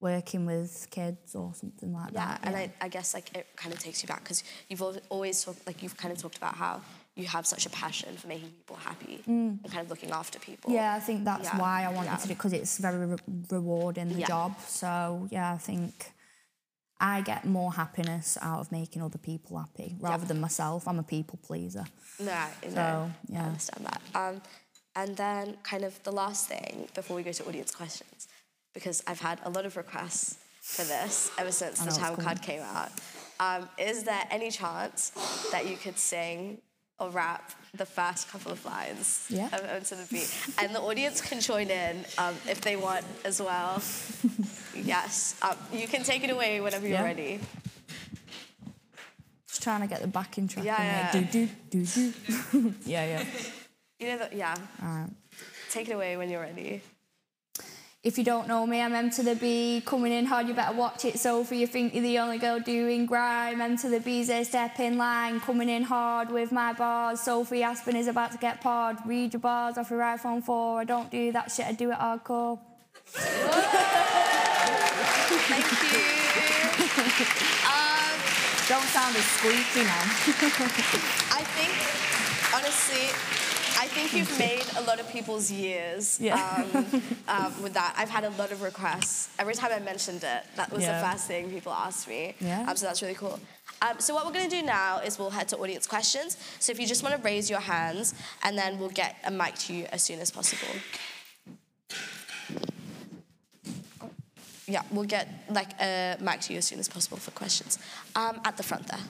working 0.00 0.44
with 0.46 0.86
kids 0.90 1.34
or 1.34 1.52
something 1.54 1.92
like 1.92 2.12
Yeah, 2.12 2.26
that. 2.26 2.40
and 2.44 2.54
I, 2.54 2.70
I 2.80 2.88
guess 2.88 3.14
like 3.14 3.34
it 3.36 3.46
kind 3.56 3.72
of 3.74 3.80
takes 3.80 4.02
you 4.02 4.06
back 4.06 4.22
because 4.22 4.44
you've 4.68 4.82
always 5.08 5.42
talked 5.42 5.66
like 5.66 5.82
you've 5.82 5.96
kind 5.96 6.12
of 6.12 6.18
talked 6.20 6.36
about 6.36 6.54
how 6.54 6.82
you 7.16 7.26
have 7.26 7.46
such 7.46 7.64
a 7.66 7.70
passion 7.70 8.14
for 8.16 8.28
making 8.28 8.50
people 8.50 8.76
happy 8.76 9.22
and 9.26 9.58
kind 9.70 9.80
of 9.80 9.88
looking 9.90 10.10
after 10.10 10.38
people. 10.38 10.70
Yeah, 10.72 10.94
I 10.94 11.00
think 11.00 11.24
that's 11.24 11.44
Yeah, 11.44 11.58
why 11.58 11.84
I 11.84 11.88
wanted 11.88 12.10
yeah. 12.10 12.16
to 12.16 12.26
do 12.26 12.32
it, 12.32 12.36
because 12.36 12.52
it's 12.52 12.76
very 12.78 13.06
re- 13.06 13.16
rewarding 13.50 14.08
the 14.10 14.20
Yeah. 14.20 14.26
job. 14.26 14.60
So 14.68 15.26
yeah, 15.30 15.52
I 15.54 15.58
think 15.58 16.12
I 17.00 17.22
get 17.22 17.44
more 17.46 17.72
happiness 17.72 18.36
out 18.42 18.60
of 18.60 18.70
making 18.70 19.02
other 19.02 19.18
people 19.18 19.58
happy 19.58 19.96
rather 19.98 20.26
than 20.26 20.40
myself. 20.40 20.86
I'm 20.86 20.98
a 20.98 21.02
people 21.02 21.38
pleaser. 21.42 21.86
No, 22.20 22.32
I- 22.32 22.50
no, 22.64 22.70
So, 22.70 23.10
I 23.34 23.38
understand 23.38 23.86
that. 23.86 24.02
Um, 24.14 24.42
and 24.94 25.16
then 25.16 25.56
kind 25.62 25.84
of 25.84 26.02
the 26.04 26.12
last 26.12 26.48
thing 26.48 26.88
before 26.94 27.16
we 27.16 27.22
go 27.22 27.32
to 27.32 27.46
audience 27.48 27.74
questions, 27.74 28.28
because 28.74 29.02
I've 29.06 29.20
had 29.20 29.40
a 29.44 29.50
lot 29.50 29.64
of 29.64 29.76
requests 29.76 30.36
for 30.60 30.84
this 30.84 31.30
ever 31.38 31.52
since 31.52 31.78
the 31.80 31.90
time 31.92 32.16
card 32.16 32.42
came 32.42 32.60
out. 32.62 32.90
Um, 33.40 33.68
is 33.78 34.04
there 34.04 34.24
any 34.30 34.50
chance 34.50 35.12
that 35.52 35.66
you 35.66 35.76
could 35.76 35.98
sing 35.98 36.60
or 36.98 37.10
rap 37.10 37.52
the 37.74 37.84
first 37.86 38.30
couple 38.30 38.50
of 38.52 38.64
lines 38.64 39.26
Yeah. 39.28 39.48
of 39.52 39.88
the 39.88 40.06
Beat? 40.10 40.30
And 40.58 40.74
the 40.74 40.80
audience 40.80 41.20
can 41.20 41.40
join 41.40 41.68
in 41.70 42.04
um, 42.18 42.34
if 42.48 42.60
they 42.62 42.76
want 42.76 43.04
as 43.24 43.40
well. 43.40 43.82
yes, 44.74 45.34
um, 45.42 45.56
you 45.72 45.86
can 45.86 46.02
take 46.02 46.24
it 46.24 46.30
away 46.30 46.60
whenever 46.60 46.86
you're 46.86 46.98
Yeah. 46.98 47.04
ready. 47.04 47.40
Just 49.48 49.62
trying 49.62 49.80
to 49.82 49.86
get 49.86 50.00
the 50.00 50.08
backing 50.08 50.48
track 50.48 50.64
Yeah, 50.64 50.80
in 50.80 50.86
yeah. 50.86 51.10
there. 51.12 51.22
Do 51.22 51.46
do 51.70 51.84
do 51.84 52.12
do. 52.52 52.74
yeah, 52.86 53.04
yeah. 53.18 53.24
You 53.98 54.06
know 54.08 54.18
that, 54.18 54.32
yeah. 54.34 54.54
Alright. 54.82 55.10
Take 55.70 55.88
it 55.88 55.92
away 55.92 56.16
when 56.16 56.30
you're 56.30 56.40
ready. 56.42 56.82
If 58.06 58.16
you 58.18 58.22
don't 58.22 58.46
know 58.46 58.64
me, 58.68 58.80
I'm 58.80 58.94
M 58.94 59.10
to 59.10 59.24
the 59.24 59.34
B. 59.34 59.82
Coming 59.84 60.12
in 60.12 60.26
hard, 60.26 60.46
you 60.46 60.54
better 60.54 60.76
watch 60.76 61.04
it. 61.04 61.18
Sophie, 61.18 61.58
you 61.58 61.66
think 61.66 61.92
you're 61.92 62.04
the 62.04 62.20
only 62.20 62.38
girl 62.38 62.60
doing 62.60 63.04
grime. 63.04 63.60
M 63.60 63.76
to 63.78 63.88
the 63.88 63.98
B's 63.98 64.30
a 64.30 64.44
step 64.44 64.78
in 64.78 64.96
line. 64.96 65.40
Coming 65.40 65.68
in 65.68 65.82
hard 65.82 66.30
with 66.30 66.52
my 66.52 66.72
bars. 66.72 67.18
Sophie 67.18 67.62
Aspin 67.62 67.96
is 67.96 68.06
about 68.06 68.30
to 68.30 68.38
get 68.38 68.60
pod. 68.60 68.98
Read 69.04 69.32
your 69.32 69.40
bars 69.40 69.76
off 69.76 69.90
your 69.90 69.98
iPhone 69.98 70.40
4. 70.40 70.82
I 70.82 70.84
don't 70.84 71.10
do 71.10 71.32
that 71.32 71.50
shit, 71.50 71.66
I 71.66 71.72
do 71.72 71.90
it 71.90 71.98
hardcore. 71.98 72.60
Thank 75.50 75.64
you. 75.64 75.98
um, 77.74 78.14
Don't 78.68 78.86
sound 78.94 79.16
as 79.16 79.24
squeaky 79.34 79.82
now. 79.82 79.98
I 81.34 81.42
think, 81.58 81.74
honestly, 82.54 83.10
I 83.10 83.45
think 83.96 84.12
you've 84.12 84.38
made 84.38 84.64
a 84.76 84.82
lot 84.82 85.00
of 85.00 85.08
people's 85.10 85.50
years 85.50 86.20
Yeah. 86.20 86.34
um, 86.36 87.02
um, 87.28 87.62
with 87.62 87.72
that. 87.74 87.94
I've 87.96 88.10
had 88.10 88.24
a 88.24 88.30
lot 88.30 88.52
of 88.52 88.60
requests. 88.62 89.30
Every 89.38 89.54
time 89.54 89.72
I 89.72 89.78
mentioned 89.78 90.22
it, 90.22 90.42
that 90.56 90.70
was 90.70 90.82
Yeah. 90.82 91.00
the 91.00 91.08
first 91.08 91.26
thing 91.26 91.50
people 91.50 91.72
asked 91.72 92.06
me. 92.08 92.34
Yeah. 92.40 92.66
Um, 92.68 92.76
so 92.76 92.86
that's 92.86 93.00
really 93.02 93.14
cool. 93.14 93.40
Um, 93.82 93.98
so 93.98 94.14
what 94.14 94.26
we're 94.26 94.32
going 94.32 94.48
to 94.50 94.56
do 94.60 94.62
now 94.62 94.98
is 94.98 95.18
we'll 95.18 95.30
head 95.30 95.48
to 95.48 95.56
audience 95.56 95.86
questions. 95.86 96.36
So 96.60 96.72
if 96.72 96.78
you 96.80 96.86
just 96.86 97.02
want 97.02 97.14
to 97.16 97.22
raise 97.22 97.48
your 97.48 97.60
hands, 97.60 98.14
and 98.42 98.56
then 98.56 98.78
we'll 98.78 98.90
get 99.04 99.16
a 99.24 99.30
mic 99.30 99.54
to 99.66 99.74
you 99.74 99.86
as 99.92 100.02
soon 100.02 100.20
as 100.20 100.30
possible. 100.30 100.72
Yeah, 104.68 104.82
we'll 104.90 105.04
get 105.04 105.28
like 105.48 105.70
a 105.80 106.16
mic 106.20 106.40
to 106.42 106.52
you 106.52 106.58
as 106.58 106.64
soon 106.66 106.80
as 106.80 106.88
possible 106.88 107.16
for 107.18 107.30
questions. 107.32 107.78
Um, 108.14 108.40
at 108.44 108.56
the 108.56 108.62
front 108.62 108.88
there. 108.88 109.04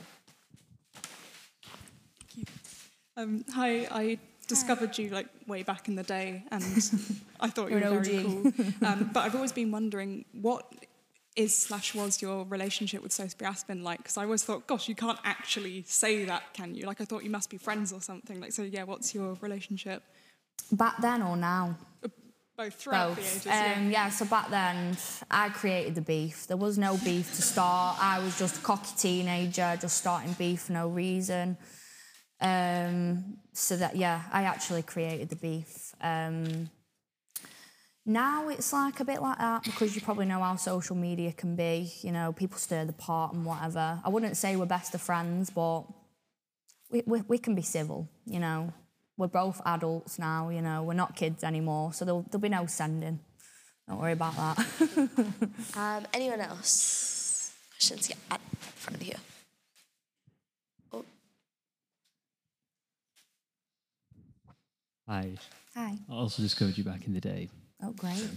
Um, 3.17 3.45
hi, 3.55 3.89
I 3.91 4.19
discovered 4.47 4.97
you 4.99 5.11
like 5.11 5.29
way 5.47 5.63
back 5.63 5.89
in 5.89 5.95
the 5.95 6.03
day, 6.03 6.45
and 6.51 6.63
I 7.41 7.49
thought 7.49 7.71
you 7.71 7.77
were 7.77 8.01
very 8.01 8.23
cool. 8.23 8.53
Um, 8.87 9.11
but 9.15 9.21
I've 9.21 9.35
always 9.35 9.53
been 9.53 9.71
wondering 9.71 10.25
what 10.33 10.73
is 11.37 11.57
slash 11.57 11.95
was 11.95 12.23
your 12.23 12.45
relationship 12.47 13.03
with 13.03 13.13
Sophie 13.13 13.45
Aspin 13.45 13.83
like? 13.83 13.99
Because 13.99 14.17
I 14.17 14.25
always 14.25 14.43
thought, 14.43 14.67
gosh, 14.67 14.89
you 14.89 14.95
can't 14.95 15.19
actually 15.23 15.85
say 15.87 16.25
that, 16.25 16.55
can 16.55 16.75
you? 16.75 16.87
Like 16.87 17.01
I 17.01 17.05
thought 17.05 17.25
you 17.25 17.31
must 17.31 17.51
be 17.51 17.59
friends 17.59 17.93
or 17.93 18.01
something. 18.01 18.41
Like 18.41 18.53
so, 18.53 18.63
yeah. 18.63 18.85
What's 18.85 19.15
your 19.15 19.35
relationship? 19.41 20.03
Back 20.73 20.97
then 21.01 21.23
or 21.23 21.37
now? 21.37 21.77
Both 22.57 22.75
throughout 22.77 23.11
the 23.11 23.17
Both. 23.17 23.33
ages. 23.33 23.47
yeah. 23.47 23.75
Um, 23.77 23.91
yeah, 23.91 24.09
so 24.09 24.25
back 24.25 24.49
then, 24.49 24.97
I 25.31 25.51
created 25.51 25.95
the 25.95 26.01
beef. 26.01 26.47
There 26.47 26.57
was 26.57 26.79
no 26.79 26.97
beef 26.97 27.35
to 27.37 27.43
start. 27.43 27.99
I 28.01 28.19
was 28.19 28.39
just 28.39 28.57
a 28.57 28.61
cocky 28.63 28.95
teenager, 28.97 29.77
just 29.79 29.99
starting 29.99 30.33
beef 30.33 30.63
for 30.63 30.73
no 30.73 30.89
reason. 30.89 31.59
Um, 32.41 33.39
so 33.53 33.77
that, 33.77 33.97
yeah, 33.97 34.23
I 34.33 34.43
actually 34.43 34.83
created 34.83 35.29
the 35.31 35.37
beef. 35.37 35.95
Um, 36.01 36.71
now 38.05 38.49
it's 38.49 38.73
like 38.73 39.01
a 39.01 39.05
bit 39.05 39.21
like 39.21 39.39
that 39.39 39.65
because 39.65 39.97
you 39.97 40.01
probably 40.01 40.27
know 40.27 40.41
how 40.41 40.55
social 40.57 40.95
media 40.95 41.33
can 41.33 41.57
be. 41.57 41.93
You 42.03 42.13
know, 42.13 42.33
people 42.33 42.59
stir 42.59 42.85
the 42.85 42.93
pot 42.93 43.33
and 43.35 43.45
whatever. 43.45 44.01
I 44.05 44.09
wouldn't 44.09 44.37
say 44.37 44.55
we're 44.55 44.67
best 44.67 44.95
of 44.95 45.01
friends, 45.01 45.51
but 45.51 45.83
we, 46.91 47.03
we, 47.07 47.23
we 47.23 47.39
can 47.39 47.55
be 47.55 47.63
civil, 47.63 48.09
you 48.25 48.39
know. 48.39 48.73
We're 49.17 49.29
both 49.29 49.61
adults 49.65 50.19
now, 50.19 50.51
you 50.51 50.63
know. 50.63 50.83
We're 50.83 50.95
not 50.95 51.17
kids 51.17 51.43
anymore, 51.43 51.93
so 51.95 52.05
there'll, 52.05 52.23
there'll 52.31 52.41
be 52.41 52.49
no 52.49 52.67
sending. 52.67 53.19
Don't 53.89 54.01
worry 54.01 54.13
about 54.13 54.37
that. 54.37 54.67
Um, 55.77 56.07
anyone 56.13 56.41
else? 56.41 57.53
Questions? 57.71 58.09
Yeah, 58.09 58.17
at 58.31 58.41
front 58.75 59.03
here. 59.03 59.17
Oh, 59.17 59.36
Hi. 65.09 65.35
Hi. 65.75 65.97
I 66.11 66.13
also 66.13 66.43
discovered 66.43 66.77
you 66.77 66.85
back 66.85 67.07
in 67.07 67.15
the 67.15 67.21
day. 67.21 67.49
Oh, 67.83 67.93
great. 67.93 68.29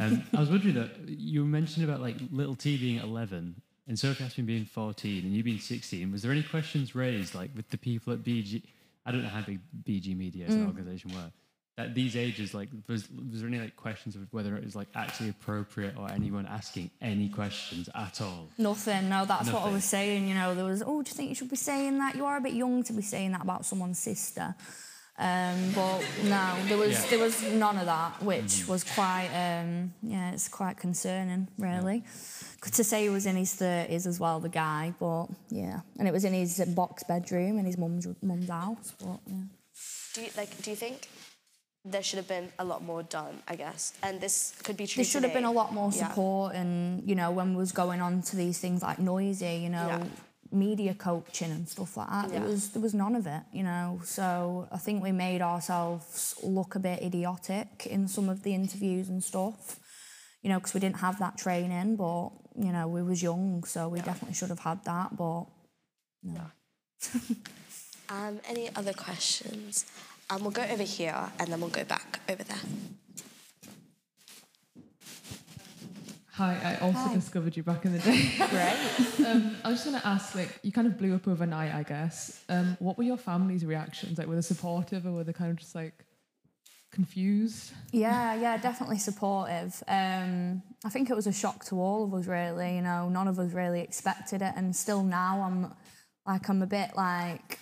Um, 0.00 0.22
I 0.34 0.40
was 0.40 0.48
wondering 0.48 0.74
that 0.74 0.90
you 1.06 1.44
mentioned 1.44 1.84
about 1.84 2.00
like 2.00 2.16
little 2.30 2.54
T 2.54 2.76
being 2.76 2.98
11 2.98 3.60
and 3.88 3.98
Sophie 3.98 4.24
Aspin 4.24 4.46
being 4.46 4.64
14 4.64 5.24
and 5.24 5.34
you 5.34 5.42
being 5.42 5.58
16. 5.58 6.12
Was 6.12 6.22
there 6.22 6.32
any 6.32 6.42
questions 6.42 6.94
raised 6.94 7.34
like 7.34 7.50
with 7.56 7.68
the 7.70 7.78
people 7.78 8.12
at 8.12 8.20
BG? 8.20 8.62
I 9.04 9.10
don't 9.10 9.22
know 9.22 9.28
how 9.28 9.42
big 9.42 9.60
BG 9.84 10.16
Media 10.16 10.46
as 10.46 10.54
an 10.54 10.66
organization 10.66 11.12
were. 11.14 11.30
At 11.78 11.94
these 11.94 12.16
ages, 12.16 12.54
like, 12.54 12.68
was, 12.88 13.08
was 13.10 13.40
there 13.40 13.48
any 13.48 13.60
like 13.60 13.76
questions 13.76 14.16
of 14.16 14.22
whether 14.32 14.56
it 14.56 14.64
was 14.64 14.74
like 14.74 14.88
actually 14.96 15.28
appropriate 15.30 15.96
or 15.96 16.10
anyone 16.10 16.44
asking 16.44 16.90
any 17.00 17.28
questions 17.28 17.88
at 17.94 18.20
all? 18.20 18.48
Nothing. 18.58 19.08
No, 19.08 19.24
that's 19.24 19.50
what 19.50 19.62
I 19.62 19.70
was 19.70 19.84
saying. 19.84 20.26
You 20.26 20.34
know, 20.34 20.54
there 20.54 20.64
was, 20.64 20.82
oh, 20.82 21.02
do 21.02 21.08
you 21.08 21.14
think 21.14 21.28
you 21.28 21.34
should 21.36 21.50
be 21.50 21.56
saying 21.56 21.98
that? 21.98 22.16
You 22.16 22.24
are 22.24 22.36
a 22.36 22.40
bit 22.40 22.54
young 22.54 22.82
to 22.82 22.92
be 22.92 23.02
saying 23.02 23.32
that 23.32 23.42
about 23.42 23.64
someone's 23.64 23.98
sister. 23.98 24.54
Um, 25.18 25.72
but 25.74 26.00
no, 26.24 26.54
there 26.68 26.78
was 26.78 26.92
Yeah. 26.92 27.10
there 27.10 27.18
was 27.18 27.42
none 27.42 27.76
of 27.78 27.86
that, 27.86 28.22
which 28.22 28.68
was 28.68 28.84
quite 28.84 29.28
um, 29.34 29.92
yeah, 30.02 30.30
it's 30.30 30.48
quite 30.48 30.76
concerning, 30.76 31.48
really. 31.58 32.04
To 32.62 32.84
say 32.84 33.02
he 33.02 33.08
was 33.08 33.26
in 33.26 33.36
his 33.36 33.52
thirties 33.54 34.06
as 34.06 34.20
well, 34.20 34.38
the 34.40 34.48
guy, 34.48 34.94
but 35.00 35.26
yeah, 35.50 35.80
and 35.98 36.06
it 36.06 36.12
was 36.12 36.24
in 36.24 36.32
his 36.34 36.60
box 36.74 37.02
bedroom 37.04 37.58
in 37.58 37.64
his 37.66 37.76
mum's 37.76 38.06
mum's 38.22 38.48
house. 38.48 38.94
But 39.00 39.18
yeah. 39.26 39.42
do 40.14 40.20
you 40.22 40.28
like? 40.36 40.62
Do 40.62 40.70
you 40.70 40.76
think 40.76 41.08
there 41.84 42.02
should 42.02 42.18
have 42.18 42.28
been 42.28 42.50
a 42.58 42.64
lot 42.64 42.82
more 42.84 43.02
done? 43.02 43.42
I 43.48 43.56
guess, 43.56 43.94
and 44.02 44.20
this 44.20 44.54
could 44.62 44.76
be 44.76 44.86
true. 44.86 45.02
there 45.02 45.10
should 45.10 45.24
have 45.24 45.32
been 45.34 45.44
a 45.44 45.52
lot 45.52 45.72
more 45.74 45.90
Yeah. 45.92 46.08
support 46.08 46.54
and 46.54 47.08
you 47.08 47.14
know 47.16 47.30
when 47.32 47.50
we 47.54 47.56
was 47.56 47.72
going 47.72 48.00
on 48.00 48.22
to 48.22 48.36
these 48.36 48.58
things 48.58 48.82
like 48.82 48.98
Noisey 48.98 49.62
you 49.62 49.68
know 49.70 49.86
Yeah. 49.88 50.04
Media 50.52 50.94
coaching 50.94 51.50
and 51.50 51.68
stuff 51.68 51.96
like 51.96 52.08
that. 52.08 52.30
There 52.30 52.40
was 52.40 52.70
there 52.70 52.82
was 52.82 52.94
none 52.94 53.14
of 53.14 53.26
it 53.26 53.42
you 53.52 53.62
know? 53.62 54.00
So 54.04 54.68
i 54.72 54.78
think 54.78 55.02
we 55.02 55.12
made 55.12 55.42
ourselves 55.42 56.34
look 56.42 56.74
a 56.74 56.78
bit 56.78 57.02
idiotic 57.02 57.86
in 57.86 58.08
some 58.08 58.28
of 58.28 58.42
the 58.42 58.54
interviews 58.54 59.08
and 59.08 59.22
stuff 59.22 59.78
you 60.42 60.48
know 60.50 60.58
because 60.58 60.74
we 60.74 60.80
didn't 60.80 60.98
have 60.98 61.18
that 61.18 61.36
training 61.38 61.96
but 61.96 62.30
you 62.56 62.72
know 62.72 62.88
we 62.88 63.02
was 63.02 63.22
young 63.22 63.64
so 63.64 63.88
we 63.88 64.00
definitely 64.00 64.34
should 64.34 64.48
have 64.48 64.60
had 64.60 64.84
that 64.84 65.16
but 65.16 65.44
no. 66.22 66.42
Um, 68.10 68.40
any 68.48 68.74
other 68.74 68.94
questions? 68.94 69.84
Um, 70.30 70.42
we'll 70.42 70.50
go 70.50 70.62
over 70.62 70.82
here 70.82 71.30
and 71.38 71.52
then 71.52 71.60
we'll 71.60 71.68
go 71.68 71.84
back 71.84 72.20
over 72.28 72.42
there. 72.42 72.56
Hi, 76.38 76.78
I 76.78 76.84
also 76.84 77.12
discovered 77.12 77.56
you 77.56 77.64
back 77.64 77.84
in 77.84 77.94
the 77.94 77.98
day. 77.98 78.30
Great. 78.36 79.26
um, 79.26 79.56
I 79.64 79.70
was 79.70 79.82
just 79.82 79.86
going 79.86 80.00
to 80.00 80.06
ask, 80.06 80.36
like, 80.36 80.60
you 80.62 80.70
kind 80.70 80.86
of 80.86 80.96
blew 80.96 81.12
up 81.12 81.26
overnight, 81.26 81.74
I 81.74 81.82
guess. 81.82 82.44
Um, 82.48 82.76
what 82.78 82.96
were 82.96 83.02
your 83.02 83.16
family's 83.16 83.64
reactions? 83.64 84.18
Like, 84.18 84.28
were 84.28 84.36
they 84.36 84.42
supportive 84.42 85.04
or 85.04 85.10
were 85.10 85.24
they 85.24 85.32
kind 85.32 85.50
of 85.50 85.56
just 85.56 85.74
like 85.74 86.04
confused? 86.92 87.72
Yeah, 87.90 88.36
yeah, 88.36 88.56
definitely 88.56 88.98
supportive. 88.98 89.82
Um, 89.88 90.62
I 90.84 90.90
think 90.90 91.10
it 91.10 91.16
was 91.16 91.26
a 91.26 91.32
shock 91.32 91.64
to 91.64 91.80
all 91.80 92.04
of 92.04 92.14
us, 92.14 92.28
really. 92.28 92.76
You 92.76 92.82
know, 92.82 93.08
none 93.08 93.26
of 93.26 93.40
us 93.40 93.50
really 93.52 93.80
expected 93.80 94.40
it, 94.40 94.52
and 94.54 94.76
still 94.76 95.02
now, 95.02 95.42
I'm 95.42 95.74
like, 96.24 96.48
I'm 96.48 96.62
a 96.62 96.68
bit 96.68 96.90
like, 96.96 97.58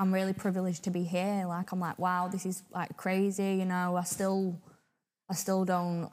I'm 0.00 0.12
really 0.12 0.32
privileged 0.32 0.82
to 0.82 0.90
be 0.90 1.04
here. 1.04 1.44
Like, 1.46 1.70
I'm 1.70 1.78
like, 1.78 2.00
wow, 2.00 2.26
this 2.26 2.44
is 2.44 2.64
like 2.74 2.96
crazy. 2.96 3.54
You 3.54 3.66
know, 3.66 3.94
I 3.94 4.02
still, 4.02 4.60
I 5.30 5.34
still 5.34 5.64
don't. 5.64 6.10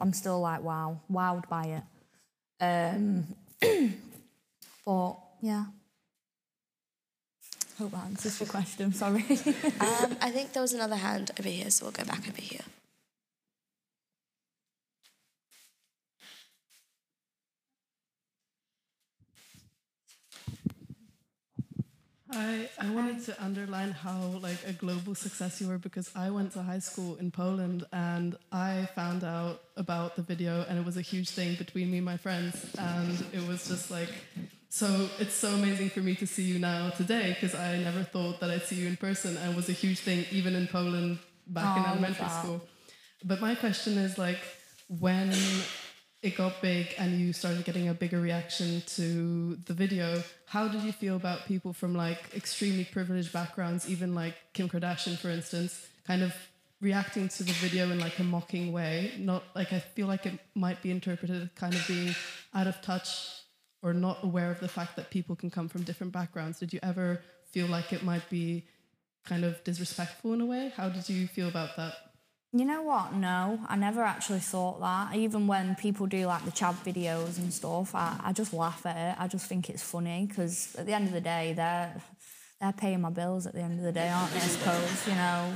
I'm 0.00 0.12
still 0.12 0.40
like, 0.40 0.62
wow, 0.62 1.00
wowed 1.10 1.48
by 1.48 1.64
it. 1.78 1.82
Um, 2.60 3.26
but 4.86 5.16
yeah. 5.40 5.64
Hope 7.78 7.90
that 7.90 8.04
answers 8.04 8.40
your 8.40 8.48
question. 8.48 8.92
Sorry. 8.92 9.24
Um, 9.80 10.16
I 10.22 10.30
think 10.30 10.52
there 10.52 10.62
was 10.62 10.72
another 10.72 10.96
hand 10.96 11.30
over 11.38 11.48
here, 11.48 11.70
so 11.70 11.84
we'll 11.84 11.92
go 11.92 12.04
back 12.04 12.26
over 12.28 12.40
here. 12.40 12.62
I, 22.36 22.68
I 22.80 22.90
wanted 22.90 23.24
to 23.26 23.42
underline 23.42 23.92
how 23.92 24.18
like 24.42 24.58
a 24.66 24.72
global 24.72 25.14
success 25.14 25.60
you 25.60 25.68
were 25.68 25.78
because 25.78 26.10
I 26.16 26.30
went 26.30 26.52
to 26.52 26.62
high 26.62 26.80
school 26.80 27.16
in 27.16 27.30
Poland 27.30 27.84
and 27.92 28.36
I 28.52 28.88
found 28.94 29.22
out 29.24 29.60
about 29.76 30.16
the 30.16 30.22
video 30.22 30.64
and 30.68 30.78
it 30.78 30.84
was 30.84 30.96
a 30.96 31.00
huge 31.02 31.30
thing 31.30 31.54
between 31.56 31.90
me 31.90 31.98
and 31.98 32.04
my 32.04 32.16
friends 32.16 32.74
and 32.78 33.24
it 33.32 33.46
was 33.46 33.68
just 33.68 33.90
like 33.90 34.08
so 34.68 35.08
it's 35.20 35.34
so 35.34 35.50
amazing 35.50 35.90
for 35.90 36.00
me 36.00 36.14
to 36.16 36.26
see 36.26 36.42
you 36.42 36.58
now 36.58 36.90
today 36.90 37.36
because 37.38 37.54
I 37.54 37.78
never 37.78 38.02
thought 38.02 38.40
that 38.40 38.50
I'd 38.50 38.62
see 38.62 38.76
you 38.76 38.88
in 38.88 38.96
person 38.96 39.36
and 39.36 39.52
it 39.52 39.56
was 39.56 39.68
a 39.68 39.72
huge 39.72 40.00
thing 40.00 40.24
even 40.32 40.54
in 40.56 40.66
Poland 40.66 41.18
back 41.46 41.76
in 41.76 41.82
Oh, 41.82 41.86
I 41.86 41.88
love 41.90 41.98
elementary 41.98 42.28
school. 42.28 42.60
But 43.24 43.40
my 43.40 43.54
question 43.54 43.96
is 43.98 44.18
like 44.18 44.38
when 44.88 45.32
it 46.24 46.38
got 46.38 46.62
big 46.62 46.86
and 46.96 47.20
you 47.20 47.34
started 47.34 47.62
getting 47.66 47.90
a 47.90 47.92
bigger 47.92 48.18
reaction 48.18 48.82
to 48.86 49.56
the 49.66 49.74
video, 49.74 50.22
how 50.46 50.66
did 50.66 50.80
you 50.82 50.90
feel 50.90 51.16
about 51.16 51.44
people 51.44 51.74
from 51.74 51.94
like 51.94 52.18
extremely 52.34 52.84
privileged 52.84 53.30
backgrounds, 53.30 53.90
even 53.90 54.14
like 54.14 54.34
Kim 54.54 54.66
Kardashian, 54.66 55.18
for 55.18 55.28
instance, 55.28 55.86
kind 56.06 56.22
of 56.22 56.34
reacting 56.80 57.28
to 57.28 57.44
the 57.44 57.52
video 57.52 57.90
in 57.90 58.00
like 58.00 58.18
a 58.18 58.24
mocking 58.24 58.72
way? 58.72 59.12
Not 59.18 59.44
like 59.54 59.74
I 59.74 59.80
feel 59.80 60.06
like 60.06 60.24
it 60.24 60.40
might 60.54 60.80
be 60.80 60.90
interpreted 60.90 61.54
kind 61.56 61.74
of 61.74 61.86
being 61.86 62.14
out 62.54 62.66
of 62.66 62.80
touch 62.80 63.42
or 63.82 63.92
not 63.92 64.24
aware 64.24 64.50
of 64.50 64.60
the 64.60 64.68
fact 64.68 64.96
that 64.96 65.10
people 65.10 65.36
can 65.36 65.50
come 65.50 65.68
from 65.68 65.82
different 65.82 66.14
backgrounds. 66.14 66.58
Did 66.58 66.72
you 66.72 66.80
ever 66.82 67.20
feel 67.50 67.66
like 67.66 67.92
it 67.92 68.02
might 68.02 68.30
be 68.30 68.64
kind 69.26 69.44
of 69.44 69.62
disrespectful 69.62 70.32
in 70.32 70.40
a 70.40 70.46
way? 70.46 70.72
How 70.74 70.88
did 70.88 71.06
you 71.06 71.26
feel 71.26 71.48
about 71.48 71.76
that? 71.76 71.92
You 72.56 72.64
know 72.64 72.82
what? 72.82 73.12
No, 73.12 73.58
I 73.66 73.74
never 73.74 74.04
actually 74.04 74.38
thought 74.38 74.78
that. 74.78 75.16
Even 75.16 75.48
when 75.48 75.74
people 75.74 76.06
do 76.06 76.24
like 76.26 76.44
the 76.44 76.52
chav 76.52 76.74
videos 76.84 77.36
and 77.36 77.52
stuff, 77.52 77.96
I, 77.96 78.16
I 78.22 78.32
just 78.32 78.54
laugh 78.54 78.86
at 78.86 78.96
it. 78.96 79.20
I 79.20 79.26
just 79.26 79.46
think 79.46 79.68
it's 79.68 79.82
funny 79.82 80.26
because 80.28 80.72
at 80.76 80.86
the 80.86 80.92
end 80.92 81.08
of 81.08 81.12
the 81.12 81.20
day, 81.20 81.52
they're 81.56 82.00
they're 82.60 82.72
paying 82.72 83.00
my 83.00 83.10
bills 83.10 83.48
at 83.48 83.54
the 83.54 83.60
end 83.60 83.80
of 83.80 83.84
the 83.84 83.90
day, 83.90 84.08
aren't 84.08 84.30
they? 84.30 84.38
I 84.38 84.42
suppose 84.42 85.08
you 85.08 85.14
know. 85.14 85.52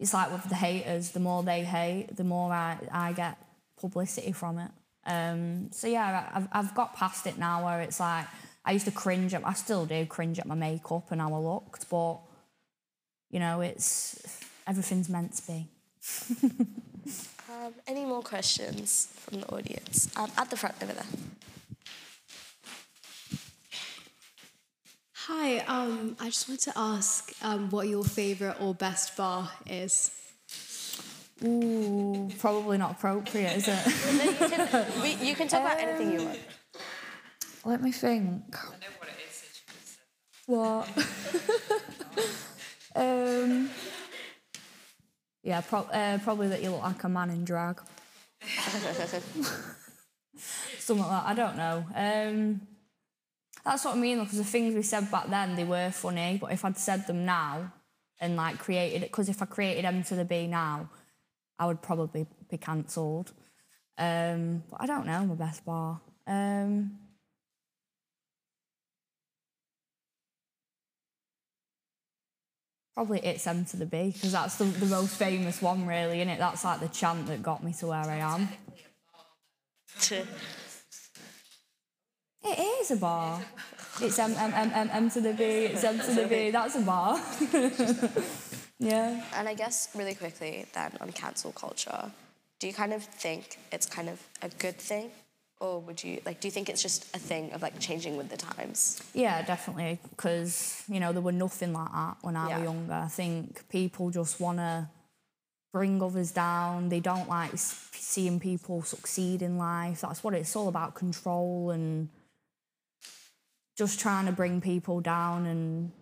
It's 0.00 0.12
like 0.12 0.32
with 0.32 0.48
the 0.48 0.56
haters. 0.56 1.10
The 1.12 1.20
more 1.20 1.44
they 1.44 1.62
hate, 1.62 2.16
the 2.16 2.24
more 2.24 2.52
I, 2.52 2.78
I 2.90 3.12
get 3.12 3.38
publicity 3.80 4.32
from 4.32 4.58
it. 4.58 4.70
Um, 5.06 5.70
so 5.70 5.86
yeah, 5.86 6.28
I've 6.34 6.48
I've 6.50 6.74
got 6.74 6.96
past 6.96 7.28
it 7.28 7.38
now 7.38 7.64
where 7.64 7.82
it's 7.82 8.00
like 8.00 8.26
I 8.64 8.72
used 8.72 8.86
to 8.86 8.90
cringe 8.90 9.32
at. 9.32 9.46
I 9.46 9.52
still 9.52 9.86
do 9.86 10.04
cringe 10.06 10.40
at 10.40 10.46
my 10.46 10.56
makeup 10.56 11.12
and 11.12 11.20
how 11.20 11.32
I 11.32 11.38
looked, 11.38 11.88
but 11.88 12.18
you 13.30 13.38
know, 13.38 13.60
it's 13.60 14.40
everything's 14.66 15.08
meant 15.08 15.34
to 15.34 15.46
be. 15.46 15.68
Um, 17.50 17.74
any 17.88 18.04
more 18.04 18.22
questions 18.22 19.08
from 19.16 19.40
the 19.40 19.48
audience? 19.48 20.08
Um, 20.16 20.30
at 20.38 20.48
the 20.50 20.56
front 20.56 20.76
over 20.82 20.92
there. 20.92 21.04
Hi, 25.14 25.58
um, 25.58 26.16
I 26.20 26.26
just 26.26 26.48
wanted 26.48 26.62
to 26.64 26.72
ask 26.76 27.32
um, 27.42 27.70
what 27.70 27.88
your 27.88 28.04
favourite 28.04 28.60
or 28.60 28.72
best 28.74 29.16
bar 29.16 29.50
is. 29.66 30.12
Ooh, 31.44 32.30
probably 32.38 32.78
not 32.78 32.92
appropriate, 32.92 33.56
is 33.56 33.68
it? 33.68 33.78
No, 34.16 34.24
you, 34.24 34.66
can, 34.66 35.02
we, 35.02 35.14
you 35.28 35.34
can 35.34 35.48
talk 35.48 35.62
about 35.62 35.80
anything 35.80 36.12
you 36.12 36.24
want. 36.24 36.38
Let 37.64 37.82
me 37.82 37.90
think. 37.90 38.42
I 38.56 38.70
know 38.70 38.86
what 38.98 39.08
it 39.08 39.16
is. 39.28 39.98
What? 40.46 40.88
um. 42.94 43.70
Yeah, 45.42 45.60
pro- 45.62 45.80
uh, 45.80 46.18
probably 46.18 46.48
that 46.48 46.62
you 46.62 46.70
look 46.70 46.82
like 46.82 47.02
a 47.04 47.08
man 47.08 47.30
in 47.30 47.44
drag. 47.44 47.80
Something 50.78 51.06
like 51.06 51.10
that. 51.10 51.26
I 51.26 51.34
don't 51.34 51.56
know. 51.56 51.84
Um, 51.94 52.60
that's 53.64 53.84
what 53.84 53.96
I 53.96 53.98
mean. 53.98 54.20
Because 54.20 54.38
the 54.38 54.44
things 54.44 54.74
we 54.74 54.82
said 54.82 55.10
back 55.10 55.28
then, 55.28 55.56
they 55.56 55.64
were 55.64 55.90
funny. 55.90 56.38
But 56.40 56.52
if 56.52 56.64
I'd 56.64 56.78
said 56.78 57.06
them 57.06 57.24
now 57.24 57.72
and 58.20 58.36
like 58.36 58.58
created 58.58 59.02
it, 59.02 59.10
because 59.10 59.28
if 59.28 59.42
I 59.42 59.46
created 59.46 59.84
M 59.84 60.02
to 60.04 60.14
the 60.14 60.24
B 60.24 60.46
now, 60.46 60.88
I 61.58 61.66
would 61.66 61.82
probably 61.82 62.26
be 62.50 62.58
cancelled. 62.58 63.32
Um, 63.98 64.62
but 64.70 64.80
I 64.80 64.86
don't 64.86 65.06
know 65.06 65.24
my 65.26 65.34
best 65.34 65.64
bar. 65.64 66.00
Um, 66.26 66.99
probably 72.94 73.20
it's 73.20 73.46
M 73.46 73.64
to 73.66 73.76
the 73.76 73.86
B 73.86 74.10
because 74.10 74.32
that's 74.32 74.56
the, 74.56 74.64
the 74.64 74.86
most 74.86 75.16
famous 75.16 75.62
one, 75.62 75.86
really, 75.86 76.20
isn't 76.20 76.28
it? 76.28 76.38
That's 76.38 76.64
like 76.64 76.80
the 76.80 76.88
chant 76.88 77.26
that 77.26 77.42
got 77.42 77.62
me 77.62 77.72
to 77.74 77.86
where 77.86 77.98
I 77.98 78.16
am. 78.16 78.48
It 82.42 82.58
is 82.58 82.90
a 82.90 82.96
bar. 82.96 83.40
It's 84.00 84.18
M, 84.18 84.32
M, 84.32 84.52
M, 84.54 84.70
M, 84.74 84.90
M 84.92 85.10
to 85.10 85.20
the 85.20 85.34
B, 85.34 85.44
it's 85.44 85.84
M 85.84 85.98
to 85.98 86.12
the 86.12 86.26
B, 86.26 86.50
that's 86.50 86.74
a 86.74 86.80
bar. 86.80 87.20
yeah. 88.78 89.22
And 89.34 89.46
I 89.46 89.54
guess 89.54 89.90
really 89.94 90.14
quickly 90.14 90.64
then 90.72 90.96
on 91.00 91.12
cancel 91.12 91.52
culture, 91.52 92.10
do 92.58 92.66
you 92.66 92.72
kind 92.72 92.94
of 92.94 93.02
think 93.02 93.58
it's 93.72 93.86
kind 93.86 94.08
of 94.08 94.22
a 94.40 94.48
good 94.48 94.76
thing? 94.76 95.10
Or 95.60 95.78
would 95.80 96.02
you 96.02 96.22
like 96.24 96.40
do 96.40 96.48
you 96.48 96.52
think 96.52 96.70
it's 96.70 96.82
just 96.82 97.14
a 97.14 97.18
thing 97.18 97.52
of 97.52 97.60
like 97.60 97.78
changing 97.78 98.16
with 98.16 98.30
the 98.30 98.36
times? 98.38 99.02
Yeah, 99.12 99.42
definitely. 99.42 99.98
Because, 100.08 100.82
you 100.88 101.00
know, 101.00 101.12
there 101.12 101.20
were 101.20 101.32
nothing 101.32 101.74
like 101.74 101.92
that 101.92 102.16
when 102.22 102.34
I 102.34 102.48
Yeah. 102.48 102.58
was 102.58 102.64
younger. 102.64 102.94
I 102.94 103.08
think 103.08 103.68
people 103.68 104.10
just 104.10 104.40
want 104.40 104.58
to 104.58 104.88
bring 105.72 106.02
others 106.02 106.32
down. 106.32 106.88
They 106.88 107.00
don't 107.00 107.28
like 107.28 107.52
seeing 107.56 108.40
people 108.40 108.82
succeed 108.82 109.42
in 109.42 109.58
life. 109.58 110.00
That's 110.00 110.24
what 110.24 110.34
it's 110.34 110.56
all 110.56 110.68
about 110.68 110.94
control 110.94 111.70
and 111.70 112.08
just 113.76 114.00
trying 114.00 114.26
to 114.26 114.32
bring 114.32 114.60
people 114.62 115.00
down. 115.00 115.44
And 115.46 115.92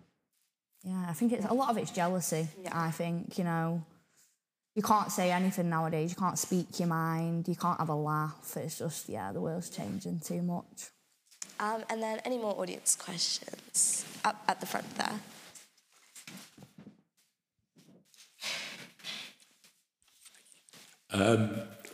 yeah, 0.83 1.05
I 1.09 1.13
think 1.13 1.33
it's 1.33 1.45
a 1.45 1.53
lot 1.53 1.69
of 1.69 1.77
it's 1.77 1.91
jealousy. 1.91 2.47
I 2.71 2.91
think, 2.91 3.37
you 3.37 3.43
know. 3.43 3.83
You 4.75 4.83
can't 4.83 5.11
say 5.11 5.31
anything 5.31 5.69
nowadays. 5.69 6.11
You 6.11 6.15
can't 6.15 6.37
speak 6.37 6.79
your 6.79 6.87
mind. 6.87 7.47
You 7.47 7.55
can't 7.55 7.79
have 7.79 7.89
a 7.89 7.95
laugh. 7.95 8.55
It's 8.55 8.77
just, 8.79 9.09
yeah, 9.09 9.31
the 9.31 9.41
world's 9.41 9.69
changing 9.69 10.19
too 10.19 10.41
much. 10.41 10.89
Um, 11.59 11.83
and 11.89 12.01
then 12.01 12.19
any 12.23 12.37
more 12.37 12.57
audience 12.59 12.95
questions? 12.95 14.05
Up 14.23 14.41
at 14.47 14.59
the 14.61 14.65
front 14.65 14.95
there. 14.97 15.19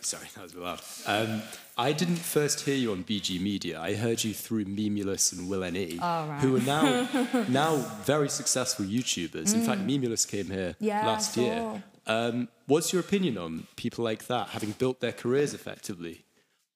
Sorry, 0.02 0.28
that 0.36 0.44
was 0.44 0.52
a 0.52 0.56
bit 0.56 0.64
loud. 0.64 0.82
Um, 1.08 1.42
I 1.80 1.92
didn't 1.92 2.18
first 2.18 2.62
hear 2.62 2.76
you 2.76 2.92
on 2.92 3.04
BG 3.04 3.42
Media. 3.42 3.82
I 3.82 3.96
heard 3.96 4.24
you 4.24 4.36
through 4.36 4.66
Memeulous 4.66 5.34
and 5.34 5.50
Will 5.50 5.62
NE, 5.72 5.98
who 6.42 6.56
are 6.58 6.62
now 6.62 7.08
now 7.50 7.76
very 8.04 8.30
successful 8.30 8.86
YouTubers. 8.86 9.56
In 9.56 9.62
fact, 9.64 9.82
Memeulous 9.82 10.28
came 10.30 10.46
here 10.46 10.66
Mm. 10.74 10.76
Yeah, 10.80 11.08
last 11.08 11.38
year. 11.38 11.84
Um, 12.08 12.50
what's 12.68 12.94
your 12.94 13.00
opinion 13.00 13.38
on 13.38 13.68
people 13.76 14.04
like 14.04 14.28
that 14.28 14.50
having 14.50 14.72
built 14.72 15.00
their 15.00 15.12
careers 15.12 15.54
effectively 15.54 16.26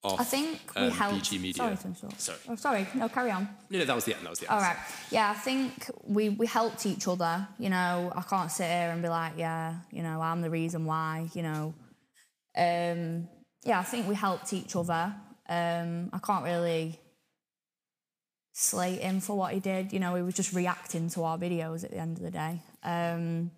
off 0.03 0.19
I 0.19 0.23
think 0.23 0.59
we 0.75 0.83
um, 0.83 0.91
helped. 0.91 1.31
BG 1.31 1.41
Media? 1.41 1.77
Sorry. 1.77 1.95
Sorry. 2.17 2.37
Oh, 2.47 2.55
sorry. 2.55 2.87
No, 2.95 3.09
carry 3.09 3.31
on. 3.31 3.49
No, 3.69 3.79
no, 3.79 3.85
that 3.85 3.95
was 3.95 4.05
the 4.05 4.15
end. 4.15 4.23
That 4.25 4.29
was 4.29 4.39
the 4.39 4.49
end. 4.49 4.55
All 4.55 4.61
right. 4.61 4.77
Yeah, 5.11 5.29
I 5.29 5.33
think 5.33 5.89
we 6.03 6.29
we 6.29 6.47
helped 6.47 6.85
each 6.85 7.07
other. 7.07 7.47
You 7.57 7.69
know, 7.69 8.11
I 8.15 8.21
can't 8.21 8.51
sit 8.51 8.67
here 8.67 8.91
and 8.91 9.01
be 9.01 9.09
like, 9.09 9.33
yeah, 9.37 9.75
you 9.91 10.01
know, 10.01 10.21
I'm 10.21 10.41
the 10.41 10.49
reason 10.49 10.85
why. 10.85 11.29
You 11.33 11.43
know, 11.43 11.73
um, 12.57 13.27
yeah, 13.63 13.79
I 13.79 13.83
think 13.83 14.07
we 14.07 14.15
helped 14.15 14.53
each 14.53 14.75
other. 14.75 15.13
Um, 15.49 16.09
I 16.13 16.19
can't 16.19 16.45
really 16.45 16.99
slate 18.53 19.01
him 19.01 19.19
for 19.19 19.35
what 19.35 19.53
he 19.53 19.59
did. 19.59 19.91
You 19.91 19.99
know, 19.99 20.15
he 20.15 20.21
was 20.21 20.33
just 20.33 20.53
reacting 20.53 21.09
to 21.09 21.23
our 21.23 21.37
videos 21.37 21.83
at 21.83 21.91
the 21.91 21.97
end 21.97 22.17
of 22.17 22.23
the 22.23 22.31
day. 22.31 22.61
Um, 22.83 23.51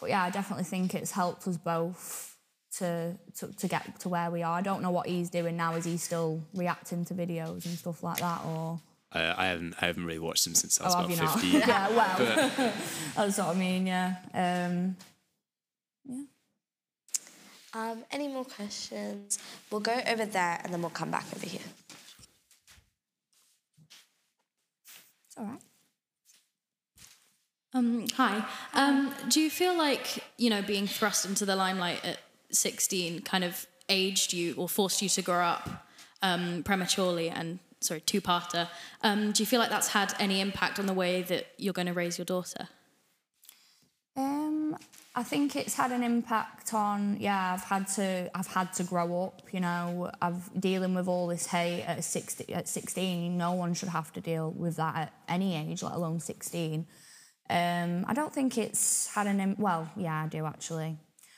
but 0.00 0.10
yeah, 0.10 0.22
I 0.22 0.30
definitely 0.30 0.64
think 0.64 0.94
it's 0.94 1.10
helped 1.12 1.46
us 1.48 1.56
both 1.56 2.36
to, 2.78 3.16
to 3.38 3.52
to 3.52 3.68
get 3.68 3.98
to 4.00 4.08
where 4.08 4.30
we 4.30 4.42
are. 4.42 4.56
I 4.58 4.62
don't 4.62 4.82
know 4.82 4.90
what 4.90 5.06
he's 5.06 5.30
doing 5.30 5.56
now. 5.56 5.74
Is 5.74 5.84
he 5.84 5.96
still 5.96 6.42
reacting 6.54 7.04
to 7.06 7.14
videos 7.14 7.64
and 7.66 7.78
stuff 7.78 8.02
like 8.02 8.18
that, 8.18 8.44
or? 8.44 8.80
Uh, 9.10 9.32
I 9.36 9.46
haven't 9.46 9.74
I 9.80 9.86
haven't 9.86 10.04
really 10.04 10.18
watched 10.18 10.46
him 10.46 10.54
since 10.54 10.80
I 10.80 10.84
was 10.84 10.94
Oh, 10.94 10.98
about 10.98 11.10
have 11.10 11.18
you 11.18 11.24
not? 11.24 11.40
15. 11.40 11.60
yeah, 11.68 11.88
well, 11.90 12.72
that's 13.16 13.38
what 13.38 13.46
I 13.48 13.54
mean. 13.54 13.86
Yeah. 13.86 14.16
Um, 14.34 14.96
Um, 17.74 18.02
any 18.10 18.28
more 18.28 18.44
questions? 18.46 19.38
We'll 19.70 19.80
go 19.82 19.92
over 20.06 20.24
there 20.24 20.58
and 20.64 20.72
then 20.72 20.80
we'll 20.80 20.90
come 20.90 21.10
back 21.10 21.26
over 21.36 21.46
here. 21.46 21.60
it's 25.26 25.36
all 25.36 25.44
right. 25.44 25.60
Um, 27.74 28.06
hi. 28.14 28.44
Um, 28.74 29.14
do 29.28 29.40
you 29.40 29.50
feel 29.50 29.76
like, 29.76 30.24
you 30.38 30.48
know, 30.48 30.62
being 30.62 30.86
thrust 30.86 31.26
into 31.26 31.44
the 31.44 31.54
limelight 31.54 32.04
at 32.04 32.18
16 32.50 33.22
kind 33.22 33.44
of 33.44 33.66
aged 33.88 34.32
you 34.32 34.54
or 34.56 34.68
forced 34.68 35.02
you 35.02 35.08
to 35.10 35.22
grow 35.22 35.44
up 35.44 35.86
um, 36.22 36.62
prematurely 36.62 37.28
and, 37.28 37.58
sorry, 37.80 38.00
two-parter? 38.00 38.68
Um, 39.02 39.32
do 39.32 39.42
you 39.42 39.46
feel 39.46 39.60
like 39.60 39.70
that's 39.70 39.88
had 39.88 40.14
any 40.18 40.40
impact 40.40 40.78
on 40.78 40.86
the 40.86 40.94
way 40.94 41.22
that 41.22 41.46
you're 41.58 41.74
going 41.74 41.86
to 41.86 41.92
raise 41.92 42.16
your 42.16 42.24
daughter? 42.24 42.68
Um, 44.16 44.76
I 45.14 45.22
think 45.22 45.54
it's 45.54 45.74
had 45.74 45.92
an 45.92 46.02
impact 46.02 46.74
on. 46.74 47.18
Yeah, 47.20 47.54
I've 47.54 47.62
had 47.62 47.86
to. 47.88 48.30
I've 48.34 48.48
had 48.48 48.72
to 48.74 48.84
grow 48.84 49.24
up. 49.24 49.42
You 49.52 49.60
know, 49.60 50.10
I've 50.20 50.60
dealing 50.60 50.94
with 50.94 51.06
all 51.06 51.28
this 51.28 51.46
hate 51.46 51.82
at. 51.82 51.98
At 51.98 52.68
sixteen, 52.68 53.38
no 53.38 53.52
one 53.52 53.74
should 53.74 53.90
have 53.90 54.12
to 54.14 54.20
deal 54.20 54.50
with 54.50 54.76
that 54.76 54.96
at 54.96 55.12
any 55.28 55.54
age, 55.54 55.84
let 55.84 55.92
alone 55.92 56.18
sixteen. 56.18 56.86
Um, 57.50 58.04
I 58.06 58.14
don't 58.14 58.32
think 58.32 58.58
it's 58.58 59.08
had 59.14 59.26
an. 59.26 59.40
im- 59.40 59.56
Well, 59.58 59.90
yeah, 59.96 60.24
I 60.24 60.28
do 60.28 60.44
actually, 60.46 60.96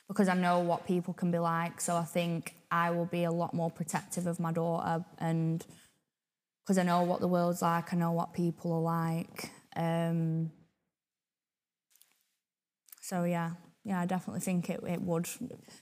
because 0.09 0.29
I 0.29 0.35
know 0.35 0.59
what 0.61 0.87
people 0.87 1.15
can 1.15 1.31
be 1.31 1.39
like. 1.39 1.81
So 1.81 1.97
I 1.97 2.05
think 2.05 2.55
I 2.71 2.91
will 2.91 3.07
be 3.07 3.25
a 3.25 3.31
lot 3.31 3.55
more 3.55 3.71
protective 3.71 4.27
of 4.27 4.41
my 4.41 4.53
daughter, 4.53 5.05
and 5.19 5.65
because 6.65 6.79
I 6.79 6.83
know 6.83 7.03
what 7.03 7.21
the 7.21 7.29
world's 7.29 7.63
like, 7.63 7.93
I 7.93 7.97
know 7.97 8.13
what 8.13 8.33
people 8.35 8.73
are 8.73 8.81
like. 8.81 9.51
Um, 9.77 10.51
so 13.01 13.25
yeah, 13.25 13.53
yeah, 13.85 14.01
I 14.01 14.07
definitely 14.07 14.41
think 14.41 14.69
it, 14.71 14.81
it 14.87 15.01
would. 15.03 15.27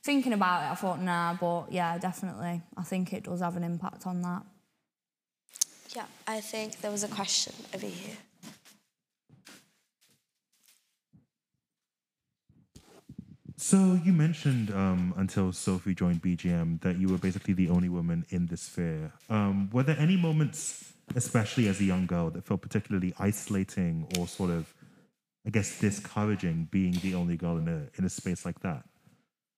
Thinking 0.05 0.33
about 0.35 0.62
it, 0.62 0.72
I 0.72 0.74
thought 0.74 1.01
nah, 1.03 1.35
but 1.35 1.72
yeah, 1.72 1.97
definitely, 1.99 2.62
I 2.76 2.83
think 2.83 3.12
it 3.12 3.24
does 3.24 3.41
have 3.41 3.57
an 3.57 3.64
impact 3.64 4.07
on 4.07 4.22
that. 4.22 4.43
Yeah, 5.97 6.05
I 6.26 6.41
think 6.41 6.81
there 6.81 6.91
was 6.91 7.03
a 7.03 7.09
question 7.09 7.55
over 7.74 7.87
here. 7.87 8.16
So 13.61 13.98
you 14.04 14.12
mentioned 14.12 14.70
um, 14.70 15.12
until 15.16 15.52
Sophie 15.52 15.92
joined 15.92 16.22
BGM 16.22 16.80
that 16.82 16.96
you 16.96 17.09
were 17.09 17.18
basically 17.18 17.54
the 17.54 17.70
only 17.70 17.88
woman 17.88 18.24
in 18.28 18.46
the 18.46 18.56
sphere. 18.56 19.12
Um, 19.28 19.68
were 19.72 19.82
there 19.82 19.98
any 19.98 20.16
moments, 20.16 20.92
especially 21.16 21.66
as 21.66 21.80
a 21.80 21.84
young 21.84 22.06
girl, 22.06 22.30
that 22.30 22.44
felt 22.44 22.62
particularly 22.62 23.14
isolating 23.18 24.06
or 24.16 24.28
sort 24.28 24.50
of, 24.50 24.72
I 25.44 25.50
guess, 25.50 25.80
discouraging 25.80 26.68
being 26.70 26.92
the 27.02 27.16
only 27.16 27.36
girl 27.36 27.56
in 27.59 27.66
a 27.66 27.88
in 27.98 28.04
a 28.04 28.09
space 28.09 28.44
like 28.44 28.61
that? 28.61 28.84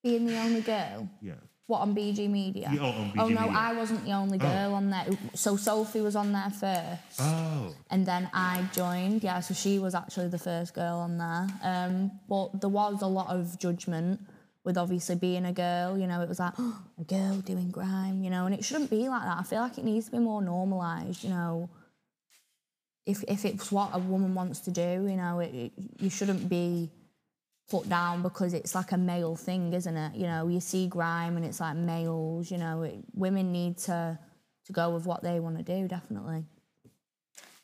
Being 0.02 0.24
the 0.24 0.38
only 0.38 0.62
girl. 0.62 1.06
Yeah. 1.20 1.34
What 1.70 1.82
on 1.82 1.94
BG 1.94 2.28
Media? 2.28 2.68
Yeah, 2.72 2.80
oh, 2.82 2.88
on 2.88 3.12
oh 3.16 3.28
no, 3.28 3.42
Media. 3.42 3.56
I 3.56 3.72
wasn't 3.74 4.04
the 4.04 4.10
only 4.10 4.38
girl 4.38 4.74
on 4.74 4.90
there. 4.90 5.06
So 5.34 5.56
Sophie 5.56 6.00
was 6.00 6.16
on 6.16 6.32
there 6.32 6.50
first. 6.50 7.20
Oh. 7.20 7.72
And 7.92 8.04
then 8.04 8.28
I 8.34 8.64
joined, 8.74 9.22
yeah, 9.22 9.38
so 9.38 9.54
she 9.54 9.78
was 9.78 9.94
actually 9.94 10.26
the 10.26 10.38
first 10.38 10.74
girl 10.74 10.96
on 10.96 11.16
there. 11.16 11.46
Um, 11.62 12.10
but 12.28 12.60
there 12.60 12.68
was 12.68 13.02
a 13.02 13.06
lot 13.06 13.28
of 13.28 13.56
judgment 13.60 14.18
with 14.64 14.76
obviously 14.76 15.14
being 15.14 15.44
a 15.44 15.52
girl, 15.52 15.96
you 15.96 16.08
know, 16.08 16.20
it 16.22 16.28
was 16.28 16.40
like, 16.40 16.54
oh, 16.58 16.82
a 17.00 17.04
girl 17.04 17.36
doing 17.36 17.70
grime, 17.70 18.24
you 18.24 18.30
know, 18.30 18.46
and 18.46 18.54
it 18.56 18.64
shouldn't 18.64 18.90
be 18.90 19.08
like 19.08 19.22
that. 19.22 19.38
I 19.38 19.44
feel 19.44 19.60
like 19.60 19.78
it 19.78 19.84
needs 19.84 20.06
to 20.06 20.10
be 20.10 20.18
more 20.18 20.42
normalised, 20.42 21.22
you 21.22 21.30
know. 21.30 21.70
If, 23.06 23.22
if 23.28 23.44
it's 23.44 23.70
what 23.70 23.90
a 23.92 23.98
woman 24.00 24.34
wants 24.34 24.58
to 24.62 24.72
do, 24.72 25.06
you 25.08 25.16
know, 25.16 25.38
it, 25.38 25.54
it, 25.54 25.72
you 26.00 26.10
shouldn't 26.10 26.48
be 26.48 26.90
put 27.70 27.88
down 27.88 28.22
because 28.22 28.52
it's 28.52 28.74
like 28.74 28.92
a 28.92 28.98
male 28.98 29.36
thing, 29.36 29.72
isn't 29.72 29.96
it? 29.96 30.16
You 30.16 30.26
know, 30.26 30.48
you 30.48 30.60
see 30.60 30.88
grime 30.88 31.36
and 31.36 31.46
it's 31.46 31.60
like 31.60 31.76
males, 31.76 32.50
you 32.50 32.58
know, 32.58 32.82
it, 32.82 32.96
women 33.14 33.52
need 33.52 33.78
to, 33.78 34.18
to 34.66 34.72
go 34.72 34.90
with 34.90 35.06
what 35.06 35.22
they 35.22 35.38
want 35.40 35.56
to 35.58 35.62
do, 35.62 35.86
definitely. 35.86 36.44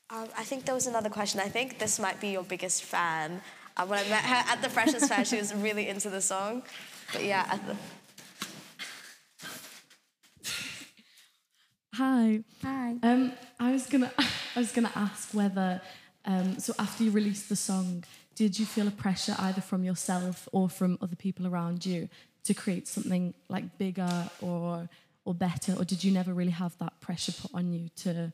Um, 0.08 0.28
I 0.38 0.44
think 0.44 0.64
there 0.64 0.74
was 0.74 0.86
another 0.86 1.10
question. 1.10 1.40
I 1.40 1.48
think 1.48 1.78
this 1.78 1.98
might 1.98 2.20
be 2.20 2.28
your 2.28 2.44
biggest 2.44 2.84
fan. 2.84 3.42
Uh, 3.76 3.84
when 3.86 3.98
I 3.98 4.08
met 4.08 4.24
her 4.24 4.52
at 4.52 4.62
the 4.62 4.68
Freshers 4.68 5.08
Fair, 5.08 5.24
she 5.24 5.36
was 5.36 5.52
really 5.52 5.88
into 5.88 6.08
the 6.08 6.20
song. 6.20 6.62
But 7.12 7.24
yeah, 7.24 7.44
at 7.50 7.66
the, 7.66 7.76
Hi. 11.94 12.40
Hi. 12.62 12.96
Um, 13.02 13.32
I 13.58 13.72
was 13.72 13.86
gonna, 13.86 14.12
I 14.54 14.58
was 14.58 14.70
gonna 14.70 14.92
ask 14.94 15.32
whether, 15.32 15.80
um, 16.26 16.58
so 16.58 16.74
after 16.78 17.04
you 17.04 17.10
released 17.10 17.48
the 17.48 17.56
song, 17.56 18.04
did 18.36 18.58
you 18.58 18.66
feel 18.66 18.86
a 18.86 18.92
pressure 18.92 19.34
either 19.38 19.60
from 19.60 19.82
yourself 19.82 20.48
or 20.52 20.68
from 20.68 20.98
other 21.02 21.16
people 21.16 21.46
around 21.46 21.84
you 21.84 22.08
to 22.44 22.54
create 22.54 22.86
something 22.86 23.34
like 23.48 23.76
bigger 23.78 24.30
or 24.40 24.88
or 25.24 25.34
better, 25.34 25.74
or 25.74 25.84
did 25.84 26.04
you 26.04 26.12
never 26.12 26.32
really 26.32 26.52
have 26.52 26.78
that 26.78 27.00
pressure 27.00 27.32
put 27.32 27.52
on 27.52 27.72
you 27.72 27.88
to, 27.96 28.32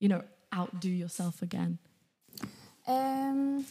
you 0.00 0.08
know, 0.08 0.22
outdo 0.56 0.88
yourself 0.88 1.42
again? 1.42 1.78
Um, 2.86 3.66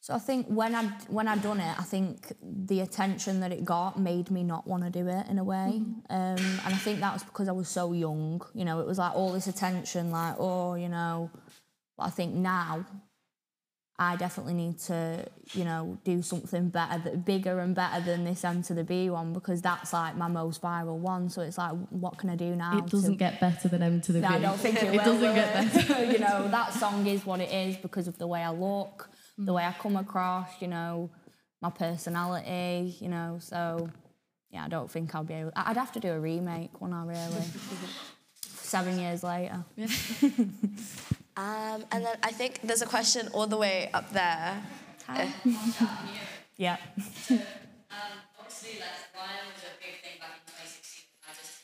so 0.00 0.14
I 0.14 0.18
think 0.18 0.46
when 0.48 0.74
I 0.74 0.86
when 1.08 1.28
I'd 1.28 1.40
done 1.40 1.60
it, 1.60 1.78
I 1.78 1.84
think 1.84 2.32
the 2.42 2.80
attention 2.80 3.40
that 3.40 3.52
it 3.52 3.64
got 3.64 3.98
made 3.98 4.30
me 4.30 4.42
not 4.42 4.66
want 4.66 4.82
to 4.84 4.90
do 4.90 5.06
it 5.06 5.26
in 5.28 5.38
a 5.38 5.44
way, 5.44 5.82
um, 6.10 6.36
and 6.36 6.60
I 6.64 6.78
think 6.78 6.98
that 7.00 7.12
was 7.12 7.22
because 7.22 7.48
I 7.48 7.52
was 7.52 7.68
so 7.68 7.92
young. 7.92 8.42
You 8.54 8.64
know, 8.64 8.80
it 8.80 8.86
was 8.86 8.98
like 8.98 9.14
all 9.14 9.32
this 9.32 9.46
attention, 9.46 10.10
like 10.10 10.34
oh, 10.38 10.74
you 10.74 10.88
know. 10.88 11.30
But 11.96 12.04
I 12.04 12.10
think 12.10 12.34
now, 12.34 12.84
I 14.00 14.14
definitely 14.14 14.54
need 14.54 14.78
to, 14.80 15.26
you 15.54 15.64
know, 15.64 15.98
do 16.04 16.22
something 16.22 16.68
better, 16.68 17.16
bigger 17.16 17.58
and 17.58 17.74
better 17.74 18.00
than 18.00 18.22
this 18.22 18.44
M 18.44 18.62
to 18.64 18.74
the 18.74 18.84
B 18.84 19.10
one 19.10 19.32
because 19.32 19.60
that's 19.60 19.92
like 19.92 20.16
my 20.16 20.28
most 20.28 20.62
viral 20.62 20.98
one. 20.98 21.28
So 21.28 21.42
it's 21.42 21.58
like, 21.58 21.72
what 21.90 22.16
can 22.16 22.30
I 22.30 22.36
do 22.36 22.54
now? 22.54 22.78
It 22.78 22.86
doesn't 22.86 23.12
to- 23.12 23.18
get 23.18 23.40
better 23.40 23.66
than 23.66 23.82
M 23.82 24.00
to 24.02 24.12
the 24.12 24.20
B. 24.20 24.26
I 24.26 24.38
don't 24.38 24.56
think 24.56 24.80
it, 24.80 24.84
will. 24.84 24.88
it 24.94 24.96
will, 24.98 25.04
doesn't 25.04 25.20
will 25.20 25.34
get 25.34 25.64
it? 25.64 25.88
better. 25.88 26.04
you 26.12 26.18
know, 26.20 26.46
that 26.50 26.72
song 26.74 27.08
is 27.08 27.26
what 27.26 27.40
it 27.40 27.50
is 27.50 27.76
because 27.76 28.06
of 28.06 28.16
the 28.18 28.26
way 28.28 28.40
I 28.40 28.50
look, 28.50 29.10
the 29.36 29.52
way 29.52 29.64
I 29.64 29.72
come 29.72 29.96
across, 29.96 30.48
you 30.60 30.68
know, 30.68 31.10
my 31.60 31.70
personality, 31.70 32.96
you 33.00 33.08
know. 33.08 33.38
So, 33.40 33.90
yeah, 34.50 34.64
I 34.64 34.68
don't 34.68 34.88
think 34.88 35.12
I'll 35.12 35.24
be 35.24 35.34
able. 35.34 35.50
I'd 35.56 35.76
have 35.76 35.90
to 35.92 36.00
do 36.00 36.12
a 36.12 36.20
remake, 36.20 36.80
one 36.80 36.92
I 36.92 37.04
really. 37.04 37.44
Seven 38.42 39.00
years 39.00 39.24
later. 39.24 39.64
Um, 41.38 41.86
and 41.92 42.04
then 42.04 42.16
I 42.24 42.32
think 42.32 42.58
there's 42.64 42.82
a 42.82 42.86
question 42.86 43.28
all 43.32 43.46
the 43.46 43.56
way 43.56 43.90
up 43.94 44.10
there. 44.10 44.60
Hi. 45.06 45.32
yeah. 46.56 46.76
obviously, 48.36 48.82
like, 48.82 49.06
grime 49.14 49.46
was 49.54 49.62
a 49.62 49.78
big 49.78 50.02
thing 50.02 50.18
back 50.18 50.34
in 50.34 50.50
2016. 50.50 51.06
I 51.22 51.30
just. 51.38 51.62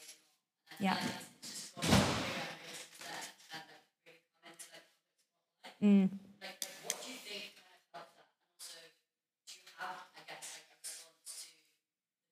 Yeah. 0.78 0.94
And 0.94 1.10
then 1.10 1.18
it's 1.42 1.50
just 1.50 1.74
got 1.74 1.82
bigger 1.90 2.06
and 2.06 2.22
bigger 2.22 2.94
since 3.26 3.42
then. 3.50 3.58
And 3.58 3.82
like, 3.82 3.98
really 4.06 4.22
come 4.22 4.46
into 4.46 4.70
like, 4.70 4.86
public 4.94 5.42
spotlight. 5.42 5.82
Mm. 5.82 6.06
Like, 6.38 6.62
what 6.86 6.94
do 7.02 7.10
you 7.10 7.18
think 7.18 7.58
kind 7.58 7.74
of 7.74 7.82
helped 7.90 8.14
that? 8.14 8.30
And 8.30 8.54
also, 8.54 8.78
do 8.78 9.58
you 9.58 9.66
have, 9.82 10.06
I 10.14 10.22
guess, 10.22 10.54
like 10.54 10.70
a 10.70 10.78
response 10.78 11.42
to 11.42 11.50
the 11.50 11.66
people 11.66 12.14
who, 12.14 12.22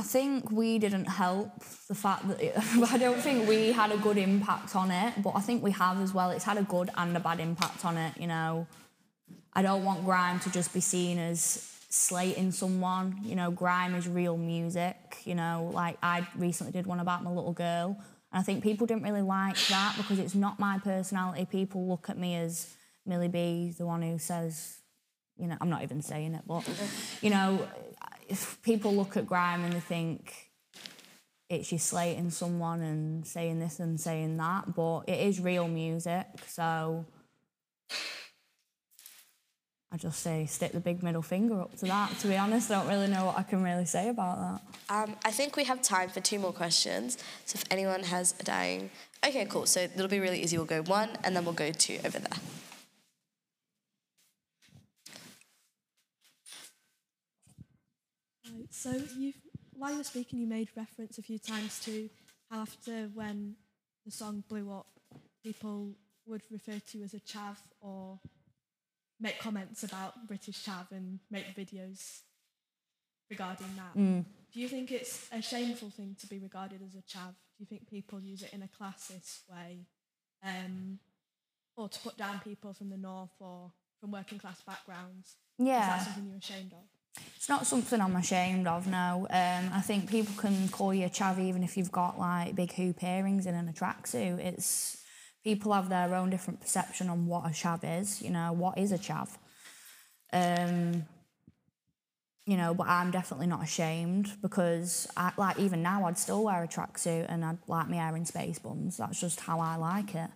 I 0.00 0.02
think 0.02 0.50
we 0.50 0.78
didn't 0.78 1.04
help 1.04 1.50
the 1.86 1.94
fact 1.94 2.26
that 2.28 2.40
it, 2.40 2.54
I 2.90 2.96
don't 2.96 3.20
think 3.20 3.46
we 3.46 3.70
had 3.70 3.92
a 3.92 3.98
good 3.98 4.16
impact 4.16 4.74
on 4.74 4.90
it, 4.90 5.12
but 5.22 5.34
I 5.36 5.40
think 5.40 5.62
we 5.62 5.72
have 5.72 6.00
as 6.00 6.14
well. 6.14 6.30
It's 6.30 6.44
had 6.44 6.56
a 6.56 6.62
good 6.62 6.88
and 6.96 7.14
a 7.14 7.20
bad 7.20 7.38
impact 7.38 7.84
on 7.84 7.98
it, 7.98 8.14
you 8.18 8.26
know. 8.26 8.66
I 9.52 9.62
don't 9.62 9.84
want 9.84 10.04
grime 10.04 10.40
to 10.40 10.50
just 10.50 10.72
be 10.72 10.80
seen 10.80 11.18
as 11.18 11.66
slating 11.88 12.52
someone. 12.52 13.18
You 13.22 13.34
know, 13.36 13.50
grime 13.50 13.94
is 13.94 14.08
real 14.08 14.36
music. 14.36 14.96
You 15.24 15.34
know, 15.34 15.70
like 15.72 15.98
I 16.02 16.26
recently 16.36 16.72
did 16.72 16.86
one 16.86 17.00
about 17.00 17.24
my 17.24 17.30
little 17.30 17.52
girl, 17.52 17.96
And 18.32 18.40
I 18.40 18.42
think 18.42 18.62
people 18.62 18.86
didn't 18.86 19.02
really 19.02 19.22
like 19.22 19.56
that 19.68 19.94
because 19.96 20.18
it's 20.18 20.34
not 20.34 20.58
my 20.58 20.78
personality. 20.78 21.46
People 21.50 21.88
look 21.88 22.08
at 22.08 22.18
me 22.18 22.36
as 22.36 22.74
Millie 23.04 23.28
B, 23.28 23.74
the 23.76 23.86
one 23.86 24.02
who 24.02 24.18
says, 24.18 24.78
you 25.36 25.46
know, 25.46 25.56
I'm 25.60 25.70
not 25.70 25.82
even 25.82 26.02
saying 26.02 26.34
it, 26.34 26.42
but, 26.46 26.68
you 27.22 27.30
know, 27.30 27.66
if 28.28 28.60
people 28.62 28.94
look 28.94 29.16
at 29.16 29.26
grime 29.26 29.64
and 29.64 29.72
they 29.72 29.80
think 29.80 30.50
it's 31.48 31.72
you 31.72 31.78
slating 31.78 32.30
someone 32.30 32.80
and 32.82 33.26
saying 33.26 33.58
this 33.58 33.80
and 33.80 33.98
saying 33.98 34.36
that, 34.36 34.74
but 34.74 35.00
it 35.08 35.18
is 35.26 35.40
real 35.40 35.66
music, 35.66 36.26
so 36.46 37.06
I 39.92 39.96
just 39.96 40.20
say 40.20 40.46
stick 40.46 40.70
the 40.70 40.78
big 40.78 41.02
middle 41.02 41.22
finger 41.22 41.60
up 41.62 41.76
to 41.78 41.86
that. 41.86 42.16
To 42.20 42.28
be 42.28 42.36
honest, 42.36 42.70
I 42.70 42.74
don't 42.78 42.88
really 42.88 43.08
know 43.08 43.26
what 43.26 43.38
I 43.38 43.42
can 43.42 43.60
really 43.60 43.84
say 43.86 44.08
about 44.08 44.38
that. 44.38 44.94
Um, 44.94 45.16
I 45.24 45.32
think 45.32 45.56
we 45.56 45.64
have 45.64 45.82
time 45.82 46.08
for 46.08 46.20
two 46.20 46.38
more 46.38 46.52
questions. 46.52 47.18
So 47.44 47.56
if 47.56 47.64
anyone 47.72 48.04
has 48.04 48.34
a 48.38 48.44
dying. 48.44 48.90
Okay, 49.26 49.46
cool. 49.46 49.66
So 49.66 49.80
it'll 49.80 50.06
be 50.06 50.20
really 50.20 50.40
easy. 50.40 50.56
We'll 50.56 50.66
go 50.66 50.82
one 50.82 51.10
and 51.24 51.34
then 51.34 51.44
we'll 51.44 51.54
go 51.54 51.72
two 51.72 51.98
over 52.04 52.20
there. 52.20 52.38
Right, 58.46 58.72
so 58.72 58.92
you, 59.18 59.32
while 59.72 59.90
you 59.90 59.98
were 59.98 60.04
speaking, 60.04 60.38
you 60.38 60.46
made 60.46 60.68
reference 60.76 61.18
a 61.18 61.22
few 61.22 61.40
times 61.40 61.80
to 61.80 62.08
how 62.48 62.60
after 62.60 63.08
when 63.12 63.56
the 64.04 64.12
song 64.12 64.44
blew 64.48 64.70
up, 64.72 64.86
people 65.42 65.96
would 66.26 66.42
refer 66.48 66.78
to 66.78 66.98
you 66.98 67.04
as 67.04 67.14
a 67.14 67.20
chav 67.20 67.56
or 67.80 68.20
make 69.20 69.38
comments 69.38 69.82
about 69.84 70.26
British 70.26 70.64
chav 70.64 70.90
and 70.90 71.20
make 71.30 71.54
videos 71.56 72.20
regarding 73.30 73.68
that. 73.76 73.96
Mm. 74.00 74.24
Do 74.52 74.60
you 74.60 74.68
think 74.68 74.90
it's 74.90 75.28
a 75.32 75.40
shameful 75.40 75.90
thing 75.90 76.16
to 76.20 76.26
be 76.26 76.38
regarded 76.38 76.80
as 76.84 76.94
a 76.94 77.02
chav? 77.02 77.28
Do 77.28 77.58
you 77.60 77.66
think 77.66 77.88
people 77.88 78.20
use 78.20 78.42
it 78.42 78.52
in 78.52 78.62
a 78.62 78.68
classist 78.82 79.42
way, 79.48 79.86
um, 80.44 80.98
or 81.76 81.88
to 81.88 81.98
put 82.00 82.16
down 82.16 82.40
people 82.40 82.72
from 82.72 82.88
the 82.90 82.96
north 82.96 83.30
or 83.38 83.70
from 84.00 84.10
working 84.12 84.38
class 84.38 84.60
backgrounds? 84.62 85.36
Is 85.58 85.66
Yeah. 85.66 85.86
that 85.86 86.04
something 86.04 86.26
you're 86.26 86.38
ashamed 86.38 86.72
of? 86.72 86.84
It's 87.36 87.48
not 87.48 87.66
something 87.66 88.00
I'm 88.00 88.16
ashamed 88.16 88.66
of, 88.66 88.86
no. 88.86 89.26
Um, 89.30 89.70
I 89.72 89.80
think 89.82 90.08
people 90.08 90.34
can 90.36 90.68
call 90.68 90.94
you 90.94 91.06
a 91.06 91.10
chav 91.10 91.38
even 91.38 91.62
if 91.62 91.76
you've 91.76 91.92
got 91.92 92.18
like 92.18 92.54
big 92.54 92.72
hoop 92.72 93.02
earrings 93.02 93.46
in 93.46 93.54
and 93.54 93.68
a 93.68 93.72
tracksuit. 93.72 94.38
It's 94.38 94.99
people 95.44 95.72
have 95.72 95.88
their 95.88 96.14
own 96.14 96.30
different 96.30 96.60
perception 96.60 97.08
on 97.08 97.26
what 97.26 97.46
a 97.46 97.50
chav 97.50 97.80
is. 98.00 98.20
You 98.22 98.30
know, 98.30 98.52
what 98.52 98.78
is 98.78 98.92
a 98.92 98.98
chav? 98.98 99.28
Um, 100.32 101.06
you 102.46 102.56
know, 102.56 102.74
but 102.74 102.88
I'm 102.88 103.10
definitely 103.10 103.46
not 103.46 103.62
ashamed 103.62 104.32
because 104.42 105.06
I 105.16 105.32
like 105.36 105.58
even 105.58 105.82
now 105.82 106.06
I'd 106.06 106.18
still 106.18 106.44
wear 106.44 106.62
a 106.62 106.68
tracksuit 106.68 107.26
and 107.28 107.44
I'd 107.44 107.58
like 107.68 107.88
my 107.88 107.96
hair 107.96 108.16
in 108.16 108.24
space 108.24 108.58
buns. 108.58 108.96
That's 108.96 109.20
just 109.20 109.40
how 109.40 109.60
I 109.60 109.76
like 109.76 110.14
it. 110.14 110.30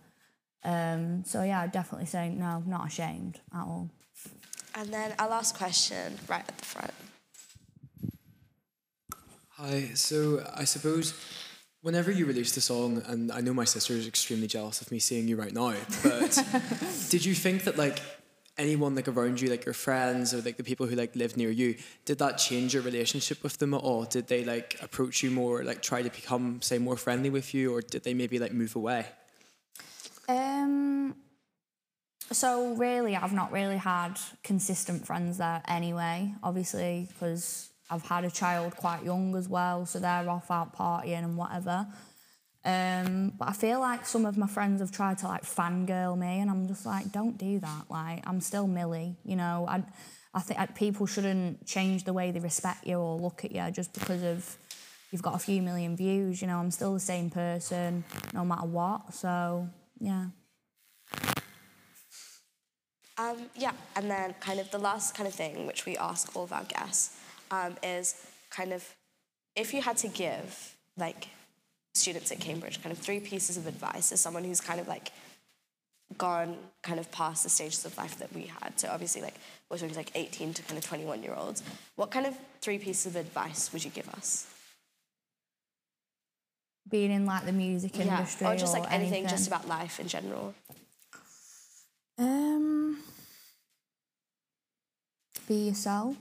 Um, 0.63 1.23
so 1.25 1.43
yeah, 1.43 1.61
I'd 1.61 1.71
definitely 1.71 2.07
say 2.07 2.29
no, 2.29 2.63
not 2.65 2.87
ashamed 2.87 3.39
at 3.53 3.61
all. 3.61 3.89
And 4.73 4.93
then 4.93 5.13
our 5.19 5.29
last 5.29 5.55
question, 5.55 6.17
right 6.27 6.43
at 6.47 6.57
the 6.57 6.65
front. 6.65 6.93
Hi. 9.57 9.91
So 9.93 10.45
I 10.53 10.65
suppose 10.65 11.13
whenever 11.85 12.11
you 12.11 12.25
released 12.25 12.55
the 12.55 12.61
song, 12.61 12.99
and 13.05 13.31
I 13.31 13.41
know 13.41 13.53
my 13.53 13.63
sister 13.63 13.93
is 13.93 14.07
extremely 14.07 14.47
jealous 14.47 14.81
of 14.81 14.91
me 14.91 14.97
seeing 14.97 15.27
you 15.27 15.35
right 15.35 15.53
now, 15.53 15.75
but 16.01 16.43
did 17.09 17.23
you 17.23 17.35
think 17.35 17.65
that 17.65 17.77
like 17.77 17.99
anyone 18.57 18.95
like 18.95 19.07
around 19.07 19.39
you, 19.39 19.51
like 19.51 19.65
your 19.65 19.75
friends 19.75 20.33
or 20.33 20.41
like 20.41 20.57
the 20.57 20.63
people 20.63 20.87
who 20.87 20.95
like 20.95 21.15
live 21.15 21.37
near 21.37 21.51
you, 21.51 21.75
did 22.03 22.17
that 22.17 22.39
change 22.39 22.73
your 22.73 22.81
relationship 22.81 23.43
with 23.43 23.59
them 23.59 23.75
at 23.75 23.81
all? 23.81 24.03
Did 24.03 24.25
they 24.25 24.43
like 24.43 24.79
approach 24.81 25.21
you 25.21 25.29
more, 25.29 25.63
like 25.63 25.83
try 25.83 26.01
to 26.01 26.09
become 26.09 26.59
say 26.63 26.79
more 26.79 26.97
friendly 26.97 27.29
with 27.29 27.53
you, 27.53 27.75
or 27.75 27.81
did 27.81 28.03
they 28.03 28.15
maybe 28.15 28.39
like 28.39 28.51
move 28.51 28.75
away? 28.75 29.05
Um. 30.27 31.15
So 32.31 32.73
really, 32.73 33.15
I've 33.15 33.31
not 33.31 33.51
really 33.51 33.77
had 33.77 34.15
consistent 34.43 35.05
friends 35.05 35.37
there 35.37 35.61
anyway. 35.67 36.33
Obviously, 36.41 37.09
because 37.13 37.69
I've 37.89 38.03
had 38.03 38.25
a 38.25 38.31
child 38.31 38.75
quite 38.75 39.03
young 39.03 39.35
as 39.35 39.47
well, 39.47 39.85
so 39.85 39.99
they're 39.99 40.29
off 40.29 40.49
out 40.49 40.75
partying 40.75 41.23
and 41.23 41.37
whatever. 41.37 41.87
Um, 42.63 43.33
but 43.37 43.49
I 43.49 43.53
feel 43.53 43.79
like 43.79 44.07
some 44.07 44.25
of 44.25 44.37
my 44.37 44.47
friends 44.47 44.81
have 44.81 44.91
tried 44.91 45.19
to 45.19 45.27
like 45.27 45.43
fangirl 45.43 46.17
me, 46.17 46.39
and 46.39 46.49
I'm 46.49 46.67
just 46.67 46.85
like, 46.85 47.11
don't 47.11 47.37
do 47.37 47.59
that. 47.59 47.83
Like, 47.89 48.23
I'm 48.27 48.41
still 48.41 48.65
Millie, 48.65 49.15
you 49.23 49.35
know. 49.35 49.65
I, 49.69 49.83
I 50.33 50.39
think 50.39 50.59
like, 50.59 50.75
people 50.75 51.05
shouldn't 51.05 51.67
change 51.67 52.05
the 52.05 52.13
way 52.13 52.31
they 52.31 52.39
respect 52.39 52.87
you 52.87 52.97
or 52.97 53.19
look 53.19 53.45
at 53.45 53.51
you 53.51 53.69
just 53.71 53.93
because 53.93 54.23
of 54.23 54.57
you've 55.11 55.21
got 55.21 55.35
a 55.35 55.39
few 55.39 55.61
million 55.61 55.95
views. 55.95 56.41
You 56.41 56.47
know, 56.47 56.57
I'm 56.57 56.71
still 56.71 56.93
the 56.93 56.99
same 56.99 57.29
person 57.29 58.03
no 58.33 58.43
matter 58.43 58.65
what. 58.65 59.13
So 59.13 59.69
yeah. 59.99 60.25
Um, 63.17 63.37
yeah, 63.55 63.71
and 63.95 64.09
then 64.09 64.35
kind 64.41 64.59
of 64.59 64.69
the 64.71 64.79
last 64.79 65.15
kind 65.15 65.25
of 65.25 65.33
thing 65.33 65.67
which 65.67 65.85
we 65.85 65.95
ask 65.95 66.35
all 66.35 66.43
of 66.43 66.51
our 66.51 66.65
guests 66.65 67.17
um, 67.55 67.75
is 67.83 68.15
kind 68.49 68.73
of 68.73 68.83
if 69.55 69.73
you 69.73 69.81
had 69.81 69.97
to 69.97 70.07
give 70.07 70.75
like 70.97 71.27
students 71.93 72.31
at 72.31 72.39
Cambridge 72.39 72.81
kind 72.81 72.91
of 72.91 72.97
three 72.97 73.19
pieces 73.19 73.57
of 73.57 73.67
advice 73.67 74.11
as 74.11 74.19
someone 74.19 74.43
who's 74.43 74.61
kind 74.61 74.79
of 74.79 74.87
like 74.87 75.11
gone 76.17 76.55
kind 76.83 76.99
of 76.99 77.11
past 77.11 77.43
the 77.43 77.49
stages 77.49 77.85
of 77.85 77.97
life 77.97 78.17
that 78.19 78.33
we 78.33 78.43
had. 78.43 78.79
So 78.79 78.89
obviously 78.89 79.21
like 79.21 79.35
we're 79.69 79.77
talking 79.77 79.95
like 79.95 80.11
18 80.13 80.53
to 80.53 80.61
kind 80.63 80.77
of 80.77 80.85
21 80.85 81.23
year 81.23 81.33
olds. 81.33 81.63
What 81.95 82.11
kind 82.11 82.25
of 82.25 82.35
three 82.61 82.77
pieces 82.77 83.07
of 83.07 83.15
advice 83.15 83.71
would 83.73 83.83
you 83.83 83.91
give 83.91 84.07
us? 84.09 84.47
Being 86.89 87.11
in 87.11 87.25
like 87.25 87.45
the 87.45 87.51
music 87.51 87.97
industry 87.99 88.45
or 88.45 88.55
just 88.55 88.73
like 88.73 88.83
anything, 88.91 89.13
anything. 89.13 89.27
just 89.27 89.47
about 89.47 89.67
life 89.67 89.99
in 89.99 90.07
general. 90.07 90.53
Um, 92.19 92.99
be 95.47 95.67
yourself. 95.67 96.15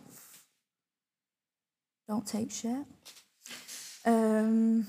Don't 2.06 2.26
take 2.26 2.50
shit. 2.50 2.84
Um, 4.04 4.86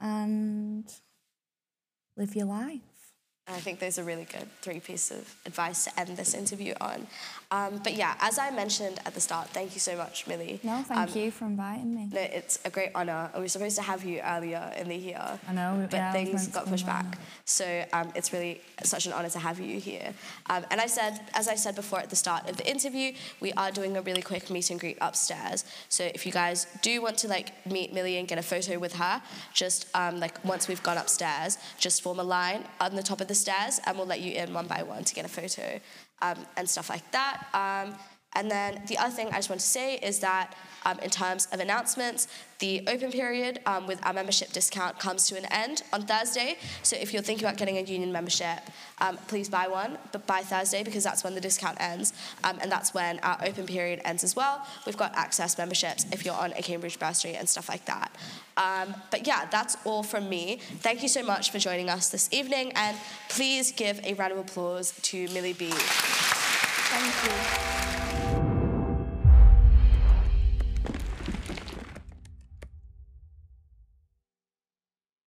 and 0.00 0.90
live 2.16 2.34
your 2.34 2.46
life. 2.46 2.97
And 3.48 3.56
I 3.56 3.60
think 3.60 3.78
those 3.80 3.98
are 3.98 4.04
really 4.04 4.26
good 4.26 4.46
three 4.60 4.78
pieces 4.78 5.18
of 5.18 5.34
advice 5.46 5.84
to 5.84 5.98
end 5.98 6.14
this 6.18 6.34
interview 6.34 6.74
on. 6.82 7.06
Um, 7.50 7.80
but 7.82 7.94
yeah, 7.94 8.14
as 8.20 8.38
I 8.38 8.50
mentioned 8.50 9.00
at 9.06 9.14
the 9.14 9.22
start, 9.22 9.48
thank 9.48 9.72
you 9.72 9.80
so 9.80 9.96
much, 9.96 10.26
Millie. 10.26 10.60
No, 10.62 10.82
thank 10.86 11.10
Um, 11.10 11.18
you 11.18 11.30
for 11.30 11.46
inviting 11.46 11.94
me. 11.94 12.10
No, 12.12 12.20
it's 12.20 12.58
a 12.66 12.70
great 12.70 12.94
honour. 12.94 13.30
We 13.34 13.40
were 13.40 13.48
supposed 13.48 13.76
to 13.76 13.82
have 13.82 14.04
you 14.04 14.20
earlier 14.20 14.70
in 14.76 14.88
the 14.90 14.94
year. 14.94 15.40
I 15.48 15.52
know, 15.54 15.86
But 15.90 15.96
yeah, 15.96 16.12
things 16.12 16.46
got 16.48 16.66
pushed 16.66 16.84
back. 16.84 17.16
So 17.46 17.86
um, 17.94 18.12
it's 18.14 18.34
really 18.34 18.60
such 18.84 19.06
an 19.06 19.14
honour 19.14 19.30
to 19.30 19.38
have 19.38 19.58
you 19.60 19.80
here. 19.80 20.12
Um, 20.50 20.66
and 20.70 20.78
I 20.78 20.86
said, 20.86 21.18
as 21.32 21.48
I 21.48 21.54
said 21.54 21.74
before 21.74 22.00
at 22.00 22.10
the 22.10 22.16
start 22.16 22.50
of 22.50 22.58
the 22.58 22.68
interview, 22.70 23.12
we 23.40 23.54
are 23.54 23.70
doing 23.70 23.96
a 23.96 24.02
really 24.02 24.20
quick 24.20 24.50
meet 24.50 24.68
and 24.68 24.78
greet 24.78 24.98
upstairs. 25.00 25.64
So 25.88 26.04
if 26.14 26.26
you 26.26 26.32
guys 26.32 26.66
do 26.82 27.00
want 27.00 27.16
to 27.18 27.28
like 27.28 27.48
meet 27.66 27.94
Millie 27.94 28.18
and 28.18 28.28
get 28.28 28.36
a 28.38 28.42
photo 28.42 28.78
with 28.78 28.92
her, 28.96 29.22
just 29.54 29.86
um, 29.94 30.20
like 30.20 30.44
once 30.44 30.68
we've 30.68 30.82
gone 30.82 30.98
upstairs, 30.98 31.56
just 31.78 32.02
form 32.02 32.20
a 32.20 32.24
line 32.24 32.64
on 32.78 32.94
the 32.94 33.02
top 33.02 33.22
of 33.22 33.28
the 33.28 33.37
stairs, 33.38 33.80
and 33.84 33.96
we'll 33.96 34.06
let 34.06 34.20
you 34.20 34.32
in 34.32 34.52
one 34.52 34.66
by 34.66 34.82
one 34.82 35.04
to 35.04 35.14
get 35.14 35.24
a 35.24 35.28
photo 35.28 35.80
um, 36.22 36.36
and 36.56 36.68
stuff 36.68 36.90
like 36.90 37.08
that. 37.12 37.46
Um, 37.54 37.94
and 38.34 38.50
then 38.50 38.82
the 38.86 38.98
other 38.98 39.10
thing 39.10 39.28
I 39.28 39.36
just 39.36 39.48
want 39.48 39.60
to 39.60 39.66
say 39.66 39.96
is 39.96 40.20
that 40.20 40.54
um, 40.84 40.98
in 41.00 41.10
terms 41.10 41.46
of 41.52 41.60
announcements, 41.60 42.28
the 42.60 42.82
open 42.86 43.10
period 43.10 43.60
um, 43.66 43.86
with 43.86 44.04
our 44.04 44.12
membership 44.12 44.52
discount 44.52 44.98
comes 44.98 45.28
to 45.28 45.36
an 45.36 45.44
end 45.46 45.82
on 45.92 46.02
Thursday. 46.02 46.56
So 46.82 46.96
if 46.96 47.12
you're 47.12 47.22
thinking 47.22 47.44
about 47.46 47.56
getting 47.56 47.78
a 47.78 47.82
union 47.82 48.12
membership, 48.12 48.60
um, 49.00 49.16
please 49.28 49.48
buy 49.48 49.68
one, 49.68 49.98
but 50.12 50.26
by 50.26 50.40
Thursday 50.40 50.82
because 50.82 51.04
that's 51.04 51.24
when 51.24 51.34
the 51.34 51.40
discount 51.40 51.80
ends, 51.80 52.12
um, 52.44 52.58
and 52.60 52.70
that's 52.70 52.94
when 52.94 53.18
our 53.20 53.38
open 53.44 53.66
period 53.66 54.00
ends 54.04 54.24
as 54.24 54.34
well. 54.34 54.64
We've 54.86 54.96
got 54.96 55.14
access 55.14 55.56
memberships 55.58 56.06
if 56.12 56.24
you're 56.24 56.34
on 56.34 56.52
a 56.52 56.62
Cambridge 56.62 56.98
bursary 56.98 57.34
and 57.34 57.48
stuff 57.48 57.68
like 57.68 57.84
that. 57.86 58.12
Um, 58.56 58.94
but 59.10 59.26
yeah, 59.26 59.46
that's 59.50 59.76
all 59.84 60.02
from 60.02 60.28
me. 60.28 60.60
Thank 60.80 61.02
you 61.02 61.08
so 61.08 61.22
much 61.22 61.50
for 61.50 61.58
joining 61.58 61.88
us 61.88 62.08
this 62.08 62.28
evening, 62.32 62.72
and 62.74 62.96
please 63.28 63.72
give 63.72 64.00
a 64.04 64.14
round 64.14 64.32
of 64.32 64.38
applause 64.38 64.92
to 65.02 65.28
Millie 65.28 65.52
B. 65.52 65.70
Thank 66.90 68.02
you. 68.02 68.07